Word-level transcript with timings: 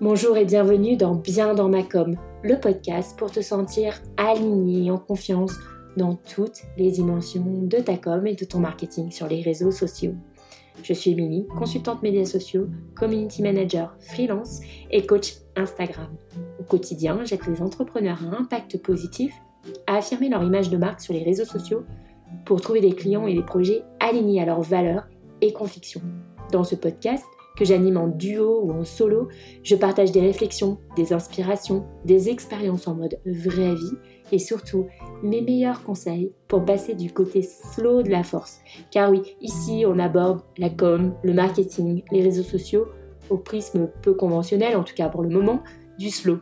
Bonjour 0.00 0.36
et 0.36 0.44
bienvenue 0.44 0.96
dans 0.96 1.16
Bien 1.16 1.54
dans 1.54 1.68
ma 1.68 1.82
com, 1.82 2.14
le 2.44 2.60
podcast 2.60 3.18
pour 3.18 3.32
te 3.32 3.40
sentir 3.40 4.00
aligné 4.16 4.86
et 4.86 4.90
en 4.92 4.96
confiance 4.96 5.54
dans 5.96 6.14
toutes 6.14 6.62
les 6.76 6.92
dimensions 6.92 7.62
de 7.64 7.78
ta 7.78 7.96
com 7.96 8.24
et 8.24 8.36
de 8.36 8.44
ton 8.44 8.60
marketing 8.60 9.10
sur 9.10 9.26
les 9.26 9.42
réseaux 9.42 9.72
sociaux. 9.72 10.14
Je 10.84 10.92
suis 10.92 11.10
Émilie, 11.10 11.48
consultante 11.48 12.00
médias 12.04 12.26
sociaux, 12.26 12.68
community 12.94 13.42
manager 13.42 13.96
freelance 13.98 14.60
et 14.92 15.04
coach 15.04 15.34
Instagram. 15.56 16.16
Au 16.60 16.62
quotidien, 16.62 17.18
j'aide 17.24 17.44
les 17.48 17.60
entrepreneurs 17.60 18.20
à 18.22 18.36
impact 18.36 18.80
positif 18.80 19.34
à 19.88 19.96
affirmer 19.96 20.28
leur 20.28 20.44
image 20.44 20.70
de 20.70 20.76
marque 20.76 21.00
sur 21.00 21.12
les 21.12 21.24
réseaux 21.24 21.44
sociaux 21.44 21.82
pour 22.44 22.60
trouver 22.60 22.80
des 22.80 22.92
clients 22.92 23.26
et 23.26 23.34
des 23.34 23.42
projets 23.42 23.82
alignés 23.98 24.40
à 24.40 24.46
leurs 24.46 24.62
valeurs 24.62 25.08
et 25.40 25.52
convictions. 25.52 26.02
Dans 26.52 26.62
ce 26.62 26.76
podcast, 26.76 27.24
que 27.58 27.64
j'anime 27.64 27.96
en 27.96 28.06
duo 28.06 28.60
ou 28.62 28.70
en 28.70 28.84
solo, 28.84 29.28
je 29.64 29.74
partage 29.74 30.12
des 30.12 30.20
réflexions, 30.20 30.78
des 30.94 31.12
inspirations, 31.12 31.84
des 32.04 32.28
expériences 32.28 32.86
en 32.86 32.94
mode 32.94 33.18
vraie 33.26 33.74
vie 33.74 33.96
et 34.30 34.38
surtout 34.38 34.86
mes 35.24 35.40
meilleurs 35.40 35.82
conseils 35.82 36.32
pour 36.46 36.64
passer 36.64 36.94
du 36.94 37.12
côté 37.12 37.42
slow 37.42 38.04
de 38.04 38.10
la 38.10 38.22
force. 38.22 38.60
Car 38.92 39.10
oui, 39.10 39.22
ici 39.40 39.82
on 39.88 39.98
aborde 39.98 40.42
la 40.56 40.70
com, 40.70 41.14
le 41.24 41.34
marketing, 41.34 42.04
les 42.12 42.22
réseaux 42.22 42.44
sociaux 42.44 42.86
au 43.28 43.38
prisme 43.38 43.90
peu 44.02 44.14
conventionnel, 44.14 44.76
en 44.76 44.84
tout 44.84 44.94
cas 44.94 45.08
pour 45.08 45.22
le 45.22 45.28
moment, 45.28 45.64
du 45.98 46.10
slow. 46.10 46.38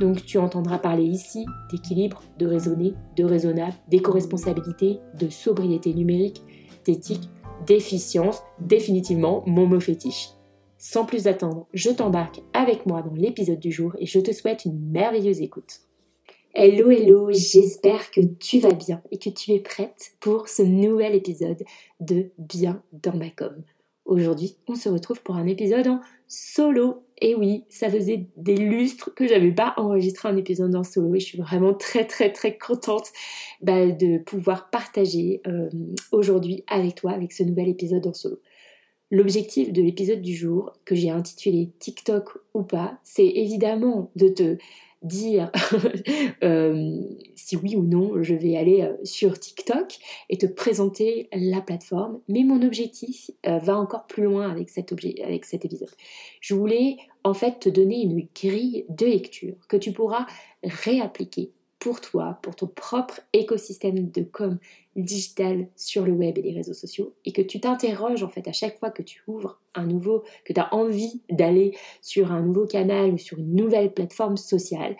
Donc 0.00 0.24
tu 0.24 0.38
entendras 0.38 0.78
parler 0.78 1.04
ici 1.04 1.44
d'équilibre, 1.70 2.22
de 2.38 2.46
raisonner, 2.46 2.94
de 3.16 3.24
raisonnable, 3.24 3.74
d'éco-responsabilité, 3.88 5.00
de 5.20 5.28
sobriété 5.28 5.92
numérique, 5.92 6.42
d'éthique, 6.86 7.28
d'efficience, 7.66 8.42
définitivement 8.60 9.42
mon 9.46 9.66
mot 9.66 9.78
fétiche. 9.78 10.33
Sans 10.86 11.06
plus 11.06 11.28
attendre, 11.28 11.66
je 11.72 11.88
t'embarque 11.88 12.42
avec 12.52 12.84
moi 12.84 13.00
dans 13.00 13.14
l'épisode 13.14 13.58
du 13.58 13.72
jour 13.72 13.96
et 13.98 14.04
je 14.04 14.20
te 14.20 14.32
souhaite 14.32 14.66
une 14.66 14.90
merveilleuse 14.90 15.40
écoute. 15.40 15.80
Hello, 16.52 16.90
hello, 16.90 17.32
j'espère 17.32 18.10
que 18.10 18.20
tu 18.20 18.58
vas 18.58 18.74
bien 18.74 19.00
et 19.10 19.16
que 19.16 19.30
tu 19.30 19.52
es 19.52 19.60
prête 19.60 20.12
pour 20.20 20.46
ce 20.46 20.60
nouvel 20.60 21.14
épisode 21.14 21.64
de 22.00 22.26
Bien 22.36 22.82
dans 22.92 23.16
ma 23.16 23.30
com. 23.30 23.62
Aujourd'hui, 24.04 24.58
on 24.68 24.74
se 24.74 24.90
retrouve 24.90 25.22
pour 25.22 25.36
un 25.36 25.46
épisode 25.46 25.86
en 25.86 26.00
solo. 26.28 27.06
Et 27.18 27.34
oui, 27.34 27.64
ça 27.70 27.88
faisait 27.88 28.26
des 28.36 28.56
lustres 28.56 29.14
que 29.14 29.26
j'avais 29.26 29.52
pas 29.52 29.72
enregistré 29.78 30.28
un 30.28 30.36
épisode 30.36 30.74
en 30.76 30.84
solo 30.84 31.14
et 31.14 31.20
je 31.20 31.24
suis 31.24 31.38
vraiment 31.38 31.72
très 31.72 32.06
très 32.06 32.30
très 32.30 32.58
contente 32.58 33.10
bah, 33.62 33.86
de 33.86 34.18
pouvoir 34.18 34.68
partager 34.68 35.40
euh, 35.46 35.70
aujourd'hui 36.12 36.62
avec 36.66 36.96
toi 36.96 37.12
avec 37.12 37.32
ce 37.32 37.42
nouvel 37.42 37.68
épisode 37.68 38.06
en 38.06 38.12
solo. 38.12 38.38
L'objectif 39.10 39.72
de 39.72 39.82
l'épisode 39.82 40.22
du 40.22 40.34
jour, 40.34 40.72
que 40.84 40.94
j'ai 40.94 41.10
intitulé 41.10 41.70
TikTok 41.78 42.38
ou 42.54 42.62
pas, 42.62 42.98
c'est 43.02 43.26
évidemment 43.26 44.10
de 44.16 44.28
te 44.28 44.56
dire 45.04 45.52
euh, 46.42 47.00
si 47.34 47.56
oui 47.56 47.76
ou 47.76 47.82
non 47.82 48.22
je 48.22 48.34
vais 48.34 48.56
aller 48.56 48.82
euh, 48.82 48.94
sur 49.04 49.38
TikTok 49.38 49.98
et 50.30 50.38
te 50.38 50.46
présenter 50.46 51.28
la 51.32 51.60
plateforme. 51.60 52.20
Mais 52.28 52.42
mon 52.42 52.62
objectif 52.62 53.30
euh, 53.46 53.58
va 53.58 53.78
encore 53.78 54.06
plus 54.06 54.24
loin 54.24 54.50
avec 54.50 54.70
cet, 54.70 54.92
objet, 54.92 55.14
avec 55.22 55.44
cet 55.44 55.64
épisode. 55.64 55.90
Je 56.40 56.54
voulais 56.54 56.96
en 57.22 57.34
fait 57.34 57.60
te 57.60 57.68
donner 57.68 58.02
une 58.02 58.26
grille 58.34 58.86
de 58.88 59.06
lecture 59.06 59.56
que 59.68 59.76
tu 59.76 59.92
pourras 59.92 60.26
réappliquer 60.62 61.52
pour 61.84 62.00
toi, 62.00 62.38
pour 62.40 62.56
ton 62.56 62.66
propre 62.66 63.20
écosystème 63.34 64.10
de 64.10 64.22
com 64.22 64.56
digital 64.96 65.68
sur 65.76 66.06
le 66.06 66.12
web 66.12 66.38
et 66.38 66.40
les 66.40 66.54
réseaux 66.54 66.72
sociaux 66.72 67.12
et 67.26 67.32
que 67.32 67.42
tu 67.42 67.60
t'interroges 67.60 68.22
en 68.22 68.30
fait 68.30 68.48
à 68.48 68.54
chaque 68.54 68.78
fois 68.78 68.88
que 68.88 69.02
tu 69.02 69.22
ouvres 69.26 69.60
un 69.74 69.84
nouveau, 69.84 70.24
que 70.46 70.54
tu 70.54 70.60
as 70.60 70.72
envie 70.72 71.20
d'aller 71.28 71.76
sur 72.00 72.32
un 72.32 72.40
nouveau 72.40 72.64
canal 72.64 73.12
ou 73.12 73.18
sur 73.18 73.38
une 73.38 73.54
nouvelle 73.54 73.92
plateforme 73.92 74.38
sociale, 74.38 74.96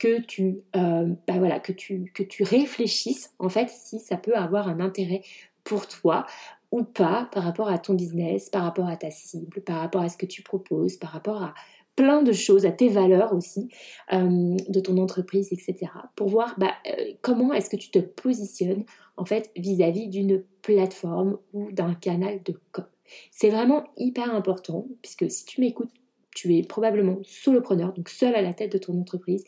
que 0.00 0.22
tu, 0.22 0.58
euh, 0.74 1.06
bah 1.28 1.34
voilà, 1.38 1.60
que 1.60 1.70
tu, 1.70 2.10
que 2.12 2.24
tu 2.24 2.42
réfléchisses 2.42 3.32
en 3.38 3.48
fait 3.48 3.70
si 3.70 4.00
ça 4.00 4.16
peut 4.16 4.34
avoir 4.34 4.66
un 4.66 4.80
intérêt 4.80 5.22
pour 5.62 5.86
toi 5.86 6.26
ou 6.72 6.82
pas 6.82 7.28
par 7.30 7.44
rapport 7.44 7.68
à 7.68 7.78
ton 7.78 7.94
business, 7.94 8.50
par 8.50 8.64
rapport 8.64 8.88
à 8.88 8.96
ta 8.96 9.12
cible, 9.12 9.60
par 9.60 9.78
rapport 9.78 10.02
à 10.02 10.08
ce 10.08 10.16
que 10.16 10.26
tu 10.26 10.42
proposes, 10.42 10.96
par 10.96 11.10
rapport 11.10 11.44
à 11.44 11.54
plein 11.96 12.22
de 12.22 12.32
choses, 12.32 12.66
à 12.66 12.72
tes 12.72 12.88
valeurs 12.88 13.32
aussi, 13.32 13.68
euh, 14.12 14.56
de 14.68 14.80
ton 14.80 14.98
entreprise, 14.98 15.52
etc. 15.52 15.92
Pour 16.16 16.28
voir 16.28 16.54
bah, 16.58 16.72
euh, 16.86 17.12
comment 17.22 17.52
est-ce 17.52 17.70
que 17.70 17.76
tu 17.76 17.90
te 17.90 17.98
positionnes 17.98 18.84
en 19.16 19.24
fait 19.24 19.50
vis-à-vis 19.56 20.08
d'une 20.08 20.42
plateforme 20.62 21.38
ou 21.52 21.70
d'un 21.70 21.94
canal 21.94 22.42
de 22.44 22.58
com. 22.72 22.84
C'est 23.30 23.50
vraiment 23.50 23.84
hyper 23.96 24.34
important 24.34 24.86
puisque 25.02 25.30
si 25.30 25.44
tu 25.44 25.60
m'écoutes, 25.60 25.90
tu 26.34 26.56
es 26.56 26.62
probablement 26.62 27.18
solopreneur, 27.22 27.92
donc 27.92 28.08
seul 28.08 28.34
à 28.34 28.42
la 28.42 28.52
tête 28.52 28.72
de 28.72 28.78
ton 28.78 29.00
entreprise. 29.00 29.44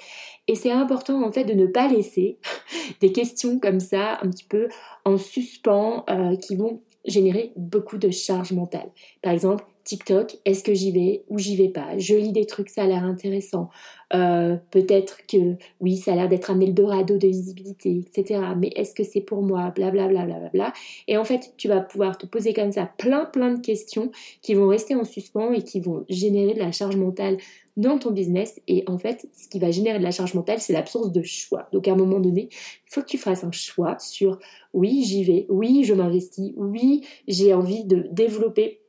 Et 0.47 0.55
c'est 0.55 0.71
important 0.71 1.25
en 1.25 1.33
fait 1.33 1.45
de 1.45 1.55
ne 1.55 1.67
pas 1.67 1.89
laisser 1.89 2.39
des 3.01 3.11
questions 3.11 3.59
comme 3.59 3.81
ça 3.81 4.19
un 4.23 4.31
petit 4.31 4.45
peu 4.45 4.69
en 5.05 5.19
suspens 5.19 6.05
euh, 6.09 6.37
qui 6.37 6.55
vont 6.55 6.81
générer 7.05 7.53
beaucoup 7.57 7.99
de 7.99 8.11
charge 8.11 8.53
mentale. 8.53 8.91
Par 9.23 9.33
exemple, 9.33 9.65
TikTok, 9.87 10.37
est-ce 10.45 10.65
que 10.65 10.75
j'y 10.75 10.91
vais 10.91 11.23
ou 11.29 11.39
j'y 11.39 11.57
vais 11.57 11.69
pas? 11.69 11.97
Je 11.97 12.17
lis 12.17 12.33
des 12.33 12.45
trucs, 12.45 12.71
ça 12.71 12.83
a 12.83 12.87
l'air 12.87 13.05
intéressant. 13.05 13.71
Euh, 14.15 14.57
peut-être 14.73 15.19
que 15.29 15.55
oui, 15.81 15.97
ça 15.97 16.13
a 16.13 16.17
l'air 16.17 16.29
d'être 16.29 16.51
un 16.51 16.59
Eldorado 16.59 17.17
de 17.19 17.29
visibilité, 17.29 18.01
etc. 18.05 18.41
Mais 18.59 18.73
est-ce 18.75 18.95
que 18.95 19.05
c'est 19.05 19.21
pour 19.21 19.43
moi? 19.43 19.71
Blablabla. 19.71 20.25
Bla, 20.25 20.39
bla, 20.39 20.49
bla, 20.53 20.73
et 21.07 21.17
en 21.17 21.25
fait, 21.25 21.55
tu 21.57 21.69
vas 21.69 21.81
pouvoir 21.81 22.19
te 22.19 22.27
poser 22.27 22.53
comme 22.53 22.73
ça 22.73 22.91
plein 22.99 23.27
plein 23.27 23.55
de 23.55 23.61
questions 23.61 24.11
qui 24.43 24.55
vont 24.55 24.67
rester 24.67 24.97
en 24.97 25.05
suspens 25.05 25.53
et 25.53 25.63
qui 25.63 25.79
vont 25.79 26.05
générer 26.09 26.55
de 26.55 26.59
la 26.59 26.73
charge 26.73 26.97
mentale 26.97 27.39
dans 27.77 27.99
ton 27.99 28.11
business. 28.11 28.61
Et 28.67 28.83
en 28.89 28.99
fait, 28.99 29.29
ce 29.37 29.49
qui 29.49 29.61
va 29.61 29.71
générer 29.71 29.99
de 29.99 30.05
la 30.05 30.11
charge 30.11 30.35
mentale, 30.35 30.59
c'est 30.59 30.73
l'absence 30.73 31.13
de 31.13 31.23
choix. 31.23 31.69
Donc 31.73 31.87
à 31.87 31.93
un 31.93 31.97
moment 31.97 32.19
donné, 32.19 32.49
il 32.51 32.93
faut 32.93 33.03
que 33.03 33.07
tu 33.07 33.19
fasses 33.19 33.45
un 33.45 33.53
choix 33.53 33.97
sur 34.01 34.41
oui, 34.73 35.05
j'y 35.05 35.23
vais, 35.23 35.47
oui, 35.49 35.85
je 35.85 35.95
m'investis, 35.95 36.53
oui, 36.57 37.03
j'ai 37.29 37.55
envie 37.55 37.85
de 37.85 38.09
développer 38.11 38.81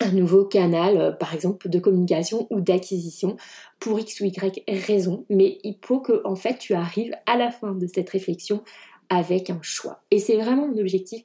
un 0.00 0.12
nouveau 0.12 0.44
canal, 0.44 0.96
euh, 0.96 1.12
par 1.12 1.34
exemple, 1.34 1.68
de 1.68 1.78
communication 1.78 2.46
ou 2.50 2.60
d'acquisition 2.60 3.36
pour 3.80 3.98
X 3.98 4.20
ou 4.20 4.24
Y 4.24 4.64
raison. 4.68 5.24
Mais 5.30 5.58
il 5.64 5.76
faut 5.82 6.00
que, 6.00 6.20
en 6.24 6.36
fait, 6.36 6.58
tu 6.58 6.74
arrives 6.74 7.14
à 7.26 7.36
la 7.36 7.50
fin 7.50 7.72
de 7.72 7.86
cette 7.86 8.10
réflexion 8.10 8.62
avec 9.08 9.50
un 9.50 9.60
choix. 9.62 10.02
Et 10.10 10.18
c'est 10.18 10.36
vraiment 10.36 10.68
mon 10.68 10.78
objectif 10.78 11.22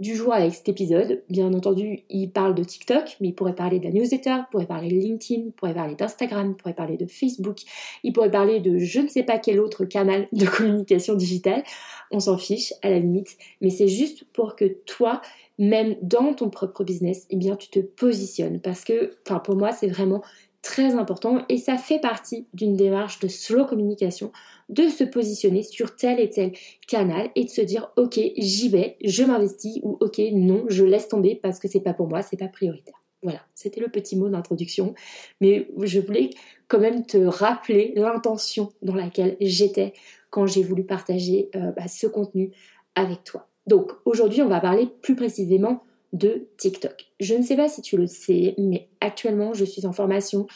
du 0.00 0.16
jour 0.16 0.32
avec 0.32 0.54
cet 0.54 0.68
épisode. 0.68 1.22
Bien 1.28 1.52
entendu, 1.52 2.00
il 2.08 2.30
parle 2.30 2.54
de 2.54 2.64
TikTok, 2.64 3.16
mais 3.20 3.28
il 3.28 3.34
pourrait 3.34 3.54
parler 3.54 3.78
de 3.78 3.84
la 3.84 3.90
newsletter, 3.90 4.30
il 4.30 4.46
pourrait 4.50 4.66
parler 4.66 4.88
de 4.88 4.94
LinkedIn, 4.94 5.42
il 5.48 5.52
pourrait 5.52 5.74
parler 5.74 5.94
d'Instagram, 5.94 6.50
il 6.50 6.56
pourrait 6.56 6.74
parler 6.74 6.96
de 6.96 7.06
Facebook, 7.06 7.58
il 8.02 8.12
pourrait 8.14 8.30
parler 8.30 8.60
de 8.60 8.78
je 8.78 9.00
ne 9.00 9.08
sais 9.08 9.22
pas 9.22 9.38
quel 9.38 9.60
autre 9.60 9.84
canal 9.84 10.26
de 10.32 10.46
communication 10.56 11.14
digitale. 11.14 11.62
On 12.10 12.18
s'en 12.18 12.38
fiche 12.38 12.72
à 12.82 12.88
la 12.88 12.98
limite, 12.98 13.36
mais 13.60 13.68
c'est 13.68 13.88
juste 13.88 14.24
pour 14.32 14.56
que 14.56 14.64
toi, 14.64 15.20
même 15.60 15.94
dans 16.00 16.32
ton 16.32 16.48
propre 16.48 16.82
business, 16.82 17.26
eh 17.28 17.36
bien 17.36 17.54
tu 17.54 17.68
te 17.68 17.78
positionnes 17.78 18.60
parce 18.60 18.82
que, 18.82 19.18
enfin 19.24 19.38
pour 19.38 19.54
moi, 19.54 19.72
c'est 19.72 19.86
vraiment 19.86 20.22
très 20.62 20.94
important 20.94 21.44
et 21.48 21.58
ça 21.58 21.76
fait 21.76 22.00
partie 22.00 22.46
d'une 22.54 22.76
démarche 22.76 23.20
de 23.20 23.28
slow 23.28 23.66
communication 23.66 24.32
de 24.68 24.88
se 24.88 25.04
positionner 25.04 25.62
sur 25.62 25.96
tel 25.96 26.18
et 26.18 26.28
tel 26.28 26.52
canal 26.86 27.30
et 27.34 27.44
de 27.44 27.50
se 27.50 27.60
dire 27.60 27.90
ok 27.96 28.18
j'y 28.36 28.68
vais, 28.68 28.96
je 29.04 29.22
m'investis 29.22 29.80
ou 29.82 29.96
ok 30.00 30.18
non 30.32 30.64
je 30.68 30.84
laisse 30.84 31.08
tomber 31.08 31.34
parce 31.34 31.58
que 31.58 31.68
c'est 31.68 31.80
pas 31.80 31.94
pour 31.94 32.08
moi, 32.08 32.22
c'est 32.22 32.38
pas 32.38 32.48
prioritaire. 32.48 32.94
Voilà, 33.22 33.40
c'était 33.54 33.80
le 33.80 33.88
petit 33.88 34.16
mot 34.16 34.30
d'introduction, 34.30 34.94
mais 35.42 35.68
je 35.82 36.00
voulais 36.00 36.30
quand 36.68 36.78
même 36.78 37.04
te 37.04 37.18
rappeler 37.18 37.92
l'intention 37.94 38.70
dans 38.80 38.94
laquelle 38.94 39.36
j'étais 39.42 39.92
quand 40.30 40.46
j'ai 40.46 40.62
voulu 40.62 40.84
partager 40.84 41.50
euh, 41.54 41.72
bah, 41.72 41.86
ce 41.86 42.06
contenu 42.06 42.50
avec 42.94 43.24
toi. 43.24 43.49
Donc 43.70 43.92
aujourd'hui, 44.04 44.42
on 44.42 44.48
va 44.48 44.58
parler 44.58 44.88
plus 45.00 45.14
précisément 45.14 45.84
de 46.12 46.48
TikTok. 46.58 47.06
Je 47.20 47.36
ne 47.36 47.42
sais 47.42 47.54
pas 47.54 47.68
si 47.68 47.82
tu 47.82 47.96
le 47.96 48.08
sais, 48.08 48.56
mais 48.58 48.88
actuellement, 49.00 49.54
je 49.54 49.64
suis 49.64 49.86
en 49.86 49.92
formation 49.92 50.48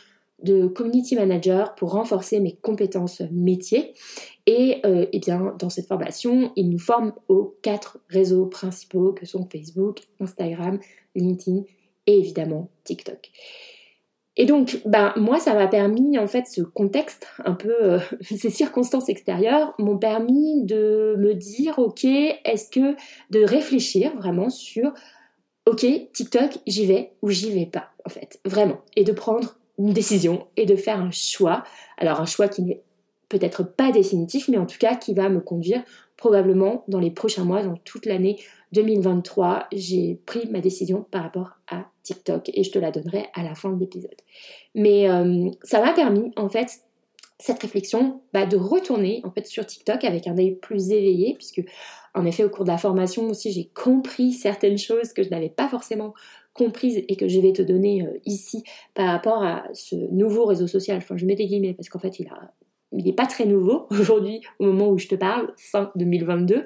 de 0.43 0.67
community 0.67 1.15
manager 1.15 1.77
pour 1.77 1.93
renforcer 1.93 2.41
mes 2.41 2.57
compétences 2.57 3.23
métiers. 3.31 3.95
Et, 4.47 4.81
euh, 4.85 5.07
eh 5.13 5.21
bien, 5.21 5.55
dans 5.61 5.71
cette 5.71 5.87
formation, 5.87 6.51
ils 6.57 6.69
nous 6.69 6.81
forment 6.81 7.13
aux 7.29 7.57
quatre 7.63 7.99
réseaux 8.09 8.47
principaux 8.47 9.13
que 9.13 9.27
sont 9.27 9.49
Facebook, 9.49 10.01
Instagram, 10.19 10.81
LinkedIn 11.15 11.63
et 12.09 12.19
évidemment 12.19 12.69
TikTok. 12.83 13.31
Et 14.37 14.47
donc, 14.47 14.81
ben, 14.85 15.13
moi, 15.17 15.39
ça 15.39 15.55
m'a 15.55 15.69
permis, 15.69 16.19
en 16.19 16.27
fait, 16.27 16.47
ce 16.47 16.61
contexte, 16.61 17.29
un 17.45 17.55
peu, 17.55 17.75
euh, 17.83 17.99
ces 18.21 18.51
circonstances 18.51 19.09
extérieures, 19.09 19.75
m'ont 19.79 19.99
permis 19.99 20.65
de 20.65 21.15
me 21.19 21.35
dire, 21.35 21.79
ok, 21.79 22.05
est-ce 22.05 22.69
que, 22.71 22.97
de 23.31 23.45
réfléchir 23.45 24.15
vraiment 24.17 24.51
sur, 24.51 24.93
ok, 25.67 25.87
TikTok, 26.13 26.59
j'y 26.67 26.87
vais 26.87 27.13
ou 27.23 27.31
j'y 27.31 27.53
vais 27.53 27.67
pas, 27.67 27.91
en 28.05 28.09
fait, 28.09 28.41
vraiment. 28.45 28.81
Et 28.97 29.05
de 29.05 29.13
prendre 29.13 29.57
une 29.79 29.93
décision 29.93 30.47
et 30.57 30.67
de 30.67 30.77
faire 30.77 31.01
un 31.01 31.11
choix. 31.13 31.63
Alors, 31.97 32.21
un 32.21 32.27
choix 32.27 32.49
qui 32.49 32.63
n'est 32.63 32.83
peut-être 33.29 33.63
pas 33.63 33.91
définitif, 33.91 34.49
mais 34.49 34.59
en 34.59 34.67
tout 34.67 34.79
cas 34.79 34.95
qui 34.95 35.15
va 35.15 35.29
me 35.29 35.41
conduire 35.41 35.83
probablement 36.17 36.85
dans 36.89 37.01
les 37.01 37.11
prochains 37.11 37.45
mois, 37.45 37.63
dans 37.63 37.77
toute 37.77 38.07
l'année 38.07 38.39
2023, 38.73 39.69
j'ai 39.73 40.21
pris 40.27 40.49
ma 40.51 40.61
décision 40.61 41.07
par 41.11 41.23
rapport 41.23 41.59
à 41.69 41.87
TikTok 42.03 42.51
et 42.53 42.65
je 42.65 42.71
te 42.71 42.79
la 42.79 42.91
donnerai 42.91 43.27
à 43.35 43.43
la 43.43 43.55
fin 43.55 43.71
de 43.71 43.81
l'épisode. 43.81 44.17
Mais 44.75 45.09
euh, 45.09 45.51
ça 45.63 45.81
m'a 45.81 45.93
permis 45.93 46.33
en 46.37 46.49
fait 46.49 46.69
cette 47.39 47.61
réflexion 47.63 48.21
bah, 48.33 48.47
de 48.47 48.57
retourner 48.57 49.21
en 49.25 49.31
fait 49.31 49.47
sur 49.47 49.67
TikTok 49.67 50.05
avec 50.05 50.27
un 50.27 50.39
œil 50.39 50.55
plus 50.55 50.91
éveillé 50.91 51.35
puisque 51.35 51.63
en 52.15 52.25
effet 52.25 52.45
au 52.45 52.49
cours 52.49 52.65
de 52.65 52.71
la 52.71 52.79
formation 52.79 53.29
aussi 53.29 53.53
j'ai 53.53 53.71
compris 53.75 54.33
certaines 54.33 54.79
choses 54.79 55.13
que 55.13 55.23
je 55.23 55.31
n'avais 55.31 55.49
pas 55.49 55.69
forcément 55.69 56.15
comprises 56.53 57.03
et 57.09 57.17
que 57.17 57.27
je 57.27 57.41
vais 57.41 57.53
te 57.53 57.63
donner 57.63 58.03
euh, 58.03 58.19
ici 58.25 58.63
par 58.95 59.09
rapport 59.09 59.43
à 59.43 59.65
ce 59.73 59.97
nouveau 59.97 60.47
réseau 60.47 60.69
social. 60.69 60.99
Enfin 60.99 61.17
je 61.17 61.27
mets 61.27 61.35
des 61.35 61.47
guillemets 61.47 61.75
parce 61.75 61.89
qu'en 61.89 61.99
fait 61.99 62.21
il 62.21 62.29
a 62.29 62.53
il 62.97 63.05
n'est 63.05 63.13
pas 63.13 63.27
très 63.27 63.47
nouveau 63.47 63.87
aujourd'hui 63.91 64.41
au 64.59 64.67
moment 64.67 64.89
où 64.89 64.99
je 64.99 65.09
te 65.09 65.15
parle, 65.15 65.53
fin 65.57 65.91
2022. 65.97 66.65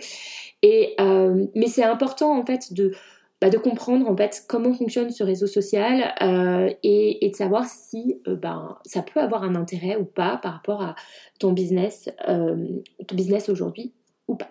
Et, 0.62 0.94
euh, 1.00 1.46
mais 1.54 1.66
c'est 1.66 1.84
important 1.84 2.38
en 2.38 2.44
fait 2.44 2.72
de 2.72 2.92
bah, 3.40 3.50
de 3.50 3.58
comprendre 3.58 4.10
en 4.10 4.16
fait 4.16 4.44
comment 4.48 4.75
fonctionne 4.75 5.10
ce 5.10 5.22
réseau 5.22 5.46
social 5.46 6.12
euh, 6.22 6.75
et, 6.82 7.28
de 7.30 7.36
savoir 7.36 7.66
si 7.66 8.20
euh, 8.26 8.34
ben, 8.34 8.76
ça 8.84 9.02
peut 9.02 9.20
avoir 9.20 9.44
un 9.44 9.54
intérêt 9.54 9.96
ou 9.96 10.04
pas 10.04 10.38
par 10.38 10.54
rapport 10.54 10.82
à 10.82 10.96
ton 11.38 11.52
business, 11.52 12.10
ton 12.26 13.14
business 13.14 13.48
aujourd'hui 13.48 13.92
ou 14.26 14.34
pas. 14.34 14.50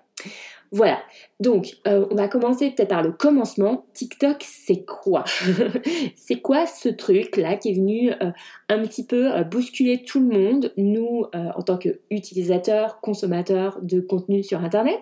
Voilà, 0.72 1.00
donc 1.40 1.78
euh, 1.88 2.06
on 2.12 2.16
va 2.16 2.28
commencer 2.28 2.72
peut-être 2.72 2.90
par 2.90 3.02
le 3.02 3.14
commencement. 3.14 3.86
TikTok, 3.94 4.44
c'est 4.44 4.84
quoi? 4.86 5.24
C'est 6.16 6.42
quoi 6.42 6.66
ce 6.66 6.90
truc-là 6.90 7.56
qui 7.56 7.72
est 7.72 7.74
venu 7.74 8.12
euh, 8.12 8.32
un 8.68 8.80
petit 8.80 9.06
peu 9.06 9.34
euh, 9.34 9.44
bousculer 9.44 10.04
tout 10.04 10.20
le 10.20 10.28
monde, 10.28 10.74
nous 10.76 11.26
en 11.34 11.62
tant 11.62 11.78
qu'utilisateurs, 11.78 13.00
consommateurs 13.00 13.80
de 13.82 14.02
contenu 14.02 14.44
sur 14.44 14.64
Internet, 14.64 15.00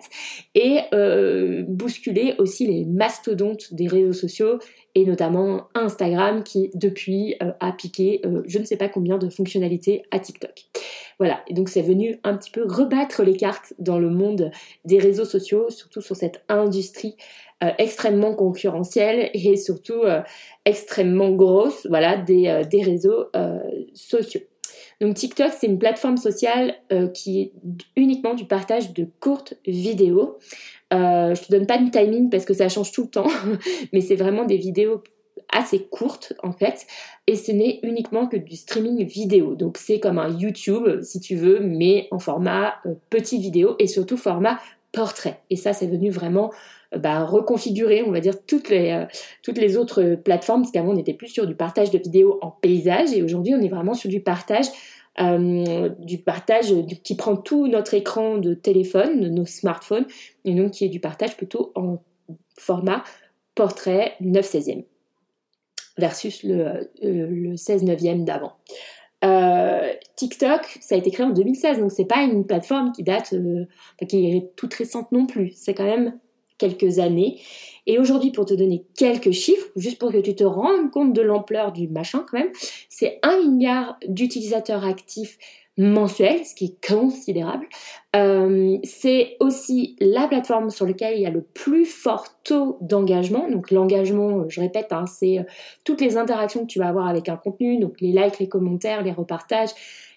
et 0.54 0.80
bousculer 1.68 2.34
aussi 2.38 2.66
les 2.66 2.84
mastodontes 2.84 3.74
des 3.74 3.88
réseaux 3.88 4.12
sociaux 4.12 4.58
et 4.94 5.04
notamment 5.04 5.68
Instagram 5.74 6.42
qui 6.42 6.70
depuis 6.74 7.36
a 7.60 7.72
piqué 7.72 8.20
je 8.46 8.58
ne 8.58 8.64
sais 8.64 8.76
pas 8.76 8.88
combien 8.88 9.18
de 9.18 9.28
fonctionnalités 9.28 10.02
à 10.10 10.18
TikTok. 10.18 10.66
Voilà, 11.18 11.40
donc 11.50 11.70
c'est 11.70 11.82
venu 11.82 12.20
un 12.24 12.36
petit 12.36 12.50
peu 12.50 12.64
rebattre 12.66 13.22
les 13.22 13.36
cartes 13.36 13.72
dans 13.78 13.98
le 13.98 14.10
monde 14.10 14.50
des 14.84 14.98
réseaux 14.98 15.24
sociaux, 15.24 15.70
surtout 15.70 16.02
sur 16.02 16.14
cette 16.14 16.44
industrie 16.48 17.16
euh, 17.64 17.70
extrêmement 17.78 18.34
concurrentielle 18.34 19.30
et 19.32 19.56
surtout 19.56 20.02
euh, 20.02 20.20
extrêmement 20.66 21.30
grosse, 21.30 21.86
voilà, 21.88 22.18
des, 22.18 22.48
euh, 22.48 22.62
réseaux 22.84 23.28
sociaux. 23.94 24.42
Donc 25.00 25.14
TikTok, 25.14 25.52
c'est 25.58 25.66
une 25.66 25.78
plateforme 25.78 26.18
sociale 26.18 26.74
qui 27.14 27.40
est 27.40 27.52
uniquement 27.96 28.34
du 28.34 28.44
partage 28.44 28.92
de 28.92 29.08
courtes 29.20 29.54
vidéos. 29.66 30.38
Je 30.90 31.46
te 31.46 31.50
donne 31.50 31.66
pas 31.66 31.78
de 31.78 31.90
timing 31.90 32.28
parce 32.28 32.44
que 32.44 32.54
ça 32.54 32.68
change 32.68 32.92
tout 32.92 33.04
le 33.04 33.08
temps, 33.08 33.28
mais 33.92 34.02
c'est 34.02 34.16
vraiment 34.16 34.44
des 34.44 34.56
vidéos 34.56 35.02
assez 35.56 35.84
courte 35.84 36.34
en 36.42 36.52
fait. 36.52 36.86
Et 37.26 37.34
ce 37.34 37.50
n'est 37.50 37.80
uniquement 37.82 38.26
que 38.26 38.36
du 38.36 38.56
streaming 38.56 39.04
vidéo. 39.04 39.54
Donc 39.54 39.78
c'est 39.78 39.98
comme 39.98 40.18
un 40.18 40.28
YouTube 40.28 41.02
si 41.02 41.18
tu 41.18 41.34
veux 41.34 41.60
mais 41.60 42.08
en 42.10 42.18
format 42.18 42.74
euh, 42.84 42.94
petit 43.10 43.38
vidéo 43.40 43.74
et 43.78 43.86
surtout 43.86 44.16
format 44.16 44.58
portrait. 44.92 45.40
Et 45.50 45.56
ça 45.56 45.72
c'est 45.72 45.86
venu 45.86 46.10
vraiment 46.10 46.52
euh, 46.94 46.98
bah, 46.98 47.24
reconfigurer 47.24 48.02
on 48.06 48.12
va 48.12 48.20
dire 48.20 48.34
toutes 48.46 48.68
les, 48.68 48.90
euh, 48.90 49.06
toutes 49.42 49.58
les 49.58 49.76
autres 49.76 50.16
plateformes 50.22 50.62
parce 50.62 50.72
qu'avant 50.72 50.92
on 50.92 50.98
était 50.98 51.14
plus 51.14 51.28
sur 51.28 51.46
du 51.46 51.54
partage 51.54 51.90
de 51.90 51.98
vidéos 51.98 52.38
en 52.42 52.50
paysage 52.50 53.12
et 53.14 53.22
aujourd'hui 53.22 53.54
on 53.54 53.62
est 53.62 53.68
vraiment 53.68 53.94
sur 53.94 54.10
du 54.10 54.20
partage 54.20 54.66
du 55.18 56.18
partage 56.18 56.74
qui 57.02 57.16
prend 57.16 57.36
tout 57.36 57.68
notre 57.68 57.94
écran 57.94 58.36
de 58.36 58.52
téléphone, 58.52 59.22
de 59.22 59.30
nos 59.30 59.46
smartphones, 59.46 60.04
et 60.44 60.54
donc 60.54 60.72
qui 60.72 60.84
est 60.84 60.90
du 60.90 61.00
partage 61.00 61.38
plutôt 61.38 61.72
en 61.74 62.02
format 62.58 63.02
portrait 63.54 64.12
9 64.20 64.44
16e 64.44 64.84
versus 65.98 66.42
le, 66.42 66.90
euh, 67.04 67.26
le 67.30 67.56
16 67.56 67.84
neuvième 67.84 68.24
d'avant. 68.24 68.52
Euh, 69.24 69.92
TikTok, 70.16 70.78
ça 70.80 70.94
a 70.94 70.98
été 70.98 71.10
créé 71.10 71.24
en 71.24 71.30
2016, 71.30 71.78
donc 71.78 71.90
c'est 71.90 72.04
pas 72.04 72.22
une 72.22 72.46
plateforme 72.46 72.92
qui 72.92 73.02
date, 73.02 73.32
euh, 73.32 73.64
qui 74.06 74.36
est 74.36 74.54
toute 74.56 74.74
récente 74.74 75.10
non 75.10 75.26
plus. 75.26 75.52
C'est 75.56 75.74
quand 75.74 75.84
même 75.84 76.18
quelques 76.58 76.98
années. 76.98 77.40
Et 77.86 77.98
aujourd'hui, 77.98 78.30
pour 78.30 78.44
te 78.46 78.54
donner 78.54 78.84
quelques 78.96 79.30
chiffres, 79.30 79.66
juste 79.76 79.98
pour 79.98 80.12
que 80.12 80.18
tu 80.18 80.34
te 80.34 80.44
rendes 80.44 80.90
compte 80.90 81.12
de 81.12 81.22
l'ampleur 81.22 81.72
du 81.72 81.88
machin 81.88 82.24
quand 82.30 82.38
même, 82.38 82.52
c'est 82.88 83.18
un 83.22 83.38
milliard 83.38 83.98
d'utilisateurs 84.06 84.84
actifs 84.84 85.38
mensuel, 85.78 86.44
ce 86.44 86.54
qui 86.54 86.66
est 86.66 86.86
considérable. 86.86 87.66
Euh, 88.14 88.78
c'est 88.82 89.36
aussi 89.40 89.96
la 90.00 90.26
plateforme 90.26 90.70
sur 90.70 90.86
laquelle 90.86 91.16
il 91.16 91.22
y 91.22 91.26
a 91.26 91.30
le 91.30 91.42
plus 91.42 91.84
fort 91.84 92.26
taux 92.44 92.78
d'engagement. 92.80 93.50
Donc 93.50 93.70
l'engagement, 93.70 94.48
je 94.48 94.60
répète, 94.60 94.92
hein, 94.92 95.04
c'est 95.06 95.38
euh, 95.38 95.42
toutes 95.84 96.00
les 96.00 96.16
interactions 96.16 96.62
que 96.62 96.66
tu 96.66 96.78
vas 96.78 96.88
avoir 96.88 97.08
avec 97.08 97.28
un 97.28 97.36
contenu, 97.36 97.78
donc 97.78 98.00
les 98.00 98.12
likes, 98.12 98.38
les 98.38 98.48
commentaires, 98.48 99.02
les 99.02 99.12
repartages, 99.12 99.70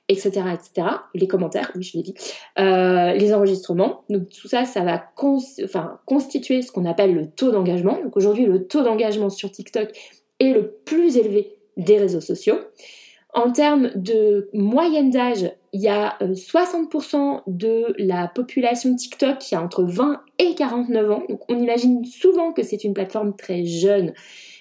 etc., 0.08 0.30
etc. 0.54 0.88
Les 1.14 1.28
commentaires, 1.28 1.72
oui, 1.76 1.84
je 1.84 1.98
l'ai 1.98 2.04
dit. 2.04 2.14
Euh, 2.58 3.14
les 3.14 3.34
enregistrements. 3.34 4.04
Donc 4.10 4.30
tout 4.30 4.48
ça, 4.48 4.64
ça 4.64 4.84
va 4.84 5.04
constituer 6.06 6.62
ce 6.62 6.72
qu'on 6.72 6.86
appelle 6.86 7.14
le 7.14 7.30
taux 7.30 7.52
d'engagement. 7.52 8.00
Donc 8.02 8.16
aujourd'hui, 8.16 8.46
le 8.46 8.66
taux 8.66 8.82
d'engagement 8.82 9.30
sur 9.30 9.52
TikTok 9.52 9.90
est 10.40 10.54
le 10.54 10.72
plus 10.86 11.18
élevé 11.18 11.58
des 11.76 11.98
réseaux 11.98 12.22
sociaux. 12.22 12.56
En 13.34 13.52
termes 13.52 13.92
de 13.96 14.50
moyenne 14.54 15.12
d'âge, 15.12 15.52
il 15.72 15.82
y 15.82 15.88
a 15.88 16.18
60% 16.20 17.16
euh, 17.16 17.40
de 17.46 17.94
la 18.00 18.28
population 18.28 18.96
TikTok 18.96 19.38
qui 19.38 19.54
a 19.54 19.62
entre 19.62 19.84
20 19.84 20.22
et 20.40 20.56
49 20.56 21.12
ans. 21.12 21.24
Donc 21.30 21.42
on 21.48 21.58
imagine 21.60 22.04
souvent 22.06 22.54
que 22.54 22.64
c'est 22.64 22.84
une 22.84 22.96
plateforme 22.96 23.36
très 23.36 23.66
jeune, 23.66 24.14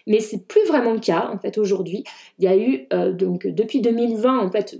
mais 0.06 0.20
c'est 0.20 0.46
plus 0.46 0.64
vraiment 0.66 0.92
le 0.92 1.00
cas 1.00 1.30
en 1.32 1.38
fait 1.38 1.56
aujourd'hui. 1.56 2.04
Il 2.38 2.44
y 2.44 2.48
a 2.48 2.56
eu 2.58 2.86
euh, 2.92 3.12
donc 3.12 3.46
depuis 3.46 3.80
2020 3.80 4.38
en 4.38 4.50
fait 4.50 4.78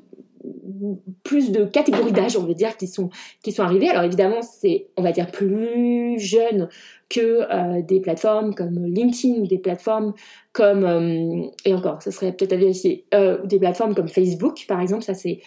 plus 1.23 1.51
de 1.51 1.65
catégories 1.65 2.13
d'âge, 2.13 2.37
on 2.37 2.45
va 2.45 2.55
dire, 2.55 2.77
qui 2.77 2.87
sont, 2.87 3.11
qui 3.43 3.53
sont 3.53 3.63
arrivées. 3.63 3.89
Alors 3.89 4.05
évidemment, 4.05 4.43
c'est, 4.43 4.89
on 4.97 5.03
va 5.03 5.13
dire, 5.13 5.31
plus 5.31 6.19
jeune 6.19 6.69
que 7.09 7.47
euh, 7.51 7.83
des 7.83 8.01
plateformes 8.01 8.55
comme 8.55 8.85
LinkedIn 8.85 9.41
ou 9.41 9.47
des 9.47 9.59
plateformes 9.59 10.15
comme, 10.53 10.85
euh, 10.85 11.47
et 11.65 11.75
encore, 11.75 12.03
ce 12.03 12.11
serait 12.11 12.33
peut-être 12.33 12.53
à 12.53 12.57
vérifier, 12.57 13.07
euh, 13.15 13.39
des 13.45 13.59
plateformes 13.59 13.95
comme 13.95 14.09
Facebook, 14.09 14.65
par 14.69 14.81
exemple, 14.81 15.05
ça 15.05 15.15
c'est, 15.15 15.41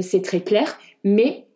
c'est 0.00 0.22
très 0.22 0.40
clair, 0.40 0.78
mais 1.02 1.46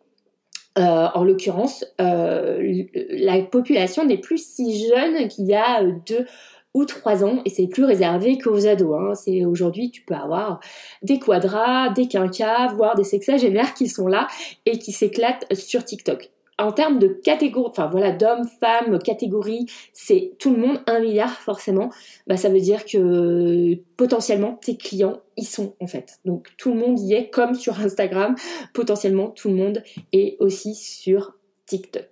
en 0.75 1.23
l'occurrence, 1.23 1.85
la 1.97 3.41
population 3.49 4.05
n'est 4.05 4.19
plus 4.19 4.45
si 4.45 4.85
jeune 4.87 5.27
qu'il 5.27 5.45
y 5.45 5.55
a 5.55 5.81
deux 5.83 6.27
ou 6.73 6.85
3 6.85 7.23
ans 7.23 7.41
et 7.45 7.49
c'est 7.49 7.67
plus 7.67 7.83
réservé 7.83 8.37
qu'aux 8.37 8.67
ados. 8.67 8.97
Hein. 8.99 9.15
C'est 9.15 9.45
aujourd'hui 9.45 9.91
tu 9.91 10.01
peux 10.01 10.13
avoir 10.13 10.59
des 11.01 11.19
quadras, 11.19 11.89
des 11.89 12.07
quinquas, 12.07 12.67
voire 12.75 12.95
des 12.95 13.03
sexagénaires 13.03 13.73
qui 13.73 13.87
sont 13.87 14.07
là 14.07 14.27
et 14.65 14.77
qui 14.77 14.91
s'éclatent 14.91 15.45
sur 15.53 15.83
TikTok. 15.83 16.29
En 16.59 16.71
termes 16.71 16.97
de 16.97 17.07
catégorie, 17.07 17.69
enfin 17.69 17.87
voilà, 17.87 18.11
d'hommes, 18.11 18.47
femmes, 18.59 18.97
catégories, 18.97 19.67
c'est 19.93 20.31
tout 20.39 20.51
le 20.51 20.57
monde, 20.57 20.81
un 20.87 20.99
milliard 20.99 21.31
forcément. 21.31 21.91
Bah 22.25 22.35
ça 22.35 22.49
veut 22.49 22.59
dire 22.59 22.83
que 22.83 23.75
potentiellement 23.95 24.55
tes 24.55 24.75
clients 24.75 25.21
y 25.35 25.45
sont 25.45 25.75
en 25.79 25.85
fait. 25.85 26.19
Donc 26.25 26.49
tout 26.57 26.73
le 26.73 26.79
monde 26.79 26.99
y 26.99 27.13
est 27.13 27.29
comme 27.29 27.53
sur 27.53 27.79
Instagram. 27.79 28.35
Potentiellement 28.73 29.29
tout 29.29 29.49
le 29.49 29.55
monde 29.55 29.83
est 30.13 30.37
aussi 30.39 30.73
sur 30.73 31.33
TikTok. 31.67 32.09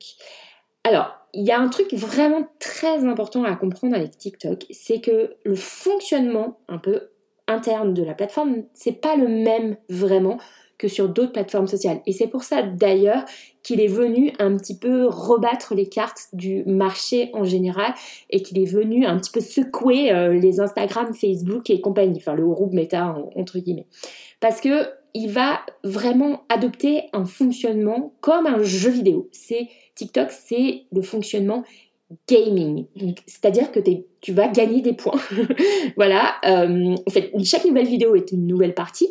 Alors, 0.86 1.18
il 1.34 1.44
y 1.44 1.52
a 1.52 1.60
un 1.60 1.68
truc 1.68 1.92
vraiment 1.96 2.48
très 2.60 3.06
important 3.06 3.44
à 3.44 3.56
comprendre 3.56 3.96
avec 3.96 4.20
TikTok, 4.20 4.66
c'est 4.70 5.02
que 5.02 5.36
le 5.44 5.56
fonctionnement 5.56 6.60
un 6.70 6.78
peu 6.78 7.10
interne 7.48 7.96
de 7.96 8.04
la 8.04 8.14
plateforme, 8.14 8.66
c'est 8.76 9.02
pas 9.02 9.16
le 9.16 9.28
même 9.28 9.78
vraiment 9.90 10.38
que 10.78 10.88
sur 10.88 11.10
d'autres 11.10 11.32
plateformes 11.32 11.66
sociales. 11.66 12.02
Et 12.06 12.12
c'est 12.12 12.28
pour 12.28 12.44
ça 12.44 12.62
d'ailleurs 12.62 13.26
qu'il 13.64 13.82
est 13.82 13.88
venu 13.88 14.32
un 14.38 14.56
petit 14.58 14.78
peu 14.78 15.08
rebattre 15.08 15.74
les 15.74 15.90
cartes 15.90 16.28
du 16.34 16.64
marché 16.66 17.32
en 17.34 17.46
général 17.46 17.96
et 18.30 18.44
qu'il 18.44 18.60
est 18.60 18.72
venu 18.72 19.08
un 19.08 19.18
petit 19.18 19.32
peu 19.32 19.42
secouer 19.42 20.12
euh, 20.12 20.34
les 20.34 20.60
Instagram, 20.60 21.16
Facebook 21.16 21.72
et 21.72 21.82
compagnie, 21.82 22.20
enfin 22.20 22.36
le 22.36 22.46
groupe 22.46 22.74
Meta 22.74 23.18
entre 23.36 23.58
guillemets. 23.58 23.88
Parce 24.40 24.62
que 24.62 24.88
il 25.16 25.30
va 25.30 25.62
vraiment 25.84 26.44
adopter 26.50 27.04
un 27.14 27.26
fonctionnement 27.26 28.14
comme 28.20 28.46
un 28.46 28.62
jeu 28.62 28.92
vidéo. 28.92 29.30
C'est 29.32 29.70
TikTok, 29.96 30.30
c'est 30.30 30.84
le 30.92 31.02
fonctionnement 31.02 31.64
gaming. 32.30 32.86
C'est-à-dire 33.26 33.72
que 33.72 33.80
tu 34.20 34.34
vas 34.34 34.50
gagner 34.50 34.82
des 34.82 34.92
points. 34.92 35.20
voilà. 35.96 36.36
Euh, 36.46 36.96
en 37.08 37.10
fait, 37.10 37.32
chaque 37.46 37.64
nouvelle 37.64 37.88
vidéo 37.88 38.16
est 38.16 38.32
une 38.34 38.46
nouvelle 38.46 38.74
partie. 38.74 39.08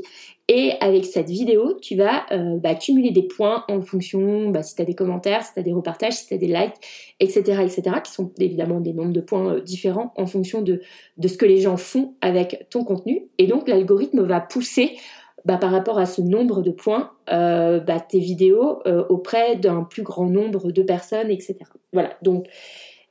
Et 0.46 0.72
avec 0.82 1.06
cette 1.06 1.30
vidéo, 1.30 1.78
tu 1.80 1.96
vas 1.96 2.26
euh, 2.30 2.58
bah, 2.58 2.68
accumuler 2.68 3.10
des 3.10 3.22
points 3.22 3.64
en 3.68 3.80
fonction 3.80 4.50
bah, 4.50 4.62
si 4.62 4.74
tu 4.74 4.82
as 4.82 4.84
des 4.84 4.94
commentaires, 4.94 5.42
si 5.42 5.54
tu 5.54 5.60
as 5.60 5.62
des 5.62 5.72
repartages, 5.72 6.12
si 6.12 6.26
tu 6.26 6.34
as 6.34 6.38
des 6.38 6.48
likes, 6.48 6.74
etc., 7.18 7.40
etc., 7.62 7.82
qui 8.04 8.12
sont 8.12 8.30
évidemment 8.38 8.80
des 8.80 8.92
nombres 8.92 9.14
de 9.14 9.22
points 9.22 9.54
euh, 9.54 9.60
différents 9.62 10.12
en 10.16 10.26
fonction 10.26 10.60
de 10.60 10.82
ce 11.26 11.36
que 11.38 11.46
les 11.46 11.62
gens 11.62 11.78
font 11.78 12.12
avec 12.20 12.66
ton 12.68 12.84
contenu. 12.84 13.26
Et 13.38 13.46
donc, 13.46 13.68
l'algorithme 13.68 14.22
va 14.22 14.40
pousser 14.40 14.98
bah, 15.44 15.58
par 15.58 15.70
rapport 15.70 15.98
à 15.98 16.06
ce 16.06 16.22
nombre 16.22 16.62
de 16.62 16.70
points, 16.70 17.12
euh, 17.30 17.78
bah, 17.78 18.00
tes 18.00 18.18
vidéos 18.18 18.80
euh, 18.86 19.04
auprès 19.08 19.56
d'un 19.56 19.82
plus 19.82 20.02
grand 20.02 20.26
nombre 20.26 20.72
de 20.72 20.82
personnes, 20.82 21.30
etc. 21.30 21.56
Voilà. 21.92 22.16
Donc, 22.22 22.46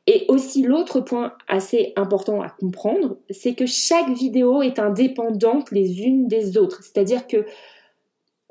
et 0.08 0.26
aussi 0.28 0.64
l'autre 0.64 1.00
point 1.00 1.34
assez 1.48 1.94
important 1.96 2.42
à 2.42 2.50
comprendre, 2.50 3.18
c'est 3.30 3.54
que 3.54 3.66
chaque 3.66 4.10
vidéo 4.10 4.62
est 4.62 4.80
indépendante 4.80 5.72
les 5.72 6.02
unes 6.02 6.28
des 6.28 6.58
autres. 6.58 6.84
C'est-à-dire 6.84 7.28
que 7.28 7.46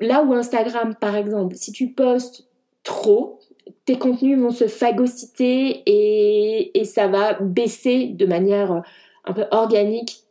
là 0.00 0.22
où 0.22 0.32
Instagram, 0.32 0.94
par 0.98 1.16
exemple, 1.16 1.56
si 1.56 1.72
tu 1.72 1.88
postes 1.88 2.48
trop, 2.84 3.40
tes 3.84 3.98
contenus 3.98 4.38
vont 4.38 4.50
se 4.50 4.66
phagocyter 4.66 5.82
et, 5.86 6.78
et 6.78 6.84
ça 6.84 7.08
va 7.08 7.34
baisser 7.40 8.06
de 8.06 8.26
manière 8.26 8.82
un 9.24 9.32
peu 9.32 9.44
organique 9.50 10.24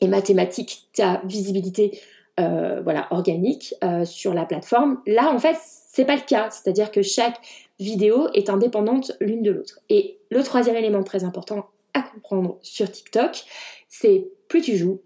et 0.00 0.08
mathématique 0.08 0.88
ta 0.94 1.22
visibilité 1.24 1.98
euh, 2.38 2.82
voilà, 2.82 3.08
organique 3.12 3.74
euh, 3.82 4.04
sur 4.04 4.34
la 4.34 4.44
plateforme. 4.44 5.00
Là, 5.06 5.32
en 5.32 5.38
fait, 5.38 5.56
c'est 5.58 6.04
pas 6.04 6.16
le 6.16 6.22
cas. 6.22 6.50
C'est-à-dire 6.50 6.90
que 6.90 7.00
chaque 7.00 7.40
vidéo 7.80 8.28
est 8.34 8.50
indépendante 8.50 9.12
l'une 9.20 9.42
de 9.42 9.50
l'autre. 9.50 9.80
Et 9.88 10.18
le 10.30 10.42
troisième 10.42 10.76
élément 10.76 11.02
très 11.02 11.24
important 11.24 11.70
à 11.94 12.02
comprendre 12.02 12.58
sur 12.60 12.90
TikTok, 12.90 13.42
c'est 13.88 14.28
plus 14.48 14.60
tu 14.60 14.76
joues, 14.76 15.00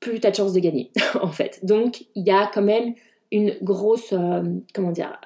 plus 0.00 0.18
tu 0.18 0.26
as 0.26 0.32
de 0.32 0.36
chances 0.36 0.54
de 0.54 0.58
gagner, 0.58 0.90
en 1.22 1.30
fait. 1.30 1.64
Donc, 1.64 2.04
il 2.16 2.26
y 2.26 2.32
a 2.32 2.50
quand 2.52 2.62
même 2.62 2.94
une 3.30 3.56
grosse, 3.62 4.12
euh, 4.12 4.42
comment 4.74 4.90
dire, 4.90 5.20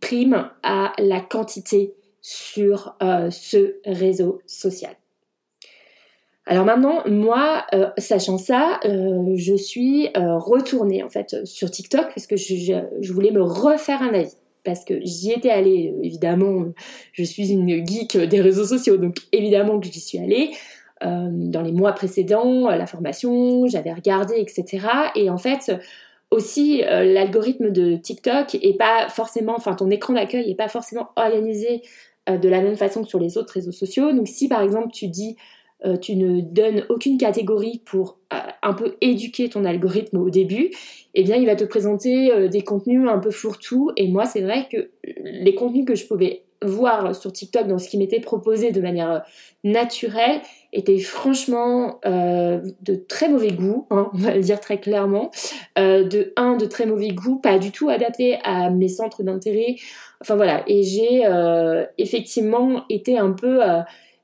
prime 0.00 0.50
à 0.62 0.92
la 0.98 1.20
quantité 1.20 1.94
sur 2.20 2.96
ce 3.00 3.76
réseau 3.86 4.42
social. 4.46 4.94
Alors 6.48 6.64
maintenant, 6.64 7.02
moi, 7.06 7.66
euh, 7.74 7.88
sachant 7.98 8.38
ça, 8.38 8.78
euh, 8.84 9.32
je 9.34 9.56
suis 9.56 10.08
euh, 10.16 10.38
retournée 10.38 11.02
en 11.02 11.08
fait 11.08 11.44
sur 11.44 11.68
TikTok 11.70 12.06
parce 12.14 12.28
que 12.28 12.36
je, 12.36 13.12
voulais 13.12 13.32
me 13.32 13.42
refaire 13.42 14.00
un 14.00 14.14
avis. 14.14 14.36
Parce 14.62 14.84
que 14.84 14.94
j'y 15.02 15.32
étais 15.32 15.50
allée, 15.50 15.94
évidemment, 16.02 16.66
je 17.12 17.22
suis 17.24 17.52
une 17.52 17.86
geek 17.86 18.16
des 18.16 18.40
réseaux 18.40 18.64
sociaux, 18.64 18.96
donc 18.96 19.16
évidemment 19.30 19.78
que 19.78 19.86
j'y 19.86 20.00
suis 20.00 20.18
allée. 20.18 20.50
dans 21.00 21.62
les 21.62 21.70
mois 21.70 21.92
précédents, 21.92 22.68
la 22.68 22.86
formation, 22.86 23.68
j'avais 23.68 23.92
regardé, 23.92 24.34
etc. 24.38 24.84
Et 25.14 25.30
en 25.30 25.38
fait, 25.38 25.72
aussi, 26.32 26.82
l'algorithme 26.82 27.70
de 27.70 27.94
TikTok 27.94 28.56
est 28.56 28.76
pas 28.76 29.08
forcément, 29.08 29.54
enfin, 29.56 29.76
ton 29.76 29.88
écran 29.88 30.14
d'accueil 30.14 30.50
est 30.50 30.56
pas 30.56 30.68
forcément 30.68 31.10
organisé 31.14 31.82
de 32.28 32.48
la 32.48 32.60
même 32.60 32.74
façon 32.74 33.04
que 33.04 33.08
sur 33.08 33.20
les 33.20 33.38
autres 33.38 33.52
réseaux 33.52 33.70
sociaux. 33.70 34.12
Donc, 34.12 34.26
si 34.26 34.48
par 34.48 34.62
exemple 34.62 34.88
tu 34.92 35.06
dis 35.06 35.36
euh, 35.84 35.98
tu 35.98 36.16
ne 36.16 36.40
donnes 36.40 36.86
aucune 36.88 37.18
catégorie 37.18 37.82
pour 37.84 38.18
euh, 38.32 38.38
un 38.62 38.72
peu 38.72 38.96
éduquer 39.02 39.50
ton 39.50 39.66
algorithme 39.66 40.16
au 40.16 40.30
début, 40.30 40.70
eh 41.14 41.22
bien 41.22 41.36
il 41.36 41.44
va 41.44 41.54
te 41.54 41.64
présenter 41.64 42.32
euh, 42.32 42.48
des 42.48 42.62
contenus 42.62 43.06
un 43.08 43.18
peu 43.18 43.30
fourre-tout. 43.30 43.90
Et 43.96 44.08
moi, 44.08 44.24
c'est 44.24 44.40
vrai 44.40 44.68
que 44.72 44.88
les 45.22 45.54
contenus 45.54 45.84
que 45.84 45.94
je 45.94 46.06
pouvais 46.06 46.44
voir 46.64 47.14
sur 47.14 47.30
TikTok 47.30 47.68
dans 47.68 47.76
ce 47.76 47.90
qui 47.90 47.98
m'était 47.98 48.20
proposé 48.20 48.72
de 48.72 48.80
manière 48.80 49.22
naturelle 49.64 50.40
étaient 50.72 50.98
franchement 50.98 52.00
de 52.02 52.94
très 52.94 53.28
mauvais 53.28 53.52
goût, 53.52 53.86
hein, 53.90 54.10
on 54.14 54.16
va 54.16 54.34
le 54.34 54.40
dire 54.40 54.58
très 54.58 54.80
clairement. 54.80 55.30
de 55.76 56.32
un, 56.36 56.56
de 56.56 56.64
très 56.64 56.86
mauvais 56.86 57.10
goût, 57.10 57.36
pas 57.36 57.58
du 57.58 57.72
tout 57.72 57.90
adapté 57.90 58.38
à 58.42 58.70
mes 58.70 58.88
centres 58.88 59.22
d'intérêt. 59.22 59.76
Enfin 60.22 60.34
voilà, 60.34 60.64
et 60.66 60.82
j'ai 60.82 61.24
effectivement 61.98 62.84
été 62.88 63.18
un 63.18 63.32
peu 63.32 63.60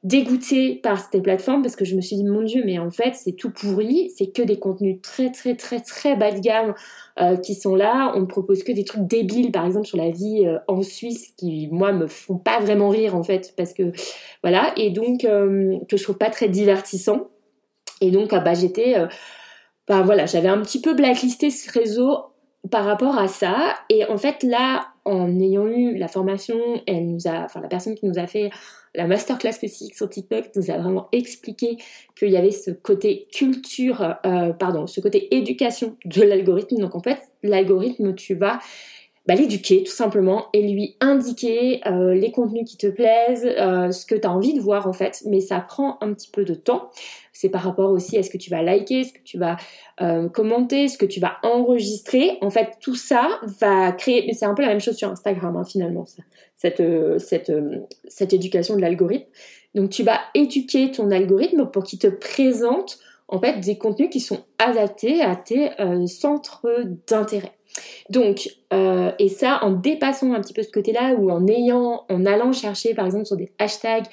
dégoûtée 0.03 0.81
par 0.83 0.99
ces 0.99 1.21
plateformes 1.21 1.63
parce 1.63 1.77
que 1.77 1.85
je 1.85 1.95
me 1.95 2.01
suis 2.01 2.17
dit 2.17 2.25
mon 2.25 2.43
dieu 2.43 2.63
mais 2.67 2.79
en 2.79 2.91
fait 2.91 3.15
c'est 3.15 3.33
tout 3.33 3.51
pourri. 3.51 4.11
C'est 4.17 4.33
que 4.33 4.43
des 4.43 4.59
contenus 4.59 5.01
très 5.01 5.31
très 5.31 5.55
très 5.55 5.81
très 5.81 6.17
bas 6.17 6.33
de 6.33 6.41
gamme 6.41 6.75
euh, 7.21 7.37
qui 7.37 7.55
sont 7.55 7.77
là. 7.77 8.13
On 8.17 8.21
me 8.21 8.27
propose 8.27 8.65
que 8.65 8.73
des 8.73 8.85
trucs 8.85 9.07
débiles 9.07 9.53
par 9.53 9.65
exemple 9.65 9.87
sur 9.87 9.99
la 9.99 10.11
vie 10.11 10.45
euh, 10.45 10.59
en 10.67 10.83
Suisse 10.83 11.33
qui 11.37 11.69
moi 11.71 11.93
me 11.93 12.09
font 12.09 12.37
pas 12.37 12.59
vraiment 12.59 12.89
rire 12.89 13.15
en 13.15 13.23
fait 13.23 13.55
parce 13.57 13.73
que 13.73 13.93
voilà. 14.43 14.73
Et 14.77 14.91
donc 14.91 15.25
euh, 15.25 15.79
que 15.89 15.97
je 15.97 16.03
trouve 16.03 16.19
pas 16.19 16.31
très 16.31 16.49
divertissant. 16.49 17.29
Et 18.01 18.11
donc 18.11 18.33
ah, 18.33 18.41
bah 18.41 18.55
j'étais 18.55 18.97
bah 19.87 20.03
voilà 20.03 20.27
j'avais 20.27 20.49
un 20.49 20.61
petit 20.63 20.81
peu 20.81 20.95
blacklisté 20.95 21.51
ce 21.51 21.71
réseau 21.71 22.17
par 22.73 22.85
rapport 22.85 23.19
à 23.19 23.29
ça. 23.29 23.77
Et 23.89 24.05
en 24.07 24.17
fait 24.17 24.43
là 24.43 24.89
en 25.05 25.39
ayant 25.39 25.69
eu 25.69 25.97
la 25.97 26.09
formation 26.09 26.59
elle 26.89 27.09
nous 27.09 27.29
a 27.29 27.45
enfin 27.45 27.61
la 27.61 27.69
personne 27.69 27.95
qui 27.95 28.07
nous 28.07 28.19
a 28.19 28.27
fait 28.27 28.51
la 28.95 29.07
masterclass 29.07 29.53
spécifique 29.53 29.95
sur 29.95 30.09
TikTok 30.09 30.51
nous 30.55 30.71
a 30.71 30.79
vraiment 30.79 31.09
expliqué 31.13 31.79
qu'il 32.17 32.31
y 32.31 32.37
avait 32.37 32.51
ce 32.51 32.71
côté 32.71 33.27
culture, 33.33 34.17
euh, 34.27 34.53
pardon, 34.53 34.87
ce 34.87 35.01
côté 35.01 35.35
éducation 35.35 35.97
de 36.05 36.23
l'algorithme. 36.23 36.77
Donc 36.79 36.95
en 36.95 37.01
fait, 37.01 37.19
l'algorithme, 37.43 38.15
tu 38.15 38.35
vas 38.35 38.59
bah, 39.27 39.37
l'éduquer 39.37 39.85
tout 39.85 39.93
simplement 39.93 40.47
et 40.53 40.63
lui 40.63 40.97
indiquer 41.01 41.81
euh, 41.87 42.13
les 42.13 42.33
contenus 42.33 42.69
qui 42.69 42.77
te 42.77 42.89
plaisent, 42.89 43.47
euh, 43.47 43.93
ce 43.93 44.05
que 44.05 44.17
tu 44.17 44.27
as 44.27 44.33
envie 44.33 44.53
de 44.53 44.61
voir 44.61 44.89
en 44.89 44.93
fait, 44.93 45.23
mais 45.27 45.41
ça 45.41 45.61
prend 45.61 45.97
un 46.01 46.13
petit 46.13 46.29
peu 46.29 46.45
de 46.45 46.55
temps. 46.55 46.91
C'est 47.33 47.49
par 47.49 47.63
rapport 47.63 47.91
aussi 47.93 48.19
à 48.19 48.25
ce 48.25 48.31
que 48.31 48.37
tu 48.37 48.51
vas 48.51 48.63
liker, 48.63 49.05
ce 49.05 49.13
que 49.13 49.23
tu 49.25 49.39
vas 49.39 49.57
euh, 50.01 50.29
commenter, 50.29 50.89
ce 50.89 50.99
que 50.99 51.07
tu 51.07 51.21
vas 51.21 51.37
enregistrer. 51.45 52.39
En 52.41 52.51
fait, 52.51 52.79
tout 52.81 52.97
ça 52.97 53.41
va 53.61 53.93
créer, 53.93 54.25
mais 54.27 54.33
c'est 54.33 54.45
un 54.45 54.55
peu 54.55 54.63
la 54.63 54.69
même 54.69 54.81
chose 54.81 54.97
sur 54.97 55.09
Instagram 55.09 55.57
hein, 55.57 55.65
finalement, 55.65 56.05
cette, 56.57 56.83
cette, 57.19 57.53
cette 58.09 58.33
éducation 58.33 58.75
de 58.75 58.81
l'algorithme. 58.81 59.27
Donc 59.77 59.91
tu 59.91 60.03
vas 60.03 60.19
éduquer 60.35 60.91
ton 60.91 61.13
algorithme 61.13 61.67
pour 61.67 61.85
qu'il 61.85 62.01
te 62.01 62.09
présente 62.09 62.99
en 63.29 63.39
fait 63.39 63.61
des 63.61 63.79
contenus 63.79 64.11
qui 64.11 64.21
sont 64.21 64.41
adaptés 64.59 65.23
à 65.23 65.37
tes 65.37 65.71
centres 66.07 66.67
d'intérêt. 67.07 67.53
Donc, 68.11 68.51
euh, 68.73 69.13
et 69.19 69.29
ça, 69.29 69.61
en 69.63 69.73
dépassant 69.73 70.33
un 70.33 70.41
petit 70.41 70.53
peu 70.53 70.63
ce 70.63 70.71
côté-là, 70.71 71.15
ou 71.15 71.31
en 71.31 71.47
ayant, 71.47 72.05
en 72.09 72.27
allant 72.27 72.53
chercher, 72.53 72.95
par 72.95 73.07
exemple, 73.07 73.27
sur 73.27 73.37
des 73.37 73.53
hashtags, 73.59 74.07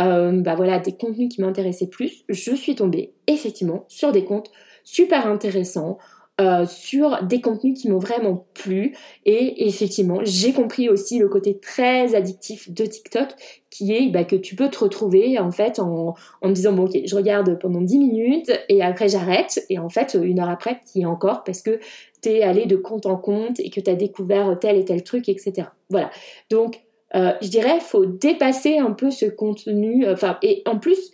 euh, 0.00 0.40
bah 0.42 0.54
voilà, 0.54 0.78
des 0.78 0.92
contenus 0.92 1.34
qui 1.34 1.40
m'intéressaient 1.40 1.88
plus, 1.88 2.24
je 2.28 2.54
suis 2.54 2.74
tombée 2.74 3.14
effectivement 3.26 3.84
sur 3.88 4.12
des 4.12 4.24
comptes 4.24 4.50
super 4.84 5.26
intéressants, 5.26 5.98
euh, 6.38 6.66
sur 6.66 7.22
des 7.22 7.40
contenus 7.40 7.80
qui 7.80 7.88
m'ont 7.88 7.98
vraiment 7.98 8.46
plu. 8.52 8.94
Et 9.24 9.66
effectivement 9.68 10.18
j'ai 10.22 10.52
compris 10.52 10.90
aussi 10.90 11.18
le 11.18 11.28
côté 11.28 11.58
très 11.58 12.14
addictif 12.14 12.70
de 12.70 12.84
TikTok 12.84 13.28
qui 13.70 13.94
est 13.94 14.10
bah, 14.10 14.24
que 14.24 14.36
tu 14.36 14.54
peux 14.54 14.68
te 14.68 14.78
retrouver 14.78 15.38
en 15.38 15.50
fait 15.50 15.78
en, 15.78 16.14
en 16.42 16.50
disant 16.50 16.74
bon 16.74 16.84
ok 16.84 16.98
je 17.06 17.16
regarde 17.16 17.58
pendant 17.58 17.80
10 17.80 17.96
minutes 17.96 18.52
et 18.68 18.82
après 18.82 19.08
j'arrête. 19.08 19.64
Et 19.70 19.78
en 19.78 19.88
fait 19.88 20.14
une 20.22 20.38
heure 20.38 20.50
après 20.50 20.78
tu 20.92 20.98
y 20.98 21.02
es 21.02 21.04
encore 21.06 21.42
parce 21.42 21.62
que 21.62 21.80
tu 22.22 22.28
es 22.28 22.42
allé 22.42 22.66
de 22.66 22.76
compte 22.76 23.06
en 23.06 23.16
compte 23.16 23.58
et 23.58 23.70
que 23.70 23.80
tu 23.80 23.88
as 23.88 23.94
découvert 23.94 24.58
tel 24.60 24.76
et 24.76 24.84
tel 24.84 25.04
truc 25.04 25.30
etc. 25.30 25.68
Voilà. 25.88 26.10
Donc 26.50 26.82
euh, 27.14 27.32
je 27.40 27.48
dirais 27.48 27.80
faut 27.80 28.04
dépasser 28.04 28.76
un 28.76 28.90
peu 28.90 29.10
ce 29.10 29.24
contenu 29.24 30.06
enfin 30.06 30.36
et 30.42 30.62
en 30.66 30.78
plus 30.78 31.12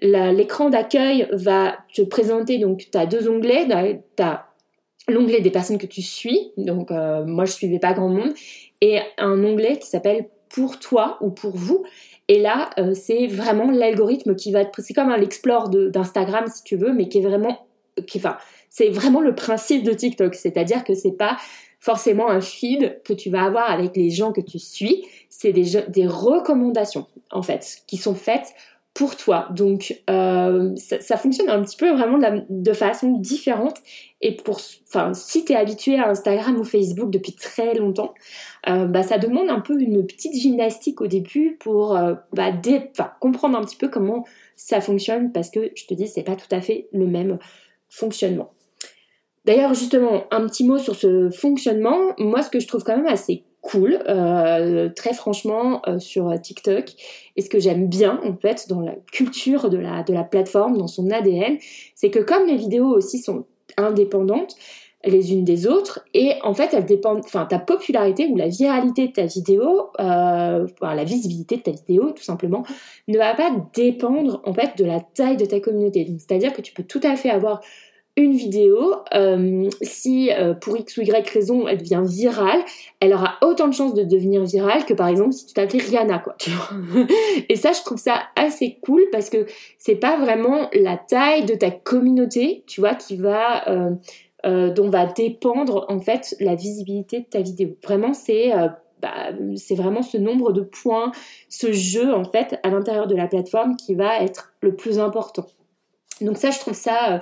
l'écran 0.00 0.70
d'accueil 0.70 1.26
va 1.32 1.78
te 1.92 2.02
présenter 2.02 2.58
donc 2.58 2.86
tu 2.92 2.96
as 2.96 3.06
deux 3.06 3.28
onglets 3.28 3.66
l'onglet 5.08 5.40
des 5.40 5.50
personnes 5.50 5.78
que 5.78 5.86
tu 5.86 6.02
suis, 6.02 6.52
donc 6.56 6.90
euh, 6.90 7.24
moi 7.24 7.44
je 7.44 7.52
suivais 7.52 7.78
pas 7.78 7.92
grand 7.92 8.08
monde, 8.08 8.32
et 8.80 8.98
un 9.18 9.42
onglet 9.44 9.78
qui 9.78 9.88
s'appelle 9.88 10.28
pour 10.48 10.78
toi 10.78 11.18
ou 11.20 11.30
pour 11.30 11.56
vous. 11.56 11.84
Et 12.28 12.40
là, 12.40 12.70
euh, 12.78 12.94
c'est 12.94 13.26
vraiment 13.26 13.70
l'algorithme 13.70 14.36
qui 14.36 14.52
va 14.52 14.60
être, 14.60 14.70
c'est 14.80 14.94
comme 14.94 15.10
un 15.10 15.16
l'explore 15.16 15.68
d'Instagram 15.68 16.44
si 16.46 16.62
tu 16.62 16.76
veux, 16.76 16.92
mais 16.92 17.08
qui 17.08 17.18
est 17.18 17.22
vraiment, 17.22 17.66
qui, 18.06 18.18
enfin, 18.18 18.36
c'est 18.70 18.88
vraiment 18.88 19.20
le 19.20 19.34
principe 19.34 19.82
de 19.82 19.92
TikTok, 19.92 20.34
c'est-à-dire 20.34 20.84
que 20.84 20.94
c'est 20.94 21.12
pas 21.16 21.36
forcément 21.80 22.30
un 22.30 22.40
feed 22.40 23.02
que 23.04 23.12
tu 23.12 23.28
vas 23.28 23.42
avoir 23.42 23.70
avec 23.70 23.96
les 23.96 24.10
gens 24.10 24.32
que 24.32 24.40
tu 24.40 24.60
suis, 24.60 25.04
c'est 25.28 25.52
des, 25.52 25.82
des 25.88 26.06
recommandations 26.06 27.06
en 27.32 27.42
fait 27.42 27.78
qui 27.88 27.96
sont 27.96 28.14
faites 28.14 28.54
pour 28.94 29.16
toi. 29.16 29.48
Donc 29.50 30.02
euh, 30.10 30.74
ça, 30.76 31.16
fonctionne 31.16 31.48
un 31.48 31.62
petit 31.62 31.76
peu 31.76 31.90
vraiment 31.90 32.18
de, 32.48 32.72
façon 32.72 33.18
différente. 33.18 33.76
Et 34.20 34.36
pour, 34.36 34.60
enfin, 34.88 35.14
si 35.14 35.44
tu 35.44 35.52
es 35.52 35.56
habitué 35.56 35.98
à 35.98 36.10
Instagram 36.10 36.58
ou 36.58 36.64
Facebook 36.64 37.10
depuis 37.10 37.32
très 37.32 37.74
longtemps, 37.74 38.14
euh, 38.68 38.84
bah, 38.86 39.02
ça 39.02 39.18
demande 39.18 39.48
un 39.48 39.60
peu 39.60 39.80
une 39.80 40.06
petite 40.06 40.34
gymnastique 40.34 41.00
au 41.00 41.06
début 41.06 41.56
pour 41.58 41.96
euh, 41.96 42.14
bah, 42.32 42.52
comprendre 43.20 43.58
un 43.58 43.62
petit 43.62 43.76
peu 43.76 43.88
comment 43.88 44.24
ça 44.56 44.80
fonctionne 44.80 45.32
parce 45.32 45.50
que 45.50 45.70
je 45.74 45.86
te 45.86 45.94
dis, 45.94 46.06
c'est 46.06 46.22
pas 46.22 46.36
tout 46.36 46.54
à 46.54 46.60
fait 46.60 46.88
le 46.92 47.06
même 47.06 47.38
fonctionnement. 47.88 48.52
D'ailleurs, 49.44 49.74
justement, 49.74 50.24
un 50.30 50.46
petit 50.46 50.64
mot 50.64 50.78
sur 50.78 50.94
ce 50.94 51.30
fonctionnement. 51.30 51.98
Moi, 52.18 52.42
ce 52.42 52.50
que 52.50 52.60
je 52.60 52.68
trouve 52.68 52.84
quand 52.84 52.96
même 52.96 53.08
assez 53.08 53.44
cool, 53.62 54.02
euh, 54.08 54.90
très 54.94 55.14
franchement, 55.14 55.80
euh, 55.88 55.98
sur 55.98 56.38
TikTok. 56.38 56.92
Et 57.36 57.42
ce 57.42 57.48
que 57.48 57.58
j'aime 57.58 57.88
bien, 57.88 58.20
en 58.24 58.36
fait, 58.36 58.68
dans 58.68 58.80
la 58.80 58.94
culture 59.10 59.70
de 59.70 59.78
la, 59.78 60.02
de 60.02 60.12
la 60.12 60.24
plateforme, 60.24 60.76
dans 60.76 60.88
son 60.88 61.10
ADN, 61.10 61.56
c'est 61.94 62.10
que 62.10 62.18
comme 62.18 62.46
les 62.46 62.56
vidéos 62.56 62.88
aussi 62.88 63.18
sont 63.18 63.46
indépendantes 63.78 64.56
les 65.04 65.32
unes 65.32 65.44
des 65.44 65.66
autres, 65.66 66.00
et 66.14 66.34
en 66.42 66.54
fait, 66.54 66.74
elles 66.74 66.84
dépendent, 66.84 67.22
enfin, 67.24 67.44
ta 67.44 67.58
popularité 67.58 68.28
ou 68.28 68.36
la 68.36 68.48
viralité 68.48 69.08
de 69.08 69.12
ta 69.12 69.26
vidéo, 69.26 69.90
euh, 69.98 70.66
la 70.80 71.04
visibilité 71.04 71.56
de 71.56 71.62
ta 71.62 71.72
vidéo, 71.72 72.12
tout 72.12 72.22
simplement, 72.22 72.64
ne 73.08 73.18
va 73.18 73.34
pas 73.34 73.50
dépendre, 73.74 74.40
en 74.44 74.54
fait, 74.54 74.78
de 74.78 74.84
la 74.84 75.00
taille 75.00 75.36
de 75.36 75.44
ta 75.44 75.58
communauté. 75.58 76.06
C'est-à-dire 76.18 76.52
que 76.52 76.62
tu 76.62 76.72
peux 76.72 76.84
tout 76.84 77.00
à 77.02 77.16
fait 77.16 77.30
avoir 77.30 77.60
une 78.16 78.32
vidéo, 78.32 78.96
euh, 79.14 79.70
si 79.80 80.30
euh, 80.30 80.52
pour 80.52 80.76
X 80.76 80.98
ou 80.98 81.00
Y 81.00 81.30
raison 81.30 81.66
elle 81.66 81.78
devient 81.78 82.02
virale, 82.04 82.60
elle 83.00 83.14
aura 83.14 83.38
autant 83.40 83.68
de 83.68 83.72
chances 83.72 83.94
de 83.94 84.02
devenir 84.02 84.44
virale 84.44 84.84
que 84.84 84.92
par 84.92 85.08
exemple 85.08 85.32
si 85.32 85.46
tu 85.46 85.54
t'appelais 85.54 85.78
Rihanna, 85.78 86.18
quoi. 86.18 86.36
Et 87.48 87.56
ça, 87.56 87.72
je 87.72 87.80
trouve 87.82 87.96
ça 87.96 88.22
assez 88.36 88.78
cool 88.82 89.02
parce 89.12 89.30
que 89.30 89.46
c'est 89.78 89.94
pas 89.94 90.18
vraiment 90.18 90.68
la 90.74 90.98
taille 90.98 91.46
de 91.46 91.54
ta 91.54 91.70
communauté, 91.70 92.64
tu 92.66 92.80
vois, 92.80 92.94
qui 92.94 93.16
va 93.16 93.66
euh, 94.44 94.70
dont 94.70 94.90
va 94.90 95.06
dépendre 95.06 95.86
en 95.88 96.00
fait 96.00 96.36
la 96.38 96.54
visibilité 96.54 97.20
de 97.20 97.26
ta 97.26 97.40
vidéo. 97.40 97.76
Vraiment, 97.82 98.12
c'est 98.12 98.50
bah, 99.00 99.30
c'est 99.56 99.74
vraiment 99.74 100.02
ce 100.02 100.18
nombre 100.18 100.52
de 100.52 100.60
points, 100.60 101.12
ce 101.48 101.72
jeu 101.72 102.12
en 102.12 102.24
fait 102.24 102.60
à 102.62 102.68
l'intérieur 102.68 103.06
de 103.06 103.16
la 103.16 103.26
plateforme 103.26 103.74
qui 103.76 103.94
va 103.94 104.20
être 104.20 104.52
le 104.60 104.76
plus 104.76 104.98
important. 104.98 105.46
Donc 106.20 106.36
ça, 106.36 106.50
je 106.50 106.58
trouve 106.58 106.74
ça 106.74 107.20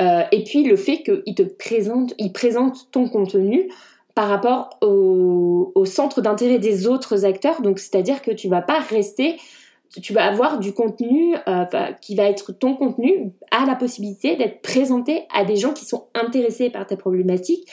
euh, 0.00 0.22
et 0.32 0.44
puis 0.44 0.64
le 0.64 0.76
fait 0.76 1.02
qu'il 1.02 1.34
te 1.34 1.42
présente, 1.42 2.14
il 2.18 2.32
présente 2.32 2.90
ton 2.90 3.08
contenu 3.08 3.68
par 4.14 4.28
rapport 4.28 4.70
au, 4.80 5.84
centre 5.84 6.20
d'intérêt 6.20 6.58
des 6.58 6.86
autres 6.86 7.24
acteurs. 7.24 7.62
Donc 7.62 7.78
c'est-à-dire 7.78 8.20
que 8.20 8.30
tu 8.30 8.48
vas 8.48 8.62
pas 8.62 8.80
rester, 8.80 9.36
tu 10.02 10.12
vas 10.12 10.26
avoir 10.26 10.58
du 10.58 10.72
contenu 10.72 11.34
euh, 11.46 11.64
qui 12.00 12.14
va 12.14 12.24
être 12.24 12.52
ton 12.52 12.74
contenu 12.74 13.32
a 13.50 13.64
la 13.64 13.74
possibilité 13.74 14.36
d'être 14.36 14.60
présenté 14.60 15.22
à 15.32 15.44
des 15.44 15.56
gens 15.56 15.72
qui 15.72 15.84
sont 15.84 16.08
intéressés 16.14 16.68
par 16.68 16.86
ta 16.86 16.96
problématique 16.96 17.66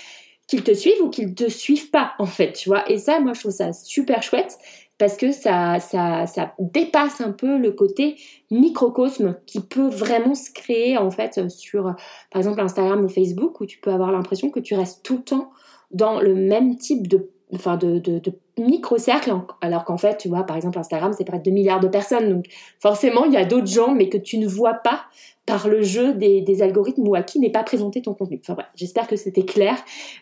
qu'ils 0.47 0.63
te 0.63 0.73
suivent 0.73 1.01
ou 1.01 1.09
qu'ils 1.09 1.33
te 1.33 1.49
suivent 1.49 1.89
pas 1.89 2.13
en 2.19 2.27
fait, 2.27 2.53
tu 2.53 2.69
vois. 2.69 2.89
Et 2.91 2.99
ça, 2.99 3.19
moi, 3.19 3.33
je 3.33 3.39
trouve 3.39 3.51
ça 3.51 3.73
super 3.73 4.21
chouette 4.21 4.57
parce 4.97 5.17
que 5.17 5.31
ça, 5.31 5.79
ça, 5.79 6.25
ça 6.25 6.53
dépasse 6.59 7.21
un 7.21 7.31
peu 7.31 7.57
le 7.57 7.71
côté 7.71 8.15
microcosme 8.51 9.37
qui 9.45 9.59
peut 9.59 9.87
vraiment 9.87 10.35
se 10.35 10.51
créer 10.51 10.97
en 10.97 11.11
fait 11.11 11.49
sur, 11.49 11.95
par 12.31 12.39
exemple, 12.39 12.61
Instagram 12.61 13.03
ou 13.03 13.09
Facebook 13.09 13.59
où 13.59 13.65
tu 13.65 13.79
peux 13.79 13.91
avoir 13.91 14.11
l'impression 14.11 14.49
que 14.49 14.59
tu 14.59 14.73
restes 14.75 15.03
tout 15.03 15.17
le 15.17 15.23
temps 15.23 15.51
dans 15.91 16.19
le 16.19 16.33
même 16.33 16.77
type 16.77 17.07
de 17.07 17.29
enfin 17.53 17.77
de, 17.77 17.99
de, 17.99 18.21
micro-cercle, 18.57 19.33
alors 19.61 19.83
qu'en 19.83 19.97
fait, 19.97 20.17
tu 20.17 20.29
vois, 20.29 20.43
par 20.43 20.55
exemple, 20.55 20.79
Instagram, 20.79 21.13
c'est 21.15 21.25
près 21.25 21.39
de 21.39 21.43
2 21.43 21.51
milliards 21.51 21.81
de 21.81 21.89
personnes, 21.89 22.29
donc 22.29 22.45
forcément, 22.79 23.25
il 23.25 23.33
y 23.33 23.37
a 23.37 23.43
d'autres 23.43 23.67
gens, 23.67 23.93
mais 23.93 24.07
que 24.07 24.17
tu 24.17 24.37
ne 24.37 24.47
vois 24.47 24.75
pas 24.75 25.01
par 25.45 25.67
le 25.67 25.81
jeu 25.81 26.13
des, 26.13 26.41
des 26.41 26.61
algorithmes 26.61 27.07
ou 27.07 27.15
à 27.15 27.21
qui 27.21 27.39
n'est 27.39 27.51
pas 27.51 27.63
présenté 27.63 28.01
ton 28.01 28.13
contenu. 28.13 28.41
Enfin 28.41 28.57
j'espère 28.75 29.07
que 29.07 29.15
c'était 29.15 29.43
clair, 29.43 29.75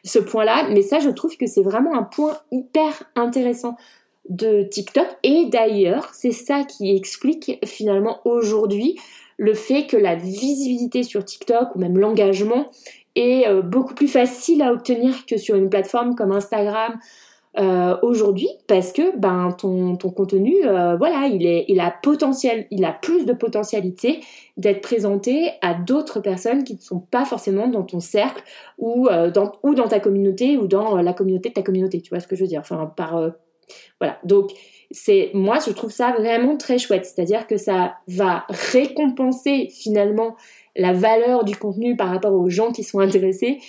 ce 0.03 0.19
point-là, 0.19 0.67
mais 0.69 0.81
ça, 0.81 0.99
je 0.99 1.09
trouve 1.09 1.37
que 1.37 1.45
c'est 1.45 1.61
vraiment 1.61 1.95
un 1.95 2.03
point 2.03 2.37
hyper 2.51 3.03
intéressant 3.15 3.77
de 4.29 4.63
TikTok. 4.63 5.07
Et 5.23 5.45
d'ailleurs, 5.47 6.09
c'est 6.13 6.31
ça 6.31 6.63
qui 6.63 6.95
explique 6.95 7.59
finalement 7.65 8.19
aujourd'hui 8.25 8.97
le 9.37 9.53
fait 9.53 9.87
que 9.87 9.97
la 9.97 10.15
visibilité 10.15 11.03
sur 11.03 11.25
TikTok 11.25 11.75
ou 11.75 11.79
même 11.79 11.97
l'engagement 11.97 12.67
est 13.15 13.47
euh, 13.47 13.61
beaucoup 13.61 13.93
plus 13.93 14.07
facile 14.07 14.61
à 14.61 14.71
obtenir 14.71 15.25
que 15.25 15.37
sur 15.37 15.55
une 15.55 15.69
plateforme 15.69 16.15
comme 16.15 16.31
Instagram 16.31 16.99
euh, 17.59 17.95
aujourd'hui. 18.01 18.49
Parce 18.67 18.91
que 18.91 19.15
ben 19.17 19.51
ton, 19.51 19.95
contenu 19.97 20.65
euh, 20.65 20.95
voilà 20.95 21.27
il 21.27 21.45
est 21.45 21.65
il 21.67 21.79
a 21.79 21.91
potentiel 21.91 22.65
il 22.71 22.83
a 22.85 22.91
plus 22.91 23.25
de 23.25 23.33
potentialité 23.33 24.21
d'être 24.57 24.81
présenté 24.81 25.51
à 25.61 25.75
d'autres 25.75 26.19
personnes 26.19 26.63
qui 26.63 26.75
ne 26.75 26.79
sont 26.79 26.99
pas 26.99 27.25
forcément 27.25 27.67
dans 27.67 27.83
ton 27.83 27.99
cercle 27.99 28.43
ou 28.79 29.07
dans 29.33 29.51
ou 29.61 29.75
dans 29.75 29.87
ta 29.87 29.99
communauté 29.99 30.57
ou 30.57 30.67
dans 30.67 30.95
la 30.95 31.13
communauté 31.13 31.49
de 31.49 31.53
ta 31.53 31.61
communauté. 31.61 32.01
Tu 32.01 32.09
vois 32.09 32.19
ce 32.19 32.27
que 32.27 32.35
je 32.35 32.41
veux 32.41 32.47
dire? 32.47 32.61
Enfin 32.61 32.91
par 32.95 33.33
voilà. 33.99 34.19
Donc, 34.23 34.51
c'est, 34.91 35.31
moi, 35.33 35.57
je 35.65 35.71
trouve 35.71 35.91
ça 35.91 36.11
vraiment 36.11 36.55
très 36.55 36.77
chouette. 36.77 37.05
C'est-à-dire 37.05 37.47
que 37.47 37.57
ça 37.57 37.95
va 38.07 38.45
récompenser 38.49 39.69
finalement 39.71 40.35
la 40.75 40.93
valeur 40.93 41.43
du 41.43 41.55
contenu 41.55 41.95
par 41.95 42.09
rapport 42.09 42.33
aux 42.33 42.49
gens 42.49 42.71
qui 42.71 42.83
sont 42.83 42.99
intéressés 42.99 43.59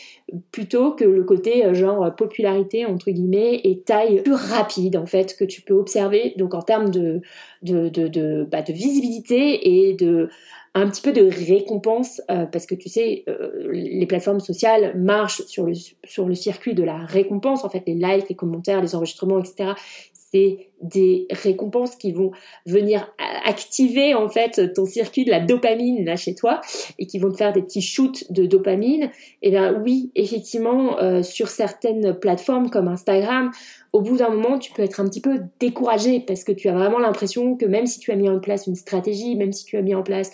plutôt 0.52 0.92
que 0.92 1.04
le 1.04 1.22
côté 1.22 1.64
euh, 1.64 1.74
genre 1.74 2.14
popularité 2.16 2.86
entre 2.86 3.10
guillemets 3.10 3.60
et 3.62 3.82
taille 3.82 4.22
plus 4.22 4.32
rapide 4.32 4.96
en 4.96 5.04
fait 5.04 5.36
que 5.36 5.44
tu 5.44 5.60
peux 5.60 5.74
observer 5.74 6.32
donc 6.38 6.54
en 6.54 6.62
termes 6.62 6.88
de 6.88 7.20
de, 7.62 8.48
bah, 8.50 8.62
de 8.62 8.72
visibilité 8.72 9.88
et 9.88 9.94
de 9.94 10.30
un 10.74 10.88
petit 10.88 11.02
peu 11.02 11.12
de 11.12 11.22
récompense 11.22 12.20
euh, 12.30 12.46
parce 12.46 12.66
que 12.66 12.74
tu 12.74 12.88
sais 12.88 13.24
euh, 13.28 13.70
les 13.72 14.06
plateformes 14.06 14.40
sociales 14.40 14.98
marchent 14.98 15.42
sur 15.46 15.64
le 15.64 15.72
sur 16.04 16.26
le 16.26 16.34
circuit 16.34 16.74
de 16.74 16.82
la 16.82 16.98
récompense 16.98 17.64
en 17.64 17.68
fait 17.68 17.84
les 17.86 17.94
likes 17.94 18.28
les 18.28 18.34
commentaires 18.34 18.82
les 18.82 18.94
enregistrements 18.94 19.38
etc 19.38 19.74
c'est 20.12 20.68
des 20.82 21.26
récompenses 21.30 21.94
qui 21.94 22.10
vont 22.10 22.32
venir 22.66 23.08
activer 23.44 24.14
en 24.14 24.28
fait 24.28 24.72
ton 24.74 24.84
circuit 24.84 25.24
de 25.24 25.30
la 25.30 25.38
dopamine 25.38 26.04
là 26.04 26.16
chez 26.16 26.34
toi 26.34 26.60
et 26.98 27.06
qui 27.06 27.20
vont 27.20 27.30
te 27.30 27.36
faire 27.36 27.52
des 27.52 27.62
petits 27.62 27.80
shoots 27.80 28.32
de 28.32 28.44
dopamine. 28.44 29.04
Et 29.04 29.10
eh 29.42 29.50
bien 29.50 29.80
oui, 29.80 30.10
effectivement, 30.16 30.98
euh, 30.98 31.22
sur 31.22 31.48
certaines 31.48 32.14
plateformes 32.14 32.68
comme 32.68 32.88
Instagram, 32.88 33.52
au 33.92 34.00
bout 34.00 34.16
d'un 34.16 34.30
moment, 34.30 34.58
tu 34.58 34.72
peux 34.72 34.82
être 34.82 34.98
un 34.98 35.04
petit 35.04 35.20
peu 35.20 35.38
découragé 35.60 36.18
parce 36.18 36.42
que 36.42 36.50
tu 36.50 36.68
as 36.68 36.74
vraiment 36.74 36.98
l'impression 36.98 37.56
que 37.56 37.64
même 37.64 37.86
si 37.86 38.00
tu 38.00 38.10
as 38.10 38.16
mis 38.16 38.28
en 38.28 38.40
place 38.40 38.66
une 38.66 38.74
stratégie, 38.74 39.36
même 39.36 39.52
si 39.52 39.64
tu 39.64 39.76
as 39.76 39.82
mis 39.82 39.94
en 39.94 40.02
place 40.02 40.32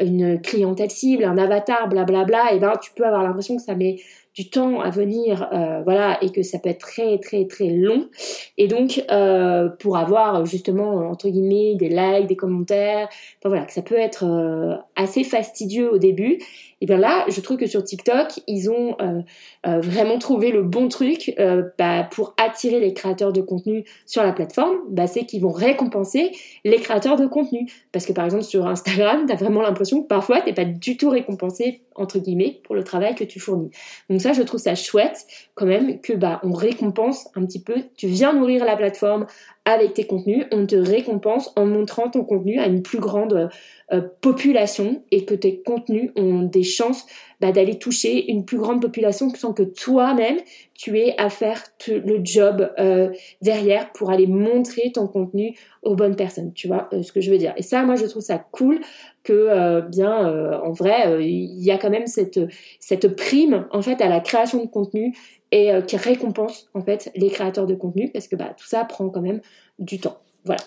une 0.00 0.40
clientèle 0.40 0.90
cible, 0.90 1.24
un 1.24 1.38
avatar, 1.38 1.88
blablabla, 1.88 2.52
et 2.52 2.56
eh 2.56 2.58
ben 2.58 2.72
tu 2.80 2.92
peux 2.94 3.04
avoir 3.04 3.22
l'impression 3.22 3.56
que 3.56 3.62
ça 3.62 3.74
met 3.74 3.96
du 4.34 4.48
temps 4.48 4.80
à 4.80 4.88
venir, 4.88 5.48
euh, 5.52 5.82
voilà, 5.82 6.16
et 6.22 6.30
que 6.30 6.42
ça 6.42 6.58
peut 6.58 6.70
être 6.70 6.80
très 6.80 7.18
très 7.18 7.46
très 7.46 7.68
long. 7.68 8.08
Et 8.56 8.66
donc 8.66 9.04
euh, 9.10 9.68
pour 9.68 9.96
avoir 9.96 10.46
justement 10.46 11.10
entre 11.10 11.28
guillemets 11.28 11.74
des 11.74 11.90
likes, 11.90 12.28
des 12.28 12.36
commentaires, 12.36 13.08
enfin 13.38 13.50
voilà, 13.50 13.64
que 13.66 13.72
ça 13.72 13.82
peut 13.82 13.98
être 13.98 14.24
euh, 14.24 14.76
assez 14.96 15.24
fastidieux 15.24 15.92
au 15.92 15.98
début. 15.98 16.38
Et 16.82 16.86
bien 16.86 16.98
là, 16.98 17.24
je 17.28 17.40
trouve 17.40 17.58
que 17.58 17.68
sur 17.68 17.84
TikTok, 17.84 18.40
ils 18.48 18.68
ont 18.68 18.96
euh, 19.00 19.20
euh, 19.68 19.80
vraiment 19.80 20.18
trouvé 20.18 20.50
le 20.50 20.64
bon 20.64 20.88
truc 20.88 21.32
euh, 21.38 21.62
bah, 21.78 22.08
pour 22.10 22.34
attirer 22.36 22.80
les 22.80 22.92
créateurs 22.92 23.32
de 23.32 23.40
contenu 23.40 23.84
sur 24.04 24.24
la 24.24 24.32
plateforme. 24.32 24.78
Bah, 24.88 25.06
c'est 25.06 25.24
qu'ils 25.24 25.42
vont 25.42 25.52
récompenser 25.52 26.32
les 26.64 26.78
créateurs 26.78 27.16
de 27.16 27.28
contenu. 27.28 27.70
Parce 27.92 28.04
que 28.04 28.12
par 28.12 28.24
exemple 28.24 28.42
sur 28.42 28.66
Instagram, 28.66 29.26
tu 29.26 29.32
as 29.32 29.36
vraiment 29.36 29.62
l'impression 29.62 30.02
que 30.02 30.08
parfois 30.08 30.40
t'es 30.40 30.52
pas 30.52 30.64
du 30.64 30.96
tout 30.96 31.08
récompensé 31.08 31.82
entre 31.94 32.18
guillemets 32.18 32.60
pour 32.64 32.74
le 32.74 32.82
travail 32.82 33.14
que 33.14 33.22
tu 33.22 33.38
fournis. 33.38 33.70
Donc 34.10 34.20
ça, 34.20 34.32
je 34.32 34.42
trouve 34.42 34.58
ça 34.58 34.74
chouette 34.74 35.24
quand 35.54 35.66
même 35.66 36.00
que 36.00 36.14
bah 36.14 36.40
on 36.42 36.52
récompense 36.52 37.28
un 37.36 37.44
petit 37.44 37.62
peu. 37.62 37.74
Tu 37.96 38.08
viens 38.08 38.32
nourrir 38.32 38.64
la 38.64 38.76
plateforme 38.76 39.26
avec 39.64 39.94
tes 39.94 40.04
contenus, 40.04 40.44
on 40.50 40.66
te 40.66 40.74
récompense 40.74 41.52
en 41.54 41.66
montrant 41.66 42.10
ton 42.10 42.24
contenu 42.24 42.58
à 42.58 42.66
une 42.66 42.82
plus 42.82 42.98
grande 42.98 43.48
euh, 43.92 44.00
population 44.20 45.04
et 45.12 45.24
que 45.24 45.34
tes 45.34 45.62
contenus 45.62 46.10
ont 46.16 46.42
des 46.42 46.64
chances 46.64 47.06
bah, 47.40 47.52
d'aller 47.52 47.78
toucher 47.78 48.28
une 48.28 48.44
plus 48.44 48.58
grande 48.58 48.82
population 48.82 49.28
sans 49.30 49.52
que 49.52 49.62
toi-même 49.62 50.38
tu 50.74 50.98
aies 50.98 51.14
à 51.16 51.30
faire 51.30 51.62
le 51.86 52.20
job 52.24 52.72
euh, 52.80 53.10
derrière 53.40 53.92
pour 53.92 54.10
aller 54.10 54.26
montrer 54.26 54.90
ton 54.92 55.06
contenu 55.06 55.56
aux 55.82 55.94
bonnes 55.94 56.16
personnes. 56.16 56.52
Tu 56.54 56.66
vois 56.66 56.88
euh, 56.92 57.02
ce 57.02 57.12
que 57.12 57.20
je 57.20 57.30
veux 57.30 57.38
dire 57.38 57.54
Et 57.56 57.62
ça, 57.62 57.84
moi, 57.84 57.94
je 57.94 58.06
trouve 58.06 58.22
ça 58.22 58.38
cool 58.38 58.80
que 59.22 59.82
bien 59.88 60.60
en 60.64 60.72
vrai 60.72 61.24
il 61.24 61.62
y 61.62 61.70
a 61.70 61.78
quand 61.78 61.90
même 61.90 62.08
cette 62.08 62.40
cette 62.80 63.14
prime 63.14 63.68
en 63.70 63.80
fait 63.80 64.00
à 64.00 64.08
la 64.08 64.18
création 64.18 64.64
de 64.64 64.68
contenu 64.68 65.14
et 65.52 65.72
euh, 65.72 65.82
qui 65.82 65.96
récompense 65.96 66.68
en 66.74 66.80
fait 66.80 67.12
les 67.14 67.28
créateurs 67.28 67.66
de 67.66 67.74
contenu 67.74 68.10
parce 68.10 68.26
que 68.26 68.34
bah, 68.34 68.54
tout 68.56 68.66
ça 68.66 68.84
prend 68.84 69.08
quand 69.10 69.20
même 69.20 69.40
du 69.78 70.00
temps. 70.00 70.16
Voilà. 70.44 70.62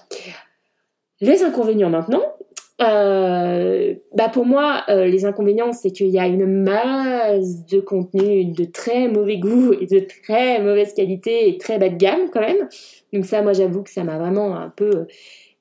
Les 1.20 1.44
inconvénients 1.44 1.90
maintenant. 1.90 2.22
Euh, 2.82 3.96
bah 4.14 4.28
pour 4.28 4.46
moi, 4.46 4.84
euh, 4.90 5.06
les 5.06 5.26
inconvénients, 5.26 5.72
c'est 5.72 5.92
qu'il 5.92 6.10
y 6.10 6.20
a 6.20 6.28
une 6.28 6.46
masse 6.46 7.66
de 7.66 7.80
contenu 7.80 8.46
de 8.46 8.66
très 8.66 9.08
mauvais 9.08 9.38
goût 9.38 9.74
et 9.74 9.86
de 9.86 10.06
très 10.24 10.62
mauvaise 10.62 10.94
qualité 10.94 11.48
et 11.48 11.58
très 11.58 11.80
bas 11.80 11.88
de 11.90 11.96
gamme 11.96 12.30
quand 12.32 12.42
même. 12.42 12.68
Donc 13.14 13.26
ça, 13.26 13.42
moi, 13.42 13.54
j'avoue 13.54 13.82
que 13.82 13.90
ça 13.90 14.04
m'a 14.04 14.18
vraiment 14.18 14.58
un 14.58 14.70
peu 14.70 15.08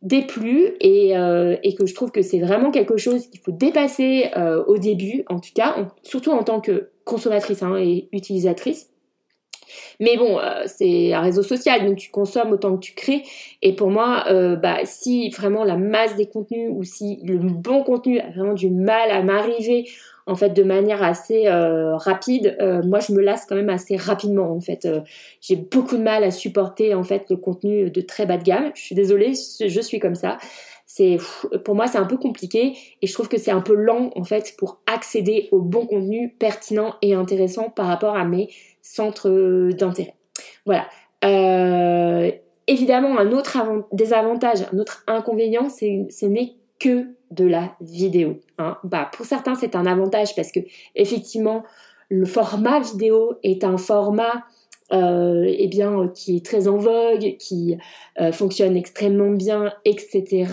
déplu 0.03 0.75
et, 0.81 1.13
et 1.13 1.75
que 1.77 1.87
je 1.87 1.95
trouve 1.95 2.11
que 2.11 2.21
c'est 2.21 2.41
vraiment 2.41 2.73
quelque 2.73 2.97
chose 2.97 3.29
qu'il 3.29 3.41
faut 3.41 3.53
dépasser 3.53 4.31
au 4.67 4.77
début, 4.77 5.23
en 5.29 5.39
tout 5.39 5.53
cas, 5.55 5.77
surtout 6.03 6.33
en 6.33 6.43
tant 6.43 6.61
que 6.61 6.91
consommatrice 7.05 7.63
hein, 7.63 7.77
et 7.77 8.09
utilisatrice. 8.13 8.91
Mais 10.01 10.17
bon, 10.17 10.39
euh, 10.39 10.65
c'est 10.67 11.13
un 11.13 11.21
réseau 11.21 11.43
social, 11.43 11.87
donc 11.87 11.97
tu 11.97 12.11
consommes 12.11 12.53
autant 12.53 12.77
que 12.77 12.81
tu 12.81 12.95
crées. 12.95 13.23
Et 13.63 13.75
pour 13.75 13.91
moi, 13.91 14.25
euh, 14.29 14.57
bah, 14.57 14.79
si 14.85 15.31
vraiment 15.31 15.65
la 15.65 15.77
masse 15.77 16.17
des 16.17 16.27
contenus 16.27 16.71
ou 16.73 16.85
si 16.85 17.21
le 17.25 17.39
bon 17.39 17.83
contenu 17.83 18.19
a 18.21 18.31
vraiment 18.31 18.55
du 18.55 18.71
mal 18.71 19.11
à 19.11 19.23
m'arriver 19.23 19.89
en 20.27 20.37
fait 20.37 20.51
de 20.51 20.63
manière 20.63 21.03
assez 21.03 21.49
euh, 21.49 21.97
rapide, 21.97 22.57
moi 22.87 22.99
je 23.01 23.13
me 23.13 23.21
lasse 23.21 23.45
quand 23.47 23.57
même 23.57 23.69
assez 23.69 23.97
rapidement 23.97 24.51
en 24.51 24.61
fait. 24.61 24.89
J'ai 25.43 25.57
beaucoup 25.57 25.99
de 25.99 26.03
mal 26.03 26.25
à 26.25 26.31
supporter 26.31 26.95
en 26.95 27.05
fait 27.05 27.27
le 27.29 27.37
contenu 27.37 27.91
de 27.91 28.01
très 28.01 28.25
bas 28.25 28.39
de 28.39 28.43
gamme. 28.43 28.71
Je 28.75 28.81
suis 28.81 28.95
désolée, 28.95 29.35
je 29.35 29.81
suis 29.81 29.99
comme 29.99 30.15
ça 30.15 30.39
c'est 30.97 31.19
pour 31.65 31.75
moi 31.75 31.89
c'est 31.89 31.99
un 31.99 32.05
peu 32.05 32.17
compliqué 32.17 32.77
et 33.03 33.07
je 33.09 33.13
trouve 33.13 33.29
que 33.29 33.37
c'est 33.37 33.51
un 33.51 33.61
peu 33.61 33.75
lent 33.75 34.13
en 34.15 34.23
fait 34.23 34.55
pour 34.57 34.79
accéder 34.87 35.49
au 35.51 35.61
bon 35.61 35.87
contenu 35.87 36.37
pertinent 36.39 36.95
et 37.03 37.15
intéressant 37.15 37.69
par 37.69 37.87
rapport 37.87 38.15
à 38.15 38.25
mes 38.25 38.49
centres 38.81 39.73
d'intérêt. 39.73 40.15
Voilà. 40.67 40.87
Euh, 41.25 42.31
évidemment, 42.69 43.19
un 43.19 43.33
autre 43.33 43.59
désavantage, 43.91 44.67
un 44.73 44.79
autre 44.79 45.03
inconvénient, 45.09 45.69
c'est, 45.69 46.07
ce 46.11 46.27
n'est 46.27 46.53
que 46.79 47.09
de 47.33 47.45
la 47.45 47.75
vidéo. 47.81 48.39
Hein. 48.59 48.79
Bah, 48.85 49.11
pour 49.13 49.27
certains, 49.27 49.57
c'est 49.57 49.75
un 49.75 49.87
avantage 49.87 50.37
parce 50.37 50.53
que 50.53 50.61
effectivement, 50.95 51.65
le 52.09 52.25
format 52.25 52.79
vidéo 52.79 53.35
est 53.43 53.65
un 53.65 53.79
format 53.79 54.45
euh, 54.93 55.45
eh 55.47 55.67
bien, 55.67 56.09
qui 56.09 56.37
est 56.37 56.45
très 56.45 56.69
en 56.69 56.77
vogue, 56.77 57.37
qui 57.39 57.77
euh, 58.21 58.33
fonctionne 58.33 58.77
extrêmement 58.77 59.31
bien, 59.31 59.73
etc. 59.85 60.47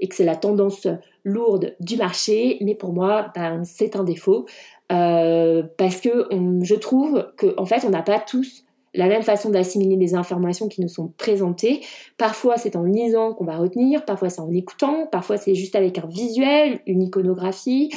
Et 0.00 0.08
que 0.08 0.14
c'est 0.14 0.24
la 0.24 0.36
tendance 0.36 0.86
lourde 1.24 1.76
du 1.80 1.96
marché. 1.96 2.58
Mais 2.60 2.74
pour 2.74 2.92
moi, 2.92 3.30
ben, 3.34 3.62
c'est 3.64 3.96
un 3.96 4.04
défaut. 4.04 4.46
Euh, 4.90 5.62
parce 5.78 6.00
que 6.00 6.28
je 6.62 6.74
trouve 6.74 7.32
qu'en 7.36 7.62
en 7.62 7.66
fait, 7.66 7.84
on 7.84 7.90
n'a 7.90 8.02
pas 8.02 8.18
tous 8.18 8.64
la 8.94 9.06
même 9.06 9.22
façon 9.22 9.50
d'assimiler 9.50 9.96
les 9.96 10.14
informations 10.14 10.68
qui 10.68 10.80
nous 10.80 10.88
sont 10.88 11.12
présentées. 11.16 11.80
Parfois, 12.18 12.56
c'est 12.56 12.76
en 12.76 12.82
lisant 12.82 13.34
qu'on 13.34 13.44
va 13.44 13.56
retenir, 13.56 14.04
parfois 14.04 14.30
c'est 14.30 14.40
en 14.40 14.50
écoutant, 14.50 15.06
parfois 15.06 15.36
c'est 15.36 15.54
juste 15.54 15.76
avec 15.76 15.98
un 15.98 16.06
visuel, 16.06 16.80
une 16.86 17.02
iconographie. 17.02 17.90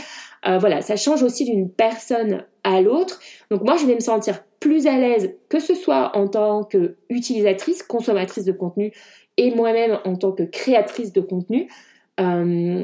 Euh, 0.48 0.60
voilà, 0.60 0.82
ça 0.82 0.96
change 0.96 1.24
aussi 1.24 1.46
d'une 1.46 1.70
personne 1.70 2.46
à 2.64 2.82
l'autre. 2.82 3.20
Donc 3.52 3.64
moi, 3.64 3.76
je 3.78 3.86
vais 3.86 3.96
me 3.96 4.00
sentir 4.00 4.44
plus 4.60 4.88
à 4.88 4.98
l'aise, 4.98 5.36
que 5.50 5.60
ce 5.60 5.76
soit 5.76 6.16
en 6.16 6.28
tant 6.28 6.64
qu'utilisatrice, 6.64 7.84
consommatrice 7.84 8.46
de 8.46 8.54
contenu, 8.54 8.94
et 9.38 9.54
moi-même 9.54 10.00
en 10.06 10.16
tant 10.16 10.32
que 10.32 10.44
créatrice 10.44 11.12
de 11.12 11.22
contenu, 11.22 11.68
euh, 12.20 12.84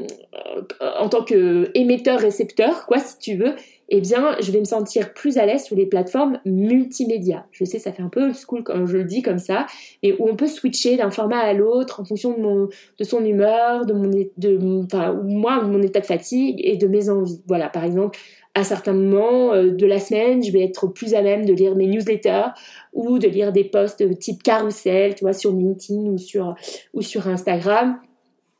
en 0.98 1.08
tant 1.08 1.22
que 1.22 1.70
émetteur-récepteur, 1.74 2.86
quoi, 2.86 2.98
si 2.98 3.16
tu 3.18 3.36
veux, 3.36 3.54
eh 3.88 4.00
bien, 4.00 4.36
je 4.40 4.50
vais 4.52 4.58
me 4.58 4.64
sentir 4.64 5.14
plus 5.14 5.38
à 5.38 5.46
l'aise 5.46 5.64
sur 5.64 5.76
les 5.76 5.86
plateformes 5.86 6.38
multimédia. 6.44 7.46
Je 7.50 7.64
sais, 7.64 7.78
ça 7.78 7.92
fait 7.92 8.02
un 8.02 8.08
peu 8.08 8.24
old 8.24 8.34
school 8.34 8.62
quand 8.64 8.86
je 8.86 8.96
le 8.96 9.04
dis 9.04 9.22
comme 9.22 9.38
ça, 9.38 9.66
et 10.02 10.12
où 10.14 10.28
on 10.28 10.36
peut 10.36 10.46
switcher 10.46 10.96
d'un 10.96 11.10
format 11.10 11.38
à 11.38 11.52
l'autre 11.52 12.00
en 12.00 12.04
fonction 12.04 12.32
de, 12.36 12.40
mon, 12.40 12.68
de 12.98 13.04
son 13.04 13.24
humeur, 13.24 13.86
de 13.86 13.92
mon, 13.92 14.10
de, 14.36 14.84
enfin, 14.84 15.12
moi, 15.24 15.60
de 15.60 15.70
mon 15.70 15.82
état 15.82 16.00
de 16.00 16.06
fatigue 16.06 16.60
et 16.62 16.76
de 16.76 16.86
mes 16.86 17.08
envies. 17.08 17.40
Voilà, 17.46 17.68
par 17.68 17.84
exemple, 17.84 18.18
à 18.54 18.64
certains 18.64 18.92
moments 18.92 19.52
euh, 19.52 19.70
de 19.70 19.86
la 19.86 19.98
semaine, 19.98 20.42
je 20.42 20.50
vais 20.50 20.64
être 20.64 20.88
plus 20.88 21.14
à 21.14 21.22
même 21.22 21.44
de 21.44 21.52
lire 21.52 21.76
mes 21.76 21.86
newsletters 21.86 22.48
ou 22.92 23.18
de 23.18 23.28
lire 23.28 23.52
des 23.52 23.64
posts 23.64 24.18
type 24.18 24.42
carousel, 24.42 25.14
tu 25.14 25.24
vois, 25.24 25.32
sur 25.32 25.52
LinkedIn 25.52 26.10
ou 26.10 26.18
sur, 26.18 26.54
ou 26.92 27.02
sur 27.02 27.28
Instagram. 27.28 28.00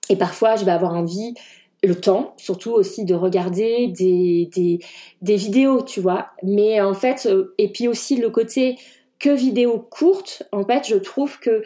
Et 0.08 0.16
parfois, 0.16 0.56
je 0.56 0.64
vais 0.64 0.70
avoir 0.70 0.94
envie 0.94 1.34
le 1.82 1.94
temps, 1.94 2.34
surtout 2.36 2.72
aussi 2.72 3.04
de 3.04 3.14
regarder 3.14 3.88
des, 3.88 4.50
des, 4.54 4.80
des, 5.22 5.36
vidéos, 5.36 5.82
tu 5.82 6.00
vois. 6.00 6.28
Mais 6.42 6.80
en 6.80 6.94
fait, 6.94 7.26
euh, 7.26 7.54
et 7.58 7.72
puis 7.72 7.88
aussi 7.88 8.16
le 8.16 8.30
côté 8.30 8.76
que 9.18 9.30
vidéo 9.30 9.78
courte, 9.78 10.42
en 10.52 10.64
fait, 10.64 10.86
je 10.86 10.96
trouve 10.96 11.38
que 11.40 11.62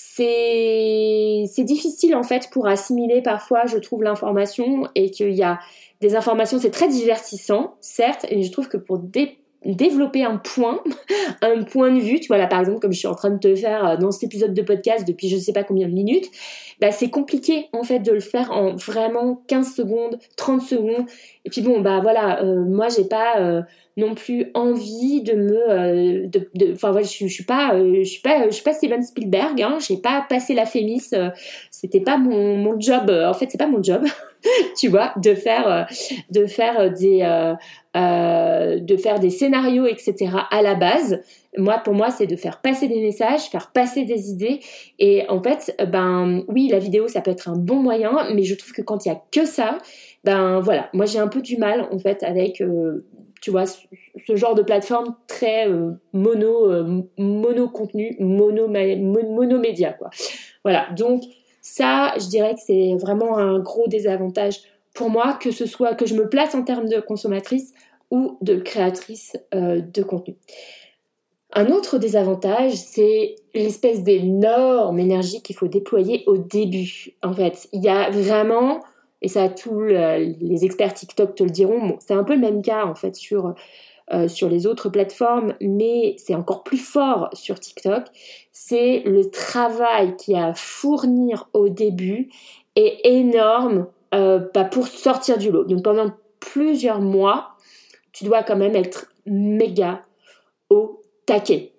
c'est 0.00 1.64
difficile 1.64 2.14
en 2.14 2.22
fait 2.22 2.50
pour 2.52 2.68
assimiler 2.68 3.20
parfois, 3.20 3.66
je 3.66 3.78
trouve 3.78 4.04
l'information 4.04 4.88
et 4.94 5.10
qu'il 5.10 5.32
y 5.32 5.42
a 5.42 5.58
des 6.00 6.14
informations, 6.14 6.60
c'est 6.60 6.70
très 6.70 6.86
divertissant, 6.86 7.74
certes, 7.80 8.24
et 8.28 8.44
je 8.44 8.52
trouve 8.52 8.68
que 8.68 8.76
pour 8.76 9.00
des 9.00 9.38
développer 9.64 10.24
un 10.24 10.36
point, 10.36 10.80
un 11.42 11.62
point 11.64 11.92
de 11.92 12.00
vue, 12.00 12.20
tu 12.20 12.28
vois 12.28 12.38
là 12.38 12.46
par 12.46 12.60
exemple 12.60 12.78
comme 12.78 12.92
je 12.92 12.98
suis 12.98 13.08
en 13.08 13.14
train 13.14 13.30
de 13.30 13.38
te 13.38 13.54
faire 13.54 13.84
euh, 13.86 13.96
dans 13.96 14.10
cet 14.10 14.24
épisode 14.24 14.54
de 14.54 14.62
podcast 14.62 15.06
depuis 15.06 15.28
je 15.28 15.36
sais 15.36 15.52
pas 15.52 15.64
combien 15.64 15.88
de 15.88 15.92
minutes, 15.92 16.26
bah 16.80 16.92
c'est 16.92 17.10
compliqué 17.10 17.66
en 17.72 17.82
fait 17.82 17.98
de 17.98 18.12
le 18.12 18.20
faire 18.20 18.52
en 18.52 18.76
vraiment 18.76 19.42
15 19.48 19.74
secondes, 19.74 20.18
30 20.36 20.62
secondes. 20.62 21.06
Et 21.44 21.50
puis 21.50 21.60
bon 21.62 21.80
bah 21.80 22.00
voilà, 22.00 22.42
euh, 22.42 22.64
moi 22.64 22.88
j'ai 22.88 23.04
pas 23.04 23.40
euh, 23.40 23.62
non 23.96 24.14
plus 24.14 24.50
envie 24.54 25.22
de 25.22 25.34
me 25.34 26.26
de 26.28 26.72
enfin 26.72 26.92
voilà, 26.92 27.06
je, 27.06 27.26
je, 27.26 27.32
suis 27.32 27.44
pas 27.44 27.76
je 27.76 28.04
suis 28.04 28.22
pas 28.22 28.46
je 28.46 28.54
suis 28.54 28.62
pas 28.62 28.72
Steven 28.72 29.02
Spielberg 29.02 29.60
hein, 29.60 29.78
j'ai 29.80 29.96
pas 29.96 30.24
passé 30.28 30.54
la 30.54 30.66
Fémis, 30.66 31.10
c'était 31.72 32.00
pas 32.00 32.16
mon, 32.16 32.56
mon 32.56 32.78
job 32.78 33.10
en 33.10 33.34
fait, 33.34 33.48
c'est 33.50 33.58
pas 33.58 33.66
mon 33.66 33.82
job. 33.82 34.04
tu 34.76 34.88
vois, 34.88 35.12
de 35.16 35.34
faire, 35.34 35.68
euh, 35.68 35.82
de 36.30 36.46
faire 36.46 36.92
des, 36.92 37.20
euh, 37.22 37.54
euh, 37.96 38.78
de 38.80 38.96
faire 38.96 39.18
des 39.18 39.30
scénarios, 39.30 39.86
etc. 39.86 40.30
à 40.50 40.62
la 40.62 40.74
base. 40.74 41.22
Moi, 41.56 41.78
pour 41.78 41.94
moi, 41.94 42.10
c'est 42.10 42.26
de 42.26 42.36
faire 42.36 42.60
passer 42.60 42.88
des 42.88 43.00
messages, 43.00 43.48
faire 43.50 43.72
passer 43.72 44.04
des 44.04 44.30
idées. 44.30 44.60
Et 44.98 45.24
en 45.28 45.42
fait, 45.42 45.74
ben 45.90 46.44
oui, 46.48 46.68
la 46.68 46.78
vidéo, 46.78 47.08
ça 47.08 47.20
peut 47.20 47.30
être 47.30 47.48
un 47.48 47.56
bon 47.56 47.76
moyen, 47.76 48.12
mais 48.34 48.44
je 48.44 48.54
trouve 48.54 48.72
que 48.72 48.82
quand 48.82 49.06
il 49.06 49.08
y 49.08 49.12
a 49.12 49.20
que 49.32 49.44
ça, 49.44 49.78
ben 50.24 50.60
voilà, 50.60 50.88
moi 50.92 51.06
j'ai 51.06 51.18
un 51.18 51.28
peu 51.28 51.40
du 51.40 51.56
mal 51.56 51.88
en 51.90 51.98
fait 51.98 52.22
avec 52.22 52.62
tu 53.40 53.50
vois, 53.52 53.64
ce 53.66 54.36
genre 54.36 54.54
de 54.54 54.62
plateforme 54.62 55.14
très 55.26 55.68
mono, 56.12 57.04
mono 57.16 57.68
contenu, 57.68 58.16
mono, 58.18 58.68
mono 58.68 59.58
média, 59.58 59.92
quoi. 59.92 60.10
Voilà. 60.64 60.88
Donc, 60.96 61.22
ça, 61.74 62.14
je 62.18 62.28
dirais 62.28 62.54
que 62.54 62.60
c'est 62.64 62.94
vraiment 62.96 63.36
un 63.36 63.58
gros 63.58 63.86
désavantage 63.88 64.62
pour 64.94 65.10
moi, 65.10 65.34
que 65.34 65.50
ce 65.50 65.66
soit 65.66 65.94
que 65.94 66.06
je 66.06 66.14
me 66.14 66.28
place 66.28 66.54
en 66.54 66.62
termes 66.62 66.88
de 66.88 66.98
consommatrice 66.98 67.74
ou 68.10 68.38
de 68.40 68.56
créatrice 68.56 69.36
euh, 69.54 69.80
de 69.80 70.02
contenu. 70.02 70.36
Un 71.52 71.66
autre 71.66 71.98
désavantage, 71.98 72.72
c'est 72.72 73.36
l'espèce 73.54 74.02
d'énorme 74.02 74.98
énergie 74.98 75.42
qu'il 75.42 75.56
faut 75.56 75.68
déployer 75.68 76.24
au 76.26 76.38
début. 76.38 77.10
En 77.22 77.34
fait, 77.34 77.68
il 77.72 77.82
y 77.82 77.88
a 77.88 78.10
vraiment, 78.10 78.80
et 79.20 79.28
ça 79.28 79.48
tous 79.50 79.80
les 79.80 80.64
experts 80.64 80.94
TikTok 80.94 81.34
te 81.34 81.44
le 81.44 81.50
diront, 81.50 81.96
c'est 82.00 82.14
un 82.14 82.24
peu 82.24 82.34
le 82.34 82.40
même 82.40 82.62
cas 82.62 82.86
en 82.86 82.94
fait 82.94 83.14
sur 83.14 83.54
euh, 84.12 84.28
sur 84.28 84.48
les 84.48 84.66
autres 84.66 84.88
plateformes, 84.88 85.54
mais 85.60 86.16
c'est 86.18 86.34
encore 86.34 86.62
plus 86.62 86.78
fort 86.78 87.28
sur 87.32 87.60
TikTok, 87.60 88.04
c'est 88.52 89.02
le 89.04 89.30
travail 89.30 90.16
qu'il 90.16 90.34
y 90.34 90.36
a 90.38 90.46
à 90.46 90.54
fournir 90.54 91.48
au 91.52 91.68
début 91.68 92.30
est 92.74 93.00
énorme 93.04 93.86
euh, 94.14 94.40
bah, 94.54 94.64
pour 94.64 94.88
sortir 94.88 95.36
du 95.36 95.50
lot. 95.50 95.64
Donc 95.64 95.82
pendant 95.82 96.10
plusieurs 96.40 97.00
mois, 97.00 97.50
tu 98.12 98.24
dois 98.24 98.42
quand 98.42 98.56
même 98.56 98.76
être 98.76 99.12
méga 99.26 100.02
au 100.70 101.02
taquet. 101.26 101.72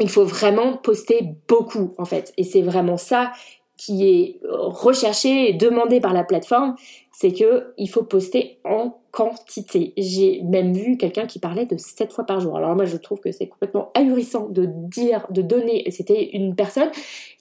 Il 0.00 0.10
faut 0.10 0.24
vraiment 0.24 0.76
poster 0.76 1.34
beaucoup 1.48 1.94
en 1.98 2.04
fait. 2.04 2.32
Et 2.36 2.44
c'est 2.44 2.62
vraiment 2.62 2.96
ça 2.96 3.32
qui 3.76 4.08
est 4.08 4.40
recherché 4.48 5.48
et 5.48 5.52
demandé 5.52 6.00
par 6.00 6.12
la 6.12 6.24
plateforme, 6.24 6.76
c'est 7.16 7.32
que 7.32 7.72
il 7.78 7.88
faut 7.88 8.02
poster 8.02 8.58
en 8.64 8.98
quantité. 9.12 9.92
J'ai 9.96 10.42
même 10.42 10.74
vu 10.74 10.96
quelqu'un 10.96 11.26
qui 11.26 11.38
parlait 11.38 11.64
de 11.64 11.76
7 11.76 12.12
fois 12.12 12.24
par 12.24 12.40
jour. 12.40 12.56
Alors 12.56 12.74
moi 12.74 12.84
je 12.84 12.96
trouve 12.96 13.20
que 13.20 13.30
c'est 13.30 13.46
complètement 13.46 13.92
ahurissant 13.94 14.48
de 14.48 14.66
dire, 14.66 15.26
de 15.30 15.40
donner, 15.40 15.88
c'était 15.90 16.30
une 16.32 16.56
personne 16.56 16.90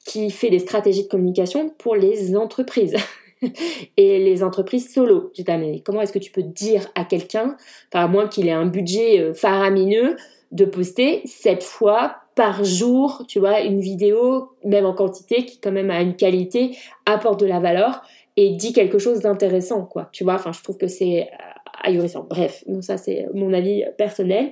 qui 0.05 0.29
fait 0.29 0.51
des 0.51 0.59
stratégies 0.59 1.03
de 1.03 1.07
communication 1.07 1.69
pour 1.77 1.95
les 1.95 2.37
entreprises. 2.37 2.95
et 3.97 4.19
les 4.19 4.43
entreprises 4.43 4.93
solo. 4.93 5.31
J'ai 5.33 5.43
dit, 5.43 5.83
comment 5.83 6.01
est-ce 6.01 6.13
que 6.13 6.19
tu 6.19 6.31
peux 6.31 6.43
dire 6.43 6.87
à 6.95 7.03
quelqu'un, 7.03 7.57
enfin, 7.91 8.05
à 8.05 8.07
moins 8.07 8.27
qu'il 8.27 8.47
ait 8.47 8.51
un 8.51 8.67
budget 8.67 9.19
euh, 9.19 9.33
faramineux, 9.33 10.15
de 10.53 10.65
poster 10.65 11.23
7 11.25 11.61
fois 11.61 12.17
par 12.35 12.63
jour, 12.63 13.25
tu 13.27 13.39
vois, 13.39 13.61
une 13.61 13.81
vidéo, 13.81 14.51
même 14.63 14.85
en 14.85 14.93
quantité, 14.93 15.45
qui 15.45 15.59
quand 15.59 15.71
même 15.71 15.91
a 15.91 16.01
une 16.01 16.15
qualité, 16.15 16.77
apporte 17.05 17.39
de 17.39 17.45
la 17.45 17.59
valeur 17.59 18.01
et 18.35 18.51
dit 18.51 18.73
quelque 18.73 18.97
chose 18.97 19.19
d'intéressant, 19.19 19.85
quoi. 19.85 20.09
Tu 20.11 20.23
vois, 20.23 20.35
enfin, 20.35 20.51
je 20.51 20.61
trouve 20.63 20.77
que 20.77 20.87
c'est 20.87 21.23
euh, 21.23 21.35
ahurissant. 21.83 22.25
Bref, 22.29 22.63
bon, 22.67 22.81
ça 22.81 22.97
c'est 22.97 23.27
mon 23.33 23.53
avis 23.53 23.83
personnel. 23.97 24.49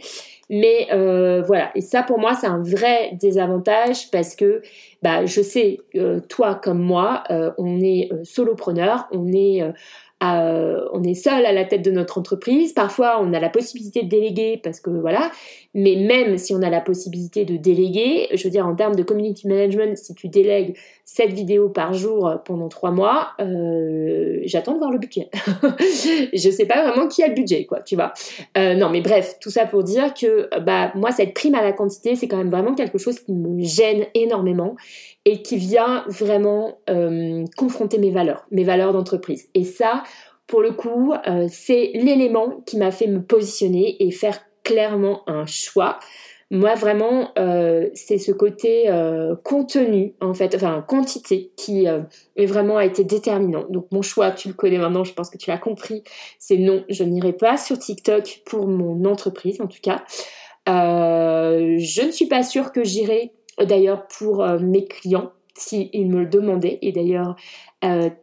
Mais 0.50 0.88
euh, 0.92 1.42
voilà, 1.42 1.72
et 1.76 1.82
ça 1.82 2.04
pour 2.04 2.20
moi 2.20 2.34
c'est 2.36 2.48
un 2.48 2.62
vrai 2.62 3.12
désavantage 3.14 4.12
parce 4.12 4.36
que 4.36 4.62
bah, 5.02 5.26
je 5.26 5.42
sais, 5.42 5.80
euh, 5.96 6.20
toi 6.20 6.56
comme 6.56 6.82
moi, 6.82 7.24
on 7.58 7.80
est 7.80 8.10
solopreneur, 8.24 9.08
on 9.12 9.32
est 9.32 9.64
on 10.22 11.04
est 11.04 11.16
seul 11.16 11.46
à 11.46 11.52
la 11.52 11.66
tête 11.66 11.82
de 11.82 11.92
notre 11.92 12.20
entreprise. 12.20 12.74
Parfois, 12.74 13.20
on 13.22 13.34
a 13.34 13.40
la 13.40 13.50
possibilité 13.50 14.04
de 14.04 14.10
déléguer 14.10 14.60
parce 14.62 14.80
que 14.80 14.92
voilà. 14.92 15.32
Mais 15.74 15.96
même 15.96 16.38
si 16.38 16.54
on 16.54 16.62
a 16.62 16.70
la 16.70 16.82
possibilité 16.82 17.46
de 17.46 17.56
déléguer, 17.56 18.28
je 18.34 18.44
veux 18.44 18.50
dire 18.50 18.68
en 18.68 18.76
termes 18.76 18.96
de 18.96 19.04
community 19.04 19.48
management, 19.48 19.98
si 19.98 20.14
tu 20.14 20.28
délègues 20.28 20.76
7 21.06 21.32
vidéos 21.32 21.70
par 21.70 21.94
jour 21.94 22.34
pendant 22.44 22.68
3 22.68 22.92
mois, 22.92 23.30
euh, 23.40 24.40
j'attends 24.44 24.74
de 24.74 24.80
voir 24.80 24.92
le 24.92 25.00
budget. 25.00 25.30
je 26.34 26.50
sais 26.50 26.66
pas 26.66 26.86
vraiment 26.86 27.08
qui 27.08 27.24
a 27.24 27.28
le 27.28 27.34
budget, 27.34 27.66
quoi, 27.66 27.80
tu 27.82 27.96
vois. 27.96 28.14
Euh, 28.58 28.76
non, 28.76 28.90
mais 28.90 29.00
bref, 29.00 29.38
tout 29.40 29.50
ça 29.50 29.66
pour 29.66 29.84
dire 29.84 30.14
que 30.14 30.50
bah 30.60 30.92
moi, 30.96 31.12
cette 31.12 31.34
prime 31.34 31.56
à 31.56 31.62
la 31.62 31.72
quantité, 31.72 32.16
c'est 32.16 32.28
quand 32.28 32.38
même 32.38 32.52
vraiment 32.52 32.76
quelque 32.76 32.98
chose 32.98 33.20
qui 33.20 33.32
me 33.32 33.64
gêne 33.64 34.06
énormément 34.14 34.76
et 35.24 35.42
qui 35.42 35.56
vient 35.56 36.04
vraiment 36.08 36.80
euh, 36.90 37.46
confronter 37.56 37.98
mes 37.98 38.12
valeurs, 38.12 38.46
mes 38.52 38.66
valeurs 38.66 38.92
d'entreprise. 38.92 39.48
Et 39.54 39.64
ça, 39.64 40.04
pour 40.48 40.62
le 40.62 40.72
coup, 40.72 41.14
c'est 41.48 41.92
l'élément 41.94 42.62
qui 42.66 42.76
m'a 42.76 42.92
fait 42.92 43.08
me 43.08 43.22
positionner 43.22 43.96
et 44.04 44.12
faire 44.12 44.42
clairement 44.64 45.24
un 45.28 45.46
choix. 45.46 46.00
Moi, 46.54 46.76
vraiment, 46.76 47.32
euh, 47.40 47.90
c'est 47.94 48.18
ce 48.18 48.34
côté 48.34 48.90
contenu, 49.44 50.16
en 50.20 50.34
fait, 50.34 50.54
enfin 50.54 50.84
quantité, 50.86 51.52
qui 51.56 51.86
est 51.86 52.46
vraiment 52.46 52.76
a 52.76 52.86
été 52.86 53.06
déterminant. 53.06 53.66
Donc 53.70 53.88
mon 53.92 54.02
choix, 54.02 54.32
tu 54.32 54.50
le 54.50 54.54
connais 54.54 54.78
maintenant, 54.78 55.06
je 55.06 55.14
pense 55.14 55.30
que 55.30 55.38
tu 55.38 55.50
l'as 55.50 55.58
compris, 55.58 56.04
c'est 56.40 56.58
non, 56.58 56.84
je 56.90 57.06
n'irai 57.06 57.32
pas 57.32 57.56
sur 57.56 57.80
TikTok 57.80 58.42
pour 58.46 58.68
mon 58.68 59.06
entreprise, 59.06 59.62
en 59.62 59.68
tout 59.68 59.80
cas. 59.82 60.04
je 60.68 62.06
ne 62.06 62.12
suis 62.12 62.28
pas 62.28 62.44
sûre 62.44 62.74
que 62.74 62.84
j'irai 62.84 63.32
d'ailleurs 63.66 64.08
pour 64.08 64.44
euh, 64.44 64.60
mes 64.60 64.86
clients. 64.86 65.32
s'ils 65.56 66.08
me 66.08 66.22
le 66.22 66.26
demandaient. 66.26 66.80
Et 66.82 66.92
d'ailleurs, 66.92 67.36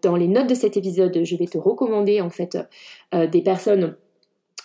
dans 0.02 0.16
les 0.16 0.28
notes 0.28 0.48
de 0.48 0.54
cet 0.54 0.76
épisode, 0.76 1.20
je 1.24 1.36
vais 1.36 1.46
te 1.46 1.58
recommander 1.58 2.20
en 2.20 2.30
fait 2.30 2.58
des 3.12 3.42
personnes 3.42 3.96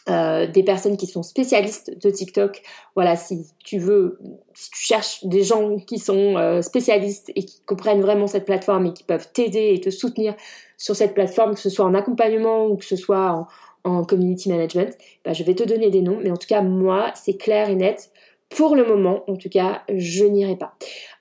euh, 0.09 0.47
des 0.47 0.63
personnes 0.63 0.97
qui 0.97 1.07
sont 1.07 1.23
spécialistes 1.23 1.97
de 1.97 2.09
TikTok. 2.09 2.61
Voilà, 2.93 3.15
si 3.15 3.47
tu 3.63 3.77
veux, 3.77 4.19
si 4.53 4.69
tu 4.71 4.81
cherches 4.81 5.23
des 5.23 5.43
gens 5.43 5.77
qui 5.77 5.97
sont 5.97 6.35
euh, 6.35 6.61
spécialistes 6.61 7.31
et 7.37 7.45
qui 7.45 7.61
comprennent 7.61 8.01
vraiment 8.01 8.27
cette 8.27 8.43
plateforme 8.43 8.87
et 8.87 8.93
qui 8.93 9.05
peuvent 9.05 9.31
t'aider 9.31 9.71
et 9.73 9.79
te 9.79 9.89
soutenir 9.89 10.35
sur 10.75 10.93
cette 10.93 11.13
plateforme, 11.13 11.53
que 11.53 11.59
ce 11.61 11.69
soit 11.69 11.85
en 11.85 11.93
accompagnement 11.93 12.65
ou 12.65 12.75
que 12.75 12.83
ce 12.83 12.97
soit 12.97 13.47
en, 13.85 14.03
community 14.03 14.49
management, 14.49 14.93
bah, 15.23 15.31
je 15.31 15.41
vais 15.45 15.55
te 15.55 15.63
donner 15.63 15.89
des 15.89 16.01
noms. 16.01 16.19
Mais 16.21 16.31
en 16.31 16.37
tout 16.37 16.47
cas, 16.47 16.61
moi, 16.61 17.11
c'est 17.15 17.37
clair 17.37 17.69
et 17.69 17.75
net. 17.75 18.11
Pour 18.49 18.75
le 18.75 18.85
moment, 18.85 19.23
en 19.29 19.37
tout 19.37 19.49
cas, 19.49 19.83
je 19.87 20.25
n'irai 20.25 20.57
pas. 20.57 20.73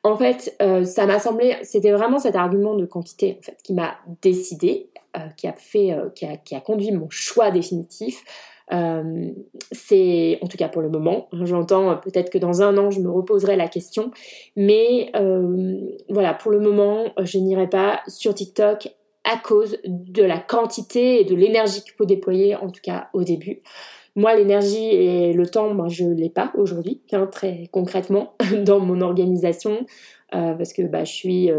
En 0.03 0.17
fait, 0.17 0.57
euh, 0.61 0.83
ça 0.83 1.07
m'a 1.07 1.21
semblé, 1.21 1.57
c'était 1.63 1.93
vraiment 1.93 2.19
cet 2.19 2.35
argument 2.35 2.75
de 2.75 2.85
quantité 2.85 3.37
en 3.39 3.43
fait 3.43 3.59
qui 3.63 3.75
m'a 3.75 3.95
décidé, 4.23 4.91
qui 5.37 5.47
a 5.47 5.53
fait, 5.53 5.95
qui 6.17 6.27
a, 6.27 6.37
qui 6.39 6.55
a 6.57 6.61
conduit 6.61 6.91
mon 6.91 7.09
choix 7.11 7.51
définitif 7.51 8.25
euh, 8.73 9.31
c'est, 9.71 10.39
en 10.41 10.47
tout 10.47 10.57
cas 10.57 10.69
pour 10.69 10.83
le 10.83 10.89
moment, 10.89 11.29
j'entends 11.33 11.91
euh, 11.91 11.95
peut-être 11.97 12.31
que 12.31 12.39
dans 12.39 12.63
un 12.63 12.77
an 12.79 12.91
je 12.91 13.01
me 13.01 13.11
reposerai 13.11 13.57
la 13.57 13.69
question, 13.69 14.11
mais 14.57 15.11
euh, 15.15 15.79
voilà, 16.09 16.33
pour 16.35 16.51
le 16.51 16.61
moment 16.61 17.07
je 17.21 17.39
n'irai 17.39 17.69
pas 17.69 18.01
sur 18.09 18.35
TikTok 18.35 18.89
à 19.25 19.37
cause 19.37 19.79
de 19.85 20.23
la 20.23 20.39
quantité 20.39 21.21
et 21.21 21.25
de 21.25 21.35
l'énergie 21.35 21.83
qu'il 21.83 21.93
faut 21.93 22.07
déployer, 22.07 22.57
en 22.57 22.71
tout 22.71 22.81
cas 22.83 23.09
au 23.13 23.23
début. 23.23 23.63
Moi, 24.15 24.35
l'énergie 24.35 24.85
et 24.85 25.33
le 25.33 25.47
temps, 25.47 25.73
moi, 25.73 25.89
je 25.89 26.05
l'ai 26.05 26.29
pas 26.29 26.53
aujourd'hui, 26.55 27.01
hein, 27.13 27.27
très 27.31 27.69
concrètement, 27.71 28.35
dans 28.65 28.81
mon 28.81 29.01
organisation, 29.01 29.87
parce 30.31 30.73
que 30.73 30.83
bah, 30.83 31.05
je 31.05 31.13
suis 31.13 31.51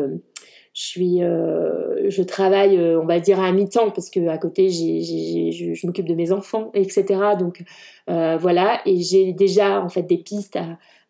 je 0.74 0.82
suis, 0.82 1.24
euh, 1.24 2.10
je 2.10 2.24
travaille, 2.24 2.78
euh, 2.78 3.00
on 3.00 3.06
va 3.06 3.20
dire 3.20 3.40
à 3.40 3.52
mi-temps 3.52 3.92
parce 3.92 4.10
que 4.10 4.28
à 4.28 4.40
côté, 4.40 4.70
j'ai, 4.70 5.52
je, 5.52 5.74
je 5.74 5.88
m'occupe 5.88 6.08
de 6.08 6.16
mes 6.16 6.32
enfants, 6.32 6.72
etc. 6.74 7.06
Donc 7.38 7.64
euh, 8.10 8.38
voilà, 8.38 8.82
et 8.86 9.00
j'ai 9.00 9.34
déjà 9.34 9.82
en 9.82 9.90
fait 9.90 10.02
des 10.02 10.18
pistes 10.18 10.58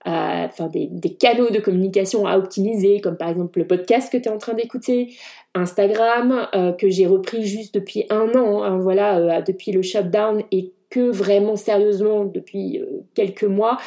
à, 0.05 0.45
enfin 0.45 0.67
des, 0.67 0.87
des, 0.87 1.13
canaux 1.13 1.49
de 1.49 1.59
communication 1.59 2.27
à 2.27 2.37
optimiser, 2.37 2.99
comme 2.99 3.15
par 3.15 3.29
exemple 3.29 3.57
le 3.59 3.65
podcast 3.65 4.11
que 4.11 4.17
tu 4.17 4.27
es 4.27 4.31
en 4.31 4.37
train 4.37 4.53
d'écouter, 4.53 5.13
Instagram 5.55 6.49
que 6.77 6.89
j'ai 6.89 7.07
repris 7.07 7.45
juste 7.45 7.73
depuis 7.75 8.05
un 8.09 8.27
an, 8.35 8.63
hein, 8.63 8.79
voilà, 8.79 9.41
depuis 9.41 9.71
le 9.71 9.81
shutdown 9.81 10.43
et 10.51 10.73
vraiment 10.99 11.55
sérieusement 11.55 12.25
depuis 12.25 12.81
quelques 13.13 13.43
mois. 13.43 13.77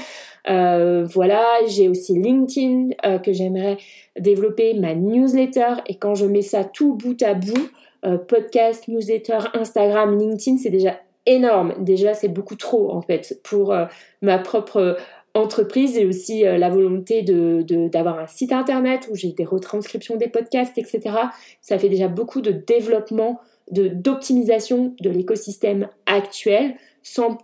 voilà, 0.46 1.44
j'ai 1.68 1.88
aussi 1.88 2.18
LinkedIn 2.18 3.18
que 3.22 3.32
j'aimerais 3.32 3.76
développer 4.18 4.74
ma 4.74 4.94
newsletter 4.94 5.82
et 5.86 5.96
quand 5.96 6.14
je 6.14 6.26
mets 6.26 6.42
ça 6.42 6.64
tout 6.64 6.94
bout 6.94 7.20
à 7.22 7.34
bout, 7.34 7.70
euh, 8.04 8.18
podcast, 8.18 8.86
newsletter, 8.88 9.38
Instagram, 9.54 10.16
LinkedIn, 10.18 10.58
c'est 10.58 10.70
déjà 10.70 11.00
énorme. 11.24 11.74
Déjà, 11.80 12.14
c'est 12.14 12.28
beaucoup 12.28 12.54
trop 12.54 12.92
en 12.92 13.02
fait 13.02 13.40
pour 13.42 13.72
euh, 13.72 13.86
ma 14.22 14.38
propre 14.38 14.96
entreprise 15.34 15.98
et 15.98 16.06
aussi 16.06 16.46
euh, 16.46 16.56
la 16.56 16.68
volonté 16.68 17.22
de, 17.22 17.64
d'avoir 17.88 18.18
un 18.18 18.26
site 18.26 18.52
internet 18.52 19.08
où 19.10 19.16
j'ai 19.16 19.32
des 19.32 19.44
retranscriptions 19.44 20.16
des 20.16 20.28
podcasts, 20.28 20.78
etc. 20.78 21.16
Ça 21.60 21.78
fait 21.78 21.88
déjà 21.88 22.06
beaucoup 22.06 22.40
de 22.40 22.52
développement, 22.52 23.40
de, 23.72 23.88
d'optimisation 23.88 24.94
de 25.00 25.10
l'écosystème 25.10 25.88
actuel 26.06 26.76
sans 27.06 27.38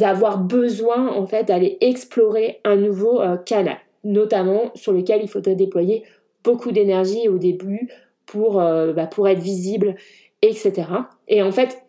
avoir 0.00 0.38
besoin 0.38 1.12
en 1.12 1.26
fait 1.26 1.44
d'aller 1.44 1.78
explorer 1.80 2.60
un 2.64 2.76
nouveau 2.76 3.20
canal 3.46 3.78
notamment 4.04 4.70
sur 4.74 4.92
lequel 4.92 5.22
il 5.22 5.28
faudrait 5.28 5.56
déployer 5.56 6.04
beaucoup 6.44 6.72
d'énergie 6.72 7.28
au 7.28 7.38
début 7.38 7.88
pour, 8.26 8.60
euh, 8.60 8.92
bah, 8.92 9.06
pour 9.06 9.28
être 9.28 9.40
visible, 9.40 9.96
etc. 10.42 10.84
Et 11.26 11.42
en 11.42 11.52
fait, 11.52 11.82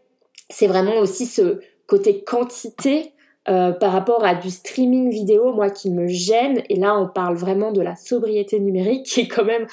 c'est 0.50 0.68
vraiment 0.68 0.98
aussi 0.98 1.26
ce 1.26 1.60
côté 1.88 2.24
quantité 2.24 3.12
euh, 3.48 3.72
par 3.72 3.92
rapport 3.92 4.26
à 4.26 4.36
du 4.36 4.50
streaming 4.50 5.10
vidéo, 5.10 5.54
moi 5.54 5.70
qui 5.70 5.92
me 5.92 6.08
gêne, 6.08 6.64
et 6.70 6.76
là 6.76 6.98
on 6.98 7.08
parle 7.08 7.36
vraiment 7.36 7.72
de 7.72 7.82
la 7.82 7.96
sobriété 7.96 8.60
numérique, 8.60 9.06
qui 9.08 9.22
est 9.22 9.28
quand 9.28 9.46
même 9.46 9.68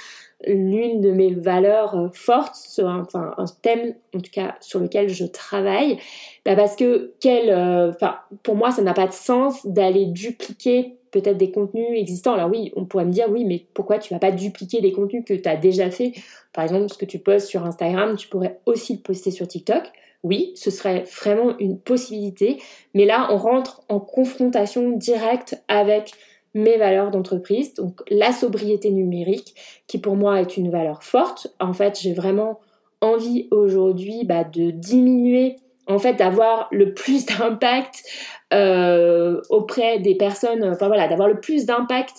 l'une 0.46 1.00
de 1.00 1.12
mes 1.12 1.32
valeurs 1.32 1.96
euh, 1.96 2.08
fortes, 2.12 2.80
enfin 2.82 3.32
un 3.38 3.44
thème 3.62 3.94
en 4.14 4.20
tout 4.20 4.30
cas 4.30 4.56
sur 4.61 4.80
lequel 4.80 5.08
je 5.08 5.24
travaille, 5.24 5.98
bah 6.44 6.56
parce 6.56 6.76
que 6.76 7.12
quel, 7.20 7.50
enfin 7.90 8.16
pour 8.42 8.56
moi 8.56 8.70
ça 8.70 8.82
n'a 8.82 8.94
pas 8.94 9.06
de 9.06 9.12
sens 9.12 9.64
d'aller 9.66 10.06
dupliquer 10.06 10.96
peut-être 11.12 11.37
des 11.37 11.52
contenus 11.52 11.87
existants. 11.94 12.35
Alors 12.35 12.50
oui, 12.50 12.72
on 12.74 12.85
pourrait 12.85 13.04
me 13.04 13.12
dire 13.12 13.26
oui, 13.30 13.44
mais 13.44 13.64
pourquoi 13.74 13.98
tu 13.98 14.12
vas 14.12 14.18
pas 14.18 14.32
dupliquer 14.32 14.80
des 14.80 14.90
contenus 14.90 15.24
que 15.24 15.35
tu 15.35 15.48
as 15.48 15.56
déjà 15.56 15.90
fait? 15.90 16.12
Par 16.52 16.64
exemple, 16.64 16.88
ce 16.88 16.98
que 16.98 17.04
tu 17.04 17.20
postes 17.20 17.46
sur 17.46 17.64
Instagram, 17.64 18.16
tu 18.16 18.26
pourrais 18.26 18.58
aussi 18.66 18.94
le 18.94 19.00
poster 19.00 19.30
sur 19.30 19.46
TikTok. 19.46 19.85
Oui, 20.22 20.52
ce 20.54 20.70
serait 20.70 21.04
vraiment 21.20 21.58
une 21.58 21.78
possibilité, 21.78 22.62
mais 22.94 23.06
là, 23.06 23.28
on 23.30 23.37
rentre 23.37 23.82
en 23.88 23.98
confrontation 23.98 24.90
directe 24.90 25.61
avec 25.66 26.12
mes 26.54 26.76
valeurs 26.76 27.11
d'entreprise, 27.11 27.74
donc 27.74 28.02
la 28.11 28.30
sobriété 28.32 28.90
numérique, 28.90 29.54
qui 29.87 29.98
pour 29.98 30.16
moi 30.16 30.40
est 30.40 30.56
une 30.56 30.70
valeur 30.70 31.02
forte. 31.02 31.48
En 31.61 31.72
fait, 31.72 31.98
j'ai 32.00 32.12
vraiment 32.12 32.61
envie 33.00 33.48
aujourd'hui 33.50 34.24
bah, 34.24 34.44
de 34.44 34.70
diminuer, 34.70 35.56
en 35.87 35.98
fait, 35.98 36.14
d'avoir 36.14 36.68
le 36.70 36.94
plus 36.94 37.26
d'impact 37.26 38.04
euh, 38.52 39.40
auprès 39.50 39.98
des 39.98 40.14
personnes, 40.14 40.62
enfin 40.64 40.87
voilà, 40.87 41.08
d'avoir 41.08 41.28
le 41.28 41.40
plus 41.40 41.66
d'impact, 41.66 42.14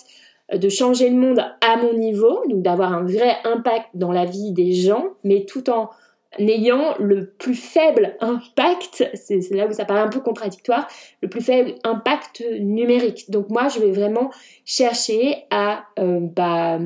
euh, 0.52 0.58
de 0.58 0.68
changer 0.68 1.08
le 1.08 1.16
monde 1.16 1.44
à 1.60 1.76
mon 1.76 1.94
niveau, 1.94 2.42
donc 2.48 2.62
d'avoir 2.62 2.92
un 2.92 3.04
vrai 3.04 3.36
impact 3.44 3.86
dans 3.94 4.12
la 4.12 4.24
vie 4.24 4.52
des 4.52 4.72
gens, 4.72 5.06
mais 5.22 5.46
tout 5.46 5.70
en 5.70 5.90
ayant 6.38 6.94
le 6.98 7.30
plus 7.30 7.54
faible 7.54 8.16
impact, 8.20 9.10
c'est 9.14 9.40
là 9.50 9.66
où 9.66 9.72
ça 9.72 9.84
paraît 9.84 10.00
un 10.00 10.08
peu 10.08 10.20
contradictoire, 10.20 10.88
le 11.22 11.28
plus 11.28 11.40
faible 11.40 11.74
impact 11.84 12.44
numérique. 12.60 13.30
Donc 13.30 13.50
moi, 13.50 13.68
je 13.68 13.80
vais 13.80 13.92
vraiment 13.92 14.30
chercher 14.64 15.44
à 15.50 15.84
euh, 15.98 16.20
bah, 16.20 16.78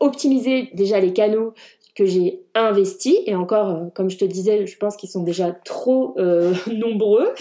optimiser 0.00 0.70
déjà 0.74 0.98
les 0.98 1.12
canaux 1.12 1.54
que 1.94 2.06
j'ai 2.06 2.40
investi 2.54 3.18
et 3.26 3.34
encore 3.34 3.70
euh, 3.70 3.84
comme 3.94 4.08
je 4.08 4.16
te 4.16 4.24
disais 4.24 4.66
je 4.66 4.76
pense 4.78 4.96
qu'ils 4.96 5.10
sont 5.10 5.22
déjà 5.22 5.52
trop 5.52 6.14
euh, 6.18 6.54
nombreux. 6.72 7.32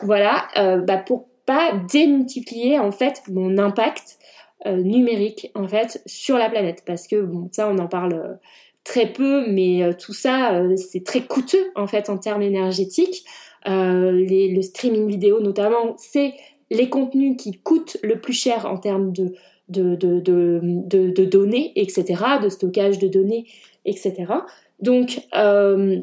Voilà 0.00 0.48
euh, 0.56 0.78
bah 0.78 0.98
pour 0.98 1.28
pas 1.46 1.72
démultiplier 1.90 2.78
en 2.78 2.92
fait 2.92 3.22
mon 3.28 3.58
impact 3.58 4.18
numérique 4.66 5.52
en 5.54 5.68
fait 5.68 6.02
sur 6.04 6.36
la 6.36 6.50
planète. 6.50 6.82
Parce 6.84 7.06
que 7.06 7.22
bon 7.22 7.48
ça 7.52 7.68
on 7.68 7.78
en 7.78 7.86
parle 7.86 8.38
très 8.88 9.12
peu 9.12 9.46
mais 9.50 9.94
tout 9.98 10.14
ça 10.14 10.62
c'est 10.76 11.04
très 11.04 11.20
coûteux 11.20 11.70
en 11.74 11.86
fait 11.86 12.08
en 12.08 12.16
termes 12.16 12.42
énergétiques 12.42 13.24
les, 13.66 14.52
le 14.54 14.62
streaming 14.62 15.06
vidéo 15.06 15.40
notamment 15.40 15.94
c'est 15.98 16.32
les 16.70 16.88
contenus 16.88 17.36
qui 17.38 17.52
coûtent 17.52 17.98
le 18.02 18.20
plus 18.20 18.32
cher 18.32 18.66
en 18.66 18.78
termes 18.78 19.12
de 19.12 19.34
données, 21.24 21.72
etc., 21.76 22.04
de 22.42 22.48
stockage 22.48 22.98
de 22.98 23.08
données 23.08 23.46
etc. 23.88 24.26
Donc, 24.80 25.20
euh, 25.36 26.00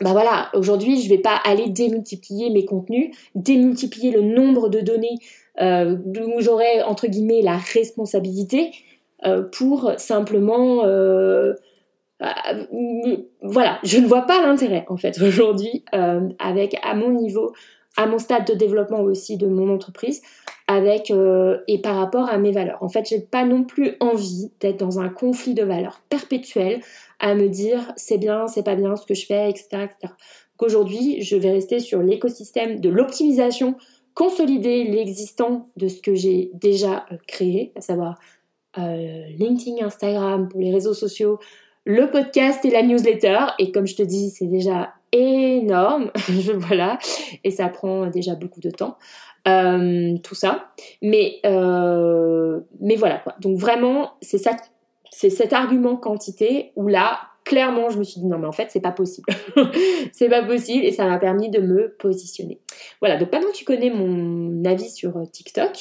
bah 0.00 0.12
voilà, 0.12 0.50
aujourd'hui, 0.54 1.00
je 1.00 1.04
ne 1.04 1.16
vais 1.16 1.22
pas 1.22 1.40
aller 1.44 1.68
démultiplier 1.68 2.50
mes 2.50 2.64
contenus, 2.64 3.16
démultiplier 3.34 4.10
le 4.10 4.22
nombre 4.22 4.68
de 4.68 4.80
données 4.80 5.18
euh, 5.60 5.96
où 6.06 6.40
j'aurai, 6.40 6.82
entre 6.82 7.06
guillemets, 7.06 7.42
la 7.42 7.56
responsabilité 7.56 8.72
euh, 9.24 9.42
pour 9.42 9.92
simplement... 9.98 10.84
voilà, 13.42 13.78
je 13.82 13.98
ne 13.98 14.06
vois 14.06 14.22
pas 14.22 14.40
l'intérêt, 14.40 14.84
en 14.88 14.96
fait, 14.96 15.18
aujourd'hui, 15.22 15.84
avec, 16.38 16.76
à 16.82 16.94
mon 16.94 17.10
niveau, 17.10 17.52
à 17.96 18.06
mon 18.06 18.18
stade 18.18 18.46
de 18.46 18.54
développement 18.54 19.00
aussi 19.00 19.36
de 19.36 19.46
mon 19.46 19.72
entreprise, 19.72 20.22
avec 20.66 21.10
euh, 21.10 21.58
et 21.68 21.80
par 21.80 21.96
rapport 21.96 22.28
à 22.28 22.38
mes 22.38 22.52
valeurs. 22.52 22.82
En 22.82 22.88
fait, 22.88 23.08
j'ai 23.08 23.20
pas 23.20 23.44
non 23.44 23.64
plus 23.64 23.96
envie 24.00 24.50
d'être 24.60 24.78
dans 24.78 24.98
un 24.98 25.08
conflit 25.08 25.54
de 25.54 25.62
valeurs 25.62 26.00
perpétuel 26.08 26.80
à 27.20 27.34
me 27.34 27.48
dire 27.48 27.92
c'est 27.96 28.18
bien, 28.18 28.46
c'est 28.46 28.64
pas 28.64 28.74
bien 28.74 28.96
ce 28.96 29.06
que 29.06 29.14
je 29.14 29.26
fais, 29.26 29.50
etc. 29.50 29.66
etc. 29.72 29.94
Donc 30.02 30.66
aujourd'hui, 30.66 31.22
je 31.22 31.36
vais 31.36 31.50
rester 31.50 31.80
sur 31.80 32.00
l'écosystème 32.02 32.80
de 32.80 32.88
l'optimisation, 32.88 33.76
consolider 34.14 34.84
l'existant 34.84 35.68
de 35.76 35.88
ce 35.88 36.00
que 36.00 36.14
j'ai 36.14 36.50
déjà 36.54 37.04
euh, 37.12 37.16
créé, 37.26 37.72
à 37.76 37.80
savoir 37.80 38.18
euh, 38.78 39.26
LinkedIn, 39.38 39.84
Instagram 39.84 40.48
pour 40.48 40.60
les 40.60 40.72
réseaux 40.72 40.94
sociaux, 40.94 41.38
le 41.84 42.10
podcast 42.10 42.64
et 42.64 42.70
la 42.70 42.82
newsletter. 42.82 43.38
Et 43.58 43.72
comme 43.72 43.86
je 43.86 43.96
te 43.96 44.02
dis, 44.02 44.30
c'est 44.30 44.46
déjà 44.46 44.94
énorme, 45.12 46.10
voilà, 46.56 46.98
et 47.44 47.50
ça 47.50 47.68
prend 47.68 48.06
déjà 48.06 48.34
beaucoup 48.34 48.60
de 48.60 48.70
temps. 48.70 48.96
Euh, 49.46 50.16
tout 50.22 50.34
ça. 50.34 50.70
Mais, 51.02 51.40
euh, 51.44 52.60
mais 52.80 52.96
voilà 52.96 53.18
quoi. 53.18 53.34
Donc 53.40 53.58
vraiment, 53.58 54.14
c'est 54.22 54.38
ça, 54.38 54.52
c'est 55.10 55.28
cet 55.28 55.52
argument 55.52 55.96
quantité 55.96 56.72
où 56.76 56.88
là, 56.88 57.18
clairement, 57.44 57.90
je 57.90 57.98
me 57.98 58.04
suis 58.04 58.20
dit 58.20 58.26
non 58.26 58.38
mais 58.38 58.46
en 58.46 58.52
fait 58.52 58.68
c'est 58.70 58.80
pas 58.80 58.92
possible, 58.92 59.32
c'est 60.12 60.28
pas 60.28 60.42
possible 60.42 60.84
et 60.84 60.92
ça 60.92 61.06
m'a 61.06 61.18
permis 61.18 61.50
de 61.50 61.60
me 61.60 61.94
positionner. 61.98 62.60
Voilà. 63.00 63.16
Donc 63.16 63.32
maintenant 63.32 63.52
tu 63.52 63.64
connais 63.64 63.90
mon 63.90 64.64
avis 64.64 64.90
sur 64.90 65.14
TikTok. 65.30 65.72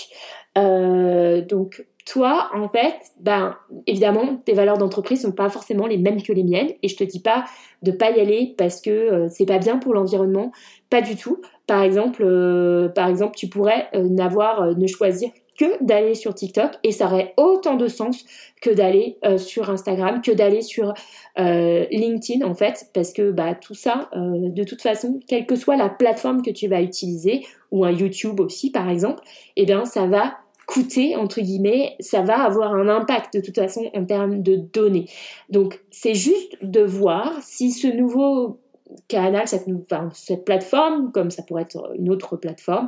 Euh, 0.57 1.41
donc 1.41 1.85
toi, 2.05 2.49
en 2.53 2.67
fait, 2.67 2.95
ben, 3.19 3.55
évidemment, 3.87 4.35
tes 4.43 4.53
valeurs 4.53 4.77
d'entreprise 4.77 5.21
sont 5.21 5.31
pas 5.31 5.49
forcément 5.49 5.87
les 5.87 5.97
mêmes 5.97 6.21
que 6.21 6.33
les 6.33 6.43
miennes. 6.43 6.71
Et 6.81 6.89
je 6.89 6.97
te 6.97 7.03
dis 7.03 7.21
pas 7.21 7.45
de 7.81 7.91
pas 7.91 8.11
y 8.11 8.19
aller 8.19 8.53
parce 8.57 8.81
que 8.81 8.89
euh, 8.89 9.27
c'est 9.29 9.45
pas 9.45 9.57
bien 9.57 9.77
pour 9.77 9.93
l'environnement. 9.93 10.51
Pas 10.89 11.01
du 11.01 11.15
tout. 11.15 11.41
Par 11.65 11.81
exemple, 11.81 12.23
euh, 12.23 12.89
par 12.89 13.07
exemple, 13.07 13.35
tu 13.37 13.47
pourrais 13.47 13.87
euh, 13.95 14.03
n'avoir, 14.09 14.75
ne 14.75 14.87
choisir 14.87 15.29
que 15.57 15.83
d'aller 15.83 16.15
sur 16.15 16.33
TikTok 16.33 16.71
et 16.83 16.91
ça 16.91 17.05
aurait 17.05 17.33
autant 17.37 17.75
de 17.75 17.87
sens 17.87 18.25
que 18.61 18.69
d'aller 18.69 19.17
sur 19.37 19.69
Instagram, 19.69 20.21
que 20.21 20.31
d'aller 20.31 20.61
sur 20.61 20.93
LinkedIn 21.37 22.45
en 22.45 22.55
fait, 22.55 22.87
parce 22.93 23.13
que 23.13 23.31
bah 23.31 23.55
tout 23.55 23.75
ça, 23.75 24.09
de 24.15 24.63
toute 24.63 24.81
façon, 24.81 25.19
quelle 25.27 25.45
que 25.45 25.55
soit 25.55 25.75
la 25.75 25.89
plateforme 25.89 26.41
que 26.41 26.51
tu 26.51 26.67
vas 26.67 26.81
utiliser 26.81 27.45
ou 27.71 27.85
un 27.85 27.91
YouTube 27.91 28.39
aussi 28.39 28.71
par 28.71 28.89
exemple, 28.89 29.21
eh 29.55 29.65
bien 29.65 29.85
ça 29.85 30.05
va 30.05 30.37
coûter, 30.65 31.17
entre 31.17 31.41
guillemets, 31.41 31.95
ça 31.99 32.21
va 32.21 32.41
avoir 32.41 32.73
un 32.73 32.87
impact 32.87 33.35
de 33.35 33.41
toute 33.41 33.55
façon 33.55 33.91
en 33.93 34.05
termes 34.05 34.41
de 34.41 34.55
données. 34.55 35.05
Donc 35.49 35.81
c'est 35.91 36.15
juste 36.15 36.57
de 36.61 36.81
voir 36.81 37.33
si 37.41 37.71
ce 37.71 37.87
nouveau 37.87 38.59
canal, 39.07 39.47
cette, 39.47 40.45
plateforme, 40.45 41.11
comme 41.11 41.31
ça 41.31 41.43
pourrait 41.43 41.63
être 41.63 41.91
une 41.97 42.09
autre 42.09 42.37
plateforme, 42.37 42.87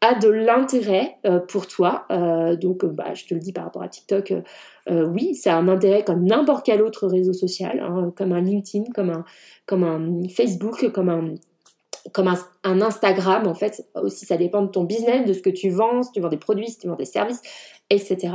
a 0.00 0.14
de 0.14 0.28
l'intérêt 0.28 1.16
euh, 1.26 1.40
pour 1.40 1.66
toi. 1.66 2.06
Euh, 2.10 2.56
donc 2.56 2.84
bah, 2.84 3.14
je 3.14 3.26
te 3.26 3.34
le 3.34 3.40
dis 3.40 3.52
par 3.52 3.64
rapport 3.64 3.82
à 3.82 3.88
TikTok, 3.88 4.34
euh, 4.90 5.06
oui, 5.06 5.34
ça 5.34 5.54
a 5.54 5.58
un 5.58 5.68
intérêt 5.68 6.04
comme 6.04 6.24
n'importe 6.24 6.66
quel 6.66 6.82
autre 6.82 7.06
réseau 7.06 7.32
social, 7.32 7.80
hein, 7.80 8.12
comme 8.16 8.32
un 8.32 8.40
LinkedIn, 8.40 8.90
comme 8.94 9.10
un, 9.10 10.28
Facebook, 10.28 10.90
comme 10.90 11.08
un 11.08 12.80
Instagram, 12.80 13.46
en 13.46 13.54
fait, 13.54 13.86
aussi 13.94 14.26
ça 14.26 14.36
dépend 14.36 14.62
de 14.62 14.68
ton 14.68 14.84
business, 14.84 15.26
de 15.26 15.32
ce 15.32 15.42
que 15.42 15.50
tu 15.50 15.70
vends, 15.70 16.02
si 16.02 16.12
tu 16.12 16.20
vends 16.20 16.28
des 16.28 16.36
produits, 16.36 16.68
si 16.68 16.78
tu 16.78 16.88
vends 16.88 16.96
des 16.96 17.04
services, 17.04 17.40
etc. 17.90 18.32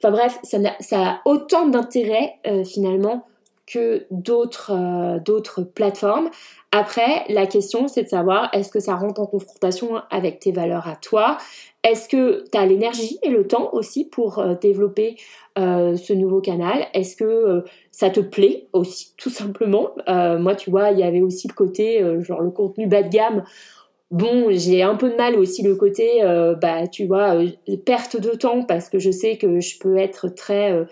Enfin 0.00 0.12
bref, 0.12 0.38
ça, 0.44 0.58
a, 0.92 1.20
autant 1.24 1.66
d'intérêt 1.66 2.34
euh, 2.46 2.64
finalement 2.64 3.26
que 3.70 4.06
d'autres 4.10 4.72
euh, 4.72 5.18
d'autres 5.18 5.62
plateformes. 5.62 6.30
Après, 6.72 7.24
la 7.28 7.46
question 7.46 7.88
c'est 7.88 8.04
de 8.04 8.08
savoir 8.08 8.50
est-ce 8.52 8.70
que 8.70 8.80
ça 8.80 8.94
rentre 8.96 9.20
en 9.20 9.26
confrontation 9.26 10.02
avec 10.10 10.40
tes 10.40 10.52
valeurs 10.52 10.88
à 10.88 10.96
toi? 10.96 11.38
Est-ce 11.84 12.08
que 12.08 12.44
tu 12.50 12.58
as 12.58 12.66
l'énergie 12.66 13.18
et 13.22 13.30
le 13.30 13.46
temps 13.46 13.70
aussi 13.72 14.04
pour 14.04 14.38
euh, 14.38 14.54
développer 14.54 15.16
ce 15.56 16.12
nouveau 16.12 16.40
canal? 16.40 16.86
Est-ce 16.94 17.16
que 17.16 17.64
ça 17.98 18.10
te 18.10 18.20
plaît 18.20 18.68
aussi, 18.72 19.12
tout 19.18 19.30
simplement? 19.30 19.90
Euh, 20.08 20.38
moi, 20.38 20.54
tu 20.54 20.70
vois, 20.70 20.90
il 20.90 21.00
y 21.00 21.02
avait 21.02 21.20
aussi 21.20 21.48
le 21.48 21.54
côté, 21.54 22.00
euh, 22.00 22.22
genre 22.22 22.40
le 22.40 22.50
contenu 22.50 22.86
bas 22.86 23.02
de 23.02 23.08
gamme. 23.08 23.42
Bon, 24.12 24.46
j'ai 24.50 24.82
un 24.82 24.94
peu 24.94 25.10
de 25.10 25.16
mal 25.16 25.34
aussi 25.34 25.62
le 25.62 25.74
côté, 25.74 26.22
euh, 26.22 26.54
bah, 26.54 26.86
tu 26.86 27.06
vois, 27.06 27.34
perte 27.84 28.18
de 28.18 28.30
temps 28.30 28.62
parce 28.62 28.88
que 28.88 29.00
je 29.00 29.10
sais 29.10 29.36
que 29.36 29.60
je 29.60 29.78
peux 29.80 29.98
être 29.98 30.28
très 30.28 30.86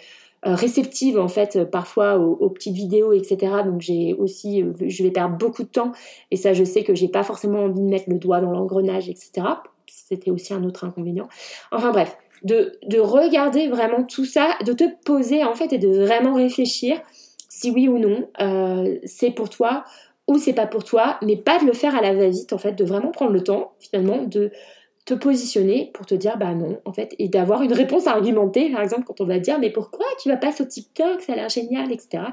réceptive 0.54 1.18
en 1.18 1.28
fait 1.28 1.64
parfois 1.70 2.18
aux, 2.18 2.50
petites 2.50 2.74
vidéos, 2.74 3.12
etc. 3.12 3.52
Donc 3.64 3.80
j'ai 3.80 4.14
aussi, 4.14 4.64
je 4.87 5.02
vais 5.02 5.11
perdre 5.11 5.37
beaucoup 5.37 5.62
de 5.62 5.68
temps 5.68 5.92
et 6.30 6.37
ça, 6.37 6.52
je 6.52 6.64
sais 6.64 6.85
que 6.85 6.94
j'ai 6.94 7.09
pas 7.09 7.22
forcément 7.22 7.64
envie 7.64 7.80
de 7.80 7.88
mettre 7.88 8.09
le 8.09 8.18
doigt 8.18 8.40
dans 8.40 8.52
l'engrenage, 8.52 9.09
etc. 9.09 9.46
C'était 9.87 10.30
aussi 10.30 10.54
un 10.54 10.64
autre 10.64 10.85
inconvénient. 10.85 11.28
Enfin 11.72 11.90
bref, 11.90 12.16
de, 12.42 12.98
regarder 12.98 13.68
vraiment 13.68 14.04
tout 14.04 14.24
ça, 14.24 14.56
de 14.64 14.72
te 14.72 14.85
poser 15.04 15.44
en 15.44 15.54
fait 15.54 15.72
et 15.72 15.78
de 15.78 15.88
vraiment 15.88 16.35
réfléchir 16.35 17.00
si 17.48 17.70
oui 17.70 17.88
ou 17.88 17.98
non 17.98 18.28
euh, 18.40 18.98
c'est 19.04 19.30
pour 19.30 19.48
toi 19.48 19.85
ou 20.28 20.38
c'est 20.38 20.52
pas 20.52 20.66
pour 20.66 20.82
toi, 20.82 21.18
mais 21.22 21.37
pas 21.37 21.61
de 21.61 21.64
le 21.64 21.72
faire 21.72 21.94
à 21.94 22.00
la 22.00 22.12
va-vite 22.12 22.52
en 22.52 22.59
fait, 22.59 22.72
de 22.72 22.85
vraiment 22.85 23.12
prendre 23.12 23.30
le 23.30 23.42
temps 23.42 23.72
finalement 23.78 24.24
de 24.24 24.50
te 25.06 25.14
positionner 25.14 25.90
pour 25.94 26.04
te 26.04 26.14
dire 26.14 26.36
bah 26.36 26.52
non 26.52 26.78
en 26.84 26.92
fait 26.92 27.14
et 27.18 27.28
d'avoir 27.28 27.62
une 27.62 27.72
réponse 27.72 28.06
argumentée 28.06 28.70
par 28.70 28.82
exemple 28.82 29.04
quand 29.06 29.20
on 29.20 29.26
va 29.26 29.38
dire 29.38 29.58
mais 29.58 29.70
pourquoi 29.70 30.04
tu 30.20 30.28
vas 30.28 30.36
pas 30.36 30.52
sur 30.52 30.66
TikTok 30.66 31.22
ça 31.22 31.32
a 31.32 31.36
l'air 31.36 31.48
génial 31.48 31.92
etc 31.92 32.24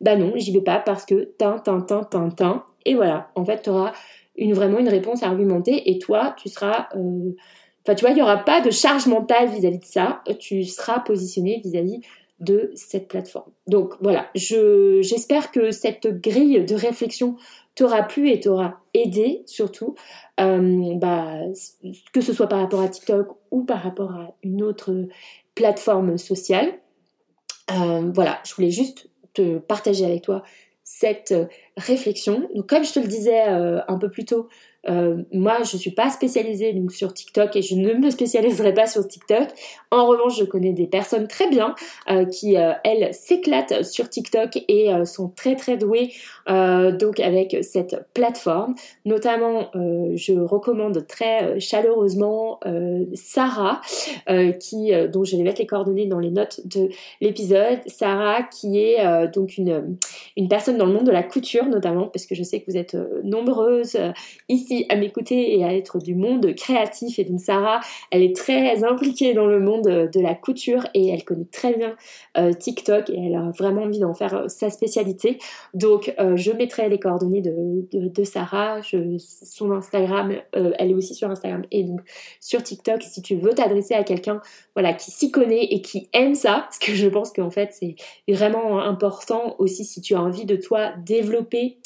bah 0.00 0.16
non 0.16 0.32
j'y 0.34 0.50
vais 0.50 0.62
pas 0.62 0.78
parce 0.78 1.04
que 1.04 1.34
tin 1.38 1.58
tin 1.58 1.82
tin 1.82 2.02
tin 2.04 2.30
tin 2.30 2.62
et 2.86 2.94
voilà 2.94 3.28
en 3.34 3.44
fait 3.44 3.62
tu 3.62 3.70
auras 3.70 3.92
vraiment 4.38 4.78
une 4.78 4.88
réponse 4.88 5.22
argumentée 5.22 5.90
et 5.90 5.98
toi 5.98 6.34
tu 6.36 6.48
seras 6.48 6.88
euh, 6.96 7.36
Enfin, 7.84 7.96
tu 7.96 8.02
vois, 8.02 8.10
il 8.10 8.14
n'y 8.14 8.22
aura 8.22 8.38
pas 8.38 8.60
de 8.60 8.70
charge 8.70 9.06
mentale 9.06 9.48
vis-à-vis 9.48 9.80
de 9.80 9.84
ça. 9.84 10.22
Tu 10.38 10.62
seras 10.64 11.00
positionné 11.00 11.60
vis-à-vis 11.64 12.00
de 12.38 12.70
cette 12.74 13.08
plateforme. 13.08 13.50
Donc 13.66 13.94
voilà, 14.00 14.28
j'espère 14.34 15.50
que 15.50 15.70
cette 15.70 16.06
grille 16.20 16.64
de 16.64 16.74
réflexion 16.74 17.36
t'aura 17.74 18.02
plu 18.02 18.30
et 18.30 18.40
t'aura 18.40 18.81
aidé 18.94 19.42
surtout, 19.46 19.94
euh, 20.40 20.94
bah, 20.96 21.38
que 22.12 22.20
ce 22.20 22.32
soit 22.32 22.48
par 22.48 22.60
rapport 22.60 22.80
à 22.80 22.88
TikTok 22.88 23.28
ou 23.50 23.64
par 23.64 23.82
rapport 23.82 24.12
à 24.12 24.34
une 24.42 24.62
autre 24.62 25.06
plateforme 25.54 26.18
sociale. 26.18 26.72
Euh, 27.70 28.10
voilà, 28.14 28.40
je 28.44 28.54
voulais 28.54 28.70
juste 28.70 29.08
te 29.34 29.58
partager 29.58 30.04
avec 30.04 30.22
toi 30.22 30.42
cette 30.84 31.34
réflexion. 31.76 32.48
Donc 32.54 32.68
comme 32.68 32.84
je 32.84 32.92
te 32.92 33.00
le 33.00 33.06
disais 33.06 33.48
euh, 33.48 33.80
un 33.88 33.98
peu 33.98 34.10
plus 34.10 34.24
tôt, 34.24 34.48
euh, 34.88 35.22
moi, 35.32 35.58
je 35.62 35.76
suis 35.76 35.90
pas 35.90 36.10
spécialisée 36.10 36.72
donc 36.72 36.92
sur 36.92 37.14
TikTok 37.14 37.54
et 37.56 37.62
je 37.62 37.74
ne 37.76 37.94
me 37.94 38.10
spécialiserai 38.10 38.74
pas 38.74 38.86
sur 38.86 39.06
TikTok. 39.06 39.48
En 39.90 40.06
revanche, 40.06 40.38
je 40.38 40.44
connais 40.44 40.72
des 40.72 40.86
personnes 40.86 41.28
très 41.28 41.48
bien 41.48 41.74
euh, 42.10 42.24
qui, 42.24 42.56
euh, 42.56 42.72
elles, 42.84 43.12
s'éclatent 43.14 43.84
sur 43.84 44.08
TikTok 44.08 44.58
et 44.68 44.90
sont 45.04 45.28
très 45.28 45.56
très 45.56 45.76
douées 45.76 46.12
donc 46.46 47.20
avec 47.20 47.56
cette 47.62 48.04
plateforme. 48.14 48.74
Notamment, 49.04 49.70
je 49.74 50.32
recommande 50.40 51.06
très 51.06 51.60
chaleureusement 51.60 52.58
Sarah, 53.14 53.80
qui, 54.60 54.92
dont 55.12 55.24
je 55.24 55.36
vais 55.36 55.42
mettre 55.42 55.60
les 55.60 55.66
coordonnées 55.66 56.06
dans 56.06 56.18
les 56.18 56.30
notes 56.30 56.60
de 56.66 56.88
l'épisode. 57.20 57.80
Sarah, 57.86 58.42
qui 58.42 58.80
est 58.80 59.28
donc 59.28 59.56
une, 59.56 59.96
une 60.36 60.48
personne 60.48 60.78
dans 60.78 60.86
le 60.86 60.92
monde 60.92 61.06
de 61.06 61.12
la 61.12 61.22
couture 61.22 61.66
notamment, 61.66 62.08
parce 62.08 62.26
que 62.26 62.34
je 62.34 62.42
sais 62.42 62.60
que 62.60 62.70
vous 62.70 62.76
êtes 62.76 62.96
nombreuses 63.22 63.98
ici 64.48 64.71
à 64.88 64.96
m'écouter 64.96 65.58
et 65.58 65.64
à 65.64 65.74
être 65.74 65.98
du 65.98 66.14
monde 66.14 66.54
créatif. 66.54 67.18
Et 67.18 67.24
donc 67.24 67.40
Sarah, 67.40 67.80
elle 68.10 68.22
est 68.22 68.36
très 68.36 68.84
impliquée 68.84 69.34
dans 69.34 69.46
le 69.46 69.60
monde 69.60 70.10
de 70.12 70.20
la 70.20 70.34
couture 70.34 70.86
et 70.94 71.08
elle 71.08 71.24
connaît 71.24 71.48
très 71.50 71.74
bien 71.74 71.94
euh, 72.38 72.52
TikTok 72.52 73.10
et 73.10 73.26
elle 73.26 73.34
a 73.34 73.50
vraiment 73.58 73.82
envie 73.82 73.98
d'en 73.98 74.14
faire 74.14 74.34
euh, 74.34 74.48
sa 74.48 74.70
spécialité. 74.70 75.38
Donc 75.74 76.14
euh, 76.18 76.36
je 76.36 76.50
mettrai 76.52 76.88
les 76.88 76.98
coordonnées 76.98 77.42
de, 77.42 78.24
Sarah, 78.24 78.80
son 79.18 79.72
Instagram, 79.72 80.32
elle 80.52 80.90
est 80.90 80.94
aussi 80.94 81.14
sur 81.14 81.28
Instagram 81.28 81.64
et 81.70 81.82
donc 81.82 82.00
sur 82.40 82.62
TikTok 82.62 83.02
si 83.02 83.20
tu 83.20 83.34
veux 83.34 83.50
t'adresser 83.50 83.94
à 83.94 84.04
quelqu'un 84.04 84.40
voilà 84.74 84.92
qui 84.92 85.10
s'y 85.10 85.30
connaît 85.30 85.64
et 85.64 85.82
qui 85.82 86.08
aime 86.12 86.34
ça, 86.34 86.60
parce 86.64 86.78
que 86.78 86.92
je 86.92 87.08
pense 87.08 87.32
qu'en 87.32 87.50
fait 87.50 87.70
c'est 87.72 87.96
vraiment 88.28 88.80
important 88.80 89.56
aussi 89.58 89.84
si 89.84 90.00
tu 90.00 90.14
as 90.14 90.22
envie 90.22 90.44
de 90.44 90.56
toi 90.56 90.92
développer 91.04 91.78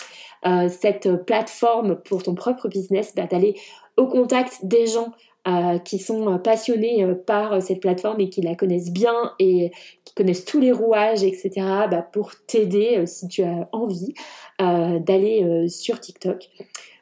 euh, 0.47 0.69
cette 0.69 1.25
plateforme 1.25 1.97
pour 1.97 2.23
ton 2.23 2.35
propre 2.35 2.69
business, 2.69 3.15
bah, 3.17 3.27
d'aller 3.27 3.57
au 3.97 4.07
contact 4.07 4.65
des 4.65 4.87
gens 4.87 5.13
euh, 5.49 5.79
qui 5.79 5.99
sont 5.99 6.35
euh, 6.35 6.39
passionnés 6.39 7.07
par 7.27 7.63
cette 7.63 7.81
plateforme 7.81 8.21
et 8.21 8.29
qui 8.29 8.43
la 8.43 8.55
connaissent 8.55 8.93
bien 8.93 9.33
et 9.39 9.73
qui 10.05 10.15
connaissent 10.15 10.45
tous 10.45 10.61
les 10.61 10.73
rouages, 10.73 11.25
etc., 11.25 11.51
bah, 11.91 12.07
pour 12.13 12.33
t'aider 12.47 13.07
si 13.07 13.29
tu 13.29 13.43
as 13.43 13.69
envie 13.73 14.15
d'aller 14.59 15.69
sur 15.69 16.01
TikTok. 16.01 16.49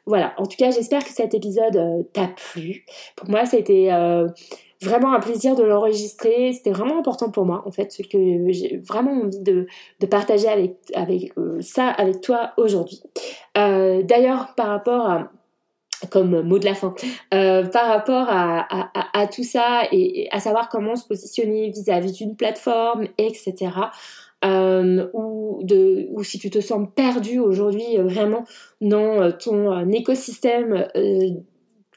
Voilà, 0.05 0.33
en 0.37 0.45
tout 0.45 0.57
cas, 0.57 0.71
j'espère 0.71 1.03
que 1.03 1.11
cet 1.11 1.33
épisode 1.33 2.05
t'a 2.13 2.27
plu. 2.27 2.85
Pour 3.15 3.29
moi, 3.29 3.45
c'était 3.45 3.89
vraiment 4.81 5.13
un 5.13 5.19
plaisir 5.19 5.55
de 5.55 5.63
l'enregistrer. 5.63 6.53
C'était 6.53 6.71
vraiment 6.71 6.99
important 6.99 7.29
pour 7.29 7.45
moi, 7.45 7.63
en 7.65 7.71
fait, 7.71 7.91
ce 7.91 8.03
que 8.03 8.51
j'ai 8.51 8.77
vraiment 8.77 9.11
envie 9.11 9.39
de, 9.39 9.67
partager 10.09 10.47
avec, 10.47 11.37
euh, 11.37 11.59
ça 11.61 11.87
avec 11.87 12.21
toi 12.21 12.51
aujourd'hui. 12.57 13.01
Euh, 13.57 14.01
d'ailleurs, 14.03 14.53
par 14.55 14.67
rapport 14.67 15.09
à 15.09 15.31
comme 16.11 16.41
mot 16.41 16.59
de 16.59 16.65
la 16.65 16.75
fin, 16.75 16.93
euh, 17.33 17.63
par 17.63 17.87
rapport 17.87 18.27
à, 18.29 18.89
à, 19.13 19.27
tout 19.27 19.45
ça 19.45 19.83
et, 19.91 20.27
à 20.29 20.39
savoir 20.39 20.67
comment 20.67 20.95
se 20.97 21.07
positionner 21.07 21.69
vis-à-vis 21.69 22.11
d'une 22.11 22.35
plateforme, 22.35 23.07
etc. 23.17 23.71
ou, 24.43 25.61
de, 25.63 26.07
ou 26.11 26.23
si 26.23 26.37
tu 26.37 26.49
te 26.49 26.59
sens 26.59 26.87
perdu 26.95 27.39
aujourd'hui 27.39 27.97
vraiment 27.97 28.43
dans 28.81 29.31
ton 29.31 29.89
écosystème 29.89 30.85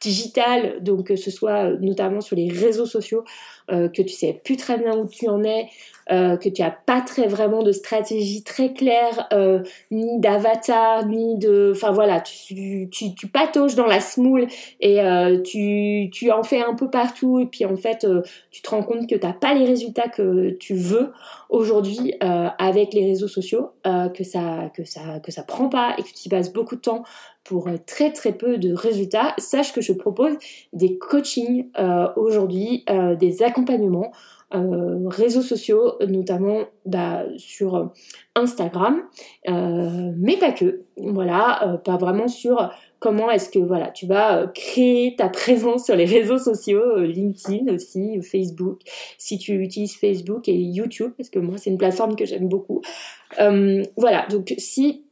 digital, 0.01 0.83
donc 0.83 1.07
que 1.09 1.17
ce 1.17 1.31
soit 1.31 1.71
notamment 1.81 2.21
sur 2.21 2.37
les 2.37 2.49
réseaux 2.49 2.87
sociaux, 2.87 3.25
euh, 3.71 3.89
que 3.89 4.03
tu 4.03 4.15
sais 4.15 4.41
plus 4.45 4.57
très 4.57 4.79
bien 4.79 4.97
où 4.97 5.07
tu 5.07 5.29
en 5.29 5.43
es, 5.45 5.69
euh, 6.11 6.37
que 6.37 6.49
tu 6.49 6.63
as 6.63 6.71
pas 6.71 7.01
très 7.01 7.27
vraiment 7.27 7.63
de 7.63 7.73
stratégie 7.73 8.43
très 8.43 8.73
claire, 8.73 9.29
euh, 9.33 9.63
ni 9.91 10.19
d'avatar, 10.21 11.07
ni 11.07 11.37
de, 11.39 11.73
enfin 11.75 11.93
voilà, 11.93 12.21
tu, 12.21 12.89
tu, 12.91 13.15
tu 13.15 13.31
dans 13.77 13.87
la 13.87 14.01
smoule 14.01 14.47
et 14.81 14.99
tu, 15.45 16.09
tu 16.13 16.33
en 16.33 16.43
fais 16.43 16.63
un 16.63 16.75
peu 16.75 16.91
partout 16.91 17.39
et 17.41 17.47
puis 17.47 17.65
en 17.65 17.77
fait 17.77 18.07
tu 18.51 18.63
te 18.63 18.71
rends 18.71 18.83
compte 18.83 19.09
que 19.09 19.15
t'as 19.15 19.33
pas 19.33 19.55
les 19.55 19.65
résultats 19.65 20.09
que 20.09 20.51
tu 20.51 20.75
veux 20.75 21.13
aujourd'hui 21.49 22.15
avec 22.21 22.95
les 22.95 23.07
réseaux 23.07 23.29
sociaux, 23.29 23.71
que 23.85 24.25
ça 24.25 24.71
que 24.75 24.85
ça 24.85 25.21
que 25.23 25.31
ça 25.31 25.43
prend 25.43 25.69
pas 25.69 25.95
et 25.99 26.03
que 26.03 26.09
tu 26.09 26.27
y 26.27 26.29
passes 26.29 26.53
beaucoup 26.53 26.77
de 26.77 26.81
temps 26.81 27.05
pour 27.45 27.69
très 27.87 28.13
très 28.13 28.33
peu 28.33 28.59
de 28.59 28.73
résultats. 28.73 29.35
Sache 29.39 29.73
que 29.73 29.81
je 29.81 29.93
propose 29.93 30.37
des 30.73 30.99
coachings 30.99 31.69
aujourd'hui, 32.17 32.85
des 33.19 33.43
accompagnements 33.43 34.13
réseaux 34.51 35.43
sociaux, 35.43 35.95
notamment 36.07 36.65
bah, 36.87 37.25
sur 37.37 37.93
Instagram, 38.35 39.03
mais 39.47 40.37
pas 40.39 40.53
que. 40.53 40.83
Voilà, 40.97 41.81
pas 41.85 41.97
vraiment 41.97 42.27
sur 42.29 42.71
comment 42.99 43.31
est-ce 43.31 43.51
que 43.51 43.61
voilà, 43.61 43.91
tu 43.91 44.07
vas 44.07 44.49
créer 44.49 45.15
ta 45.17 45.29
présence 45.29 45.85
sur 45.85 45.95
les 45.95 46.07
réseaux 46.07 46.39
sociaux, 46.39 46.97
LinkedIn 46.97 47.73
aussi, 47.73 48.21
Facebook, 48.23 48.81
si 49.17 49.39
tu 49.39 49.53
utilises 49.63 49.97
Facebook 49.97 50.49
et 50.49 50.55
YouTube, 50.55 51.13
parce 51.17 51.31
que 51.31 51.39
moi 51.39 51.57
c'est 51.59 51.71
une 51.71 51.79
plateforme 51.79 52.17
que 52.17 52.25
j'aime 52.25 52.49
beaucoup. 52.49 52.81
voilà, 53.39 54.27
donc 54.31 54.55
si 54.59 55.05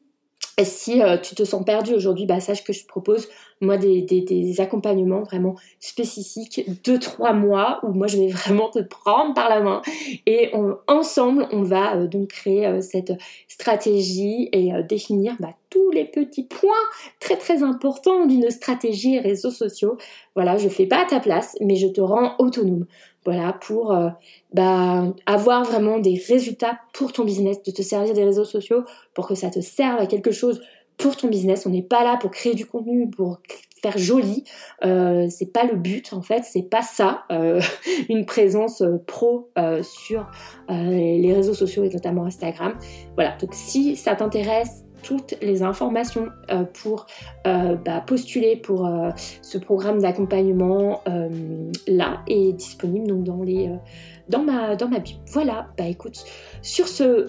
si 0.64 1.02
euh, 1.02 1.18
tu 1.18 1.34
te 1.34 1.44
sens 1.44 1.64
perdu 1.64 1.94
aujourd'hui, 1.94 2.24
bah, 2.24 2.40
sache 2.40 2.64
que 2.64 2.72
je 2.72 2.86
propose 2.86 3.28
moi 3.60 3.76
des, 3.76 4.60
accompagnements 4.60 5.22
vraiment 5.22 5.54
spécifiques 5.80 6.82
de 6.84 6.96
trois 6.96 7.32
mois 7.32 7.80
où 7.82 7.92
moi 7.92 8.06
je 8.06 8.18
vais 8.18 8.28
vraiment 8.28 8.70
te 8.70 8.78
prendre 8.80 9.34
par 9.34 9.48
la 9.48 9.60
main 9.60 9.82
et 10.26 10.52
ensemble 10.86 11.46
on 11.52 11.62
va 11.62 11.96
euh, 11.96 12.06
donc 12.06 12.28
créer 12.28 12.66
euh, 12.66 12.80
cette 12.80 13.12
stratégie 13.48 14.48
et 14.52 14.72
définir 14.88 15.36
bah, 15.40 15.54
tous 15.70 15.90
les 15.90 16.04
petits 16.04 16.44
points 16.44 16.72
très 17.20 17.36
très 17.36 17.62
importants 17.62 18.26
d'une 18.26 18.50
stratégie 18.50 19.18
réseaux 19.18 19.50
sociaux. 19.50 19.98
Voilà, 20.34 20.56
je 20.56 20.68
fais 20.68 20.86
pas 20.86 21.02
à 21.02 21.04
ta 21.06 21.20
place, 21.20 21.56
mais 21.60 21.76
je 21.76 21.88
te 21.88 22.00
rends 22.00 22.34
autonome. 22.38 22.86
Voilà, 23.26 23.52
pour 23.52 23.92
euh, 23.92 24.08
bah, 24.54 25.12
avoir 25.26 25.64
vraiment 25.64 25.98
des 25.98 26.22
résultats 26.28 26.78
pour 26.94 27.12
ton 27.12 27.24
business, 27.24 27.60
de 27.62 27.72
te 27.72 27.82
servir 27.82 28.14
des 28.14 28.24
réseaux 28.24 28.44
sociaux 28.44 28.84
pour 29.14 29.26
que 29.26 29.34
ça 29.34 29.50
te 29.50 29.60
serve 29.60 29.98
à 29.98 30.06
quelque 30.06 30.30
chose 30.30 30.62
pour 30.96 31.16
ton 31.16 31.28
business. 31.28 31.66
On 31.66 31.70
n'est 31.70 31.82
pas 31.82 32.04
là 32.04 32.16
pour 32.20 32.30
créer 32.30 32.54
du 32.54 32.66
contenu, 32.66 33.10
pour 33.10 33.40
faire 33.82 33.98
joli. 33.98 34.44
Euh, 34.84 35.26
c'est 35.28 35.52
pas 35.52 35.64
le 35.64 35.76
but 35.76 36.12
en 36.12 36.22
fait, 36.22 36.44
c'est 36.44 36.62
pas 36.62 36.82
ça. 36.82 37.24
Euh, 37.30 37.60
une 38.08 38.26
présence 38.26 38.80
euh, 38.80 39.02
pro 39.06 39.50
sur 39.82 40.26
les 40.68 41.32
réseaux 41.34 41.54
sociaux 41.54 41.84
et 41.84 41.88
notamment 41.88 42.24
Instagram. 42.24 42.74
Voilà. 43.14 43.36
Donc 43.40 43.50
si 43.52 43.96
ça 43.96 44.14
t'intéresse, 44.14 44.84
toutes 45.06 45.36
les 45.40 45.62
informations 45.62 46.30
euh, 46.50 46.64
pour 46.82 47.06
euh, 47.46 47.76
bah, 47.76 48.02
postuler 48.04 48.56
pour 48.56 48.84
euh, 48.84 49.10
ce 49.40 49.56
programme 49.56 50.00
d'accompagnement 50.00 51.02
là 51.86 52.22
est 52.26 52.52
disponible 52.52 53.06
donc 53.06 53.22
dans 53.22 53.42
les 53.44 53.70
dans 54.28 54.42
ma 54.42 54.74
dans 54.74 54.88
ma 54.88 54.98
bio. 54.98 55.16
Voilà, 55.28 55.68
bah 55.78 55.86
écoute, 55.86 56.24
sur 56.62 56.88
ce, 56.88 57.26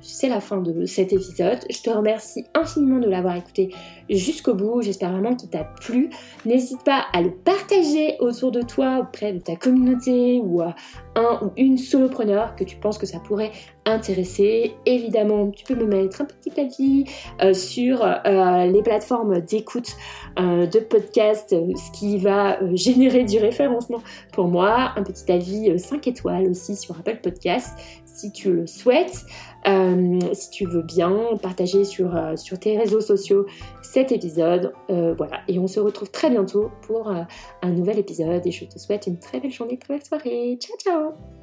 c'est 0.00 0.28
la 0.28 0.40
fin 0.40 0.58
de 0.58 0.86
cet 0.86 1.12
épisode. 1.12 1.58
Je 1.70 1.82
te 1.82 1.90
remercie 1.90 2.44
infiniment 2.54 2.98
de 2.98 3.08
l'avoir 3.08 3.36
écouté 3.36 3.70
jusqu'au 4.10 4.54
bout. 4.54 4.82
J'espère 4.82 5.12
vraiment 5.12 5.34
qu'il 5.34 5.48
t'a 5.48 5.64
plu. 5.64 6.10
N'hésite 6.44 6.82
pas 6.84 7.04
à 7.12 7.22
le 7.22 7.30
partager 7.30 8.16
autour 8.20 8.52
de 8.52 8.62
toi, 8.62 9.00
auprès 9.00 9.32
de 9.32 9.38
ta 9.38 9.56
communauté 9.56 10.40
ou 10.42 10.60
à 10.60 10.74
un 11.14 11.40
ou 11.42 11.52
une 11.56 11.76
solopreneur 11.76 12.56
que 12.56 12.64
tu 12.64 12.76
penses 12.76 12.98
que 12.98 13.06
ça 13.06 13.18
pourrait 13.18 13.52
intéresser. 13.84 14.74
Évidemment, 14.86 15.50
tu 15.50 15.64
peux 15.64 15.74
me 15.74 15.84
mettre 15.84 16.22
un 16.22 16.24
petit 16.24 16.58
avis 16.58 17.04
euh, 17.42 17.52
sur 17.52 18.02
euh, 18.02 18.66
les 18.66 18.82
plateformes 18.82 19.40
d'écoute 19.40 19.96
euh, 20.38 20.66
de 20.66 20.78
podcast, 20.78 21.50
ce 21.50 21.98
qui 21.98 22.18
va 22.18 22.58
générer 22.74 23.24
du 23.24 23.38
référencement 23.38 24.02
pour 24.32 24.48
moi. 24.48 24.92
Un 24.96 25.02
petit 25.02 25.30
avis 25.30 25.78
5 25.78 26.06
étoiles 26.06 26.48
aussi 26.48 26.76
sur 26.76 26.98
Apple 26.98 27.18
Podcast 27.22 27.76
si 28.14 28.21
tu 28.30 28.52
le 28.52 28.66
souhaites. 28.66 29.24
si 29.64 30.50
tu 30.50 30.66
veux 30.66 30.82
bien 30.82 31.36
partager 31.42 31.84
sur, 31.84 32.16
sur 32.36 32.58
tes 32.58 32.78
réseaux 32.78 33.00
sociaux 33.00 33.46
cet 33.82 34.12
épisode. 34.12 34.72
voilà, 34.88 35.40
et 35.48 35.58
on 35.58 35.66
se 35.66 35.80
retrouve 35.80 36.10
très 36.10 36.30
bientôt 36.30 36.70
pour 36.86 37.10
un 37.10 37.70
nouvel 37.70 37.98
épisode 37.98 38.46
et 38.46 38.50
je 38.50 38.66
te 38.66 38.78
souhaite 38.78 39.06
une 39.06 39.18
très 39.18 39.40
belle 39.40 39.52
journée, 39.52 39.78
très 39.78 39.94
belle 39.94 40.04
soirée. 40.04 40.58
Ciao 40.60 40.76
ciao 40.76 41.41